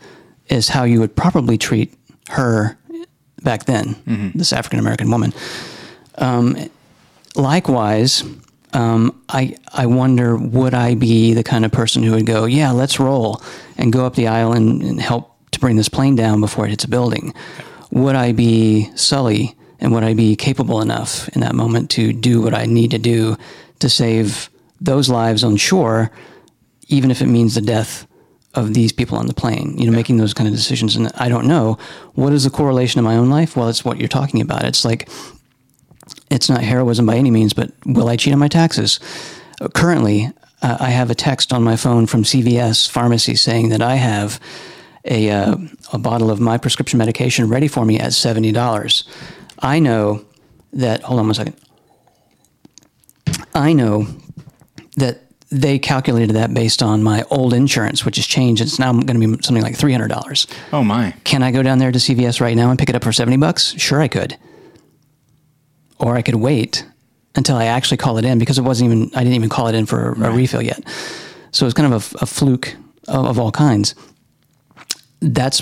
[0.48, 1.94] is how you would probably treat
[2.30, 2.78] her
[3.44, 4.38] back then, mm-hmm.
[4.38, 5.34] this African American woman.
[6.18, 6.56] Um,
[7.36, 8.24] likewise,
[8.74, 12.72] um, I I wonder would I be the kind of person who would go, yeah,
[12.72, 13.42] let's roll
[13.78, 16.70] and go up the aisle and, and help to bring this plane down before it
[16.70, 17.34] hits a building?
[17.92, 22.42] Would I be Sully and would I be capable enough in that moment to do
[22.42, 23.36] what I need to do
[23.80, 24.50] to save
[24.80, 26.12] those lives on shore,
[26.88, 28.08] even if it means the death
[28.54, 30.96] of these people on the plane, you know, making those kind of decisions.
[30.96, 31.78] And I don't know
[32.14, 33.56] what is the correlation in my own life.
[33.56, 34.66] Well, it's what you're talking about.
[34.66, 35.10] It's like
[36.30, 39.00] it's not heroism by any means, but will I cheat on my taxes?
[39.74, 40.32] Currently,
[40.62, 44.40] uh, I have a text on my phone from CVS Pharmacy saying that I have
[45.06, 45.56] a uh,
[45.94, 49.04] a bottle of my prescription medication ready for me at seventy dollars.
[49.60, 50.26] I know
[50.74, 51.04] that.
[51.04, 51.56] Hold on one second.
[53.54, 54.08] I know
[54.98, 55.20] that
[55.50, 58.62] they calculated that based on my old insurance, which has changed.
[58.62, 60.48] It's now going to be something like three hundred dollars.
[60.72, 61.14] Oh my!
[61.24, 63.38] Can I go down there to CVS right now and pick it up for seventy
[63.38, 63.74] bucks?
[63.78, 64.38] Sure, I could.
[66.02, 66.86] Or I could wait
[67.36, 69.12] until I actually call it in because it wasn't even.
[69.16, 70.36] I didn't even call it in for a, right.
[70.36, 70.84] refill yet.
[71.52, 72.76] So it's kind of a, a fluke
[73.08, 73.96] of, of all kinds.
[75.22, 75.62] That's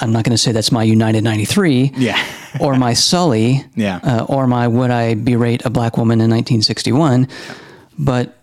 [0.00, 1.92] I'm not going to say that's my United 93.
[1.96, 2.22] Yeah.
[2.60, 3.64] or my Sully.
[3.76, 4.00] Yeah.
[4.02, 7.28] Uh, or my Would I Berate a Black Woman in 1961.
[7.98, 8.36] But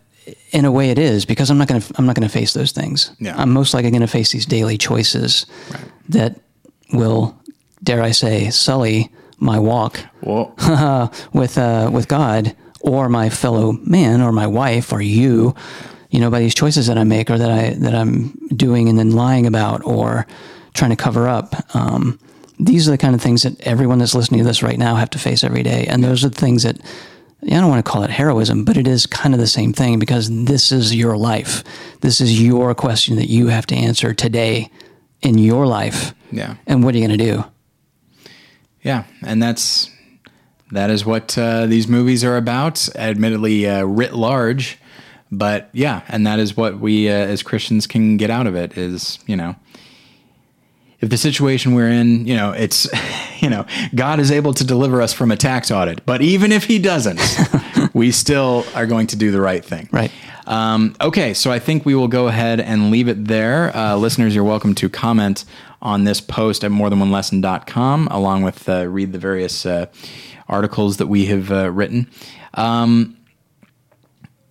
[0.52, 2.54] in a way it is because I'm not going to I'm not going to face
[2.54, 3.12] those things.
[3.20, 3.36] Yeah.
[3.38, 5.82] I'm most likely going to face these daily choices right.
[6.10, 6.40] that
[6.92, 7.38] will
[7.84, 10.00] dare I say sully my walk
[11.34, 15.56] with uh, with God or my fellow man or my wife or you
[16.10, 18.98] you know by these choices that I make or that I that I'm doing and
[18.98, 20.28] then lying about or
[20.74, 22.20] trying to cover up um,
[22.60, 25.10] these are the kind of things that everyone that's listening to this right now have
[25.12, 26.80] to face every day and those are the things that
[27.44, 30.00] I don't want to call it heroism, but it is kind of the same thing
[30.00, 31.64] because this is your life.
[32.02, 34.72] This is your question that you have to answer today
[35.22, 36.16] in your life.
[36.32, 36.56] Yeah.
[36.66, 37.44] And what are you going to do?
[38.88, 39.92] Yeah, and that's
[40.72, 42.88] that is what uh, these movies are about.
[42.96, 44.78] Admittedly, uh, writ large,
[45.32, 48.78] but yeah, and that is what we uh, as Christians can get out of it.
[48.78, 49.56] Is you know
[51.00, 52.88] if the situation we're in, you know, it's,
[53.42, 56.64] you know, God is able to deliver us from a tax audit, but even if
[56.64, 57.22] He doesn't,
[57.94, 59.90] we still are going to do the right thing.
[59.92, 60.12] Right.
[60.48, 63.76] Um, okay, so I think we will go ahead and leave it there.
[63.76, 65.44] Uh, listeners, you're welcome to comment
[65.82, 69.88] on this post at morethanonelesson.com, along with uh, read the various uh,
[70.48, 72.10] articles that we have uh, written.
[72.54, 73.18] Um,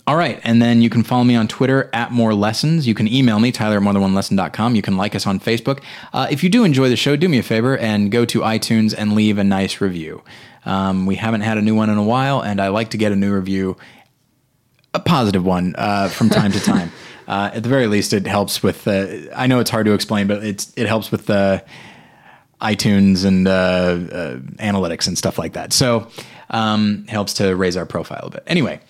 [0.07, 0.41] all right.
[0.45, 2.87] And then you can follow me on Twitter at More Lessons.
[2.87, 4.77] You can email me, Tyler at morethanonelesson.com.
[4.77, 5.83] You can like us on Facebook.
[6.13, 8.95] Uh, if you do enjoy the show, do me a favor and go to iTunes
[8.97, 10.23] and leave a nice review.
[10.65, 13.11] Um, we haven't had a new one in a while, and I like to get
[13.11, 13.77] a new review,
[14.95, 16.93] a positive one, uh, from time to time.
[17.27, 18.87] Uh, at the very least, it helps with.
[18.87, 21.65] Uh, I know it's hard to explain, but it's it helps with the
[22.61, 25.73] iTunes and uh, uh, analytics and stuff like that.
[25.73, 26.09] So
[26.51, 28.43] um, helps to raise our profile a bit.
[28.47, 28.81] Anyway.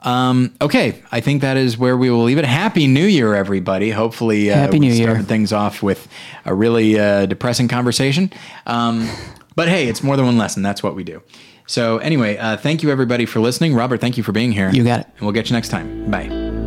[0.00, 2.44] Um, okay, I think that is where we will leave it.
[2.44, 3.88] Happy New Year, everybody!
[3.90, 5.22] Hopefully, uh, Happy New Year.
[5.22, 6.06] things off with
[6.44, 8.30] a really uh, depressing conversation.
[8.66, 9.08] Um,
[9.56, 10.62] but hey, it's more than one lesson.
[10.62, 11.22] That's what we do.
[11.66, 13.74] So anyway, uh, thank you everybody for listening.
[13.74, 14.70] Robert, thank you for being here.
[14.70, 15.06] You got it.
[15.16, 16.10] And we'll get you next time.
[16.10, 16.63] Bye.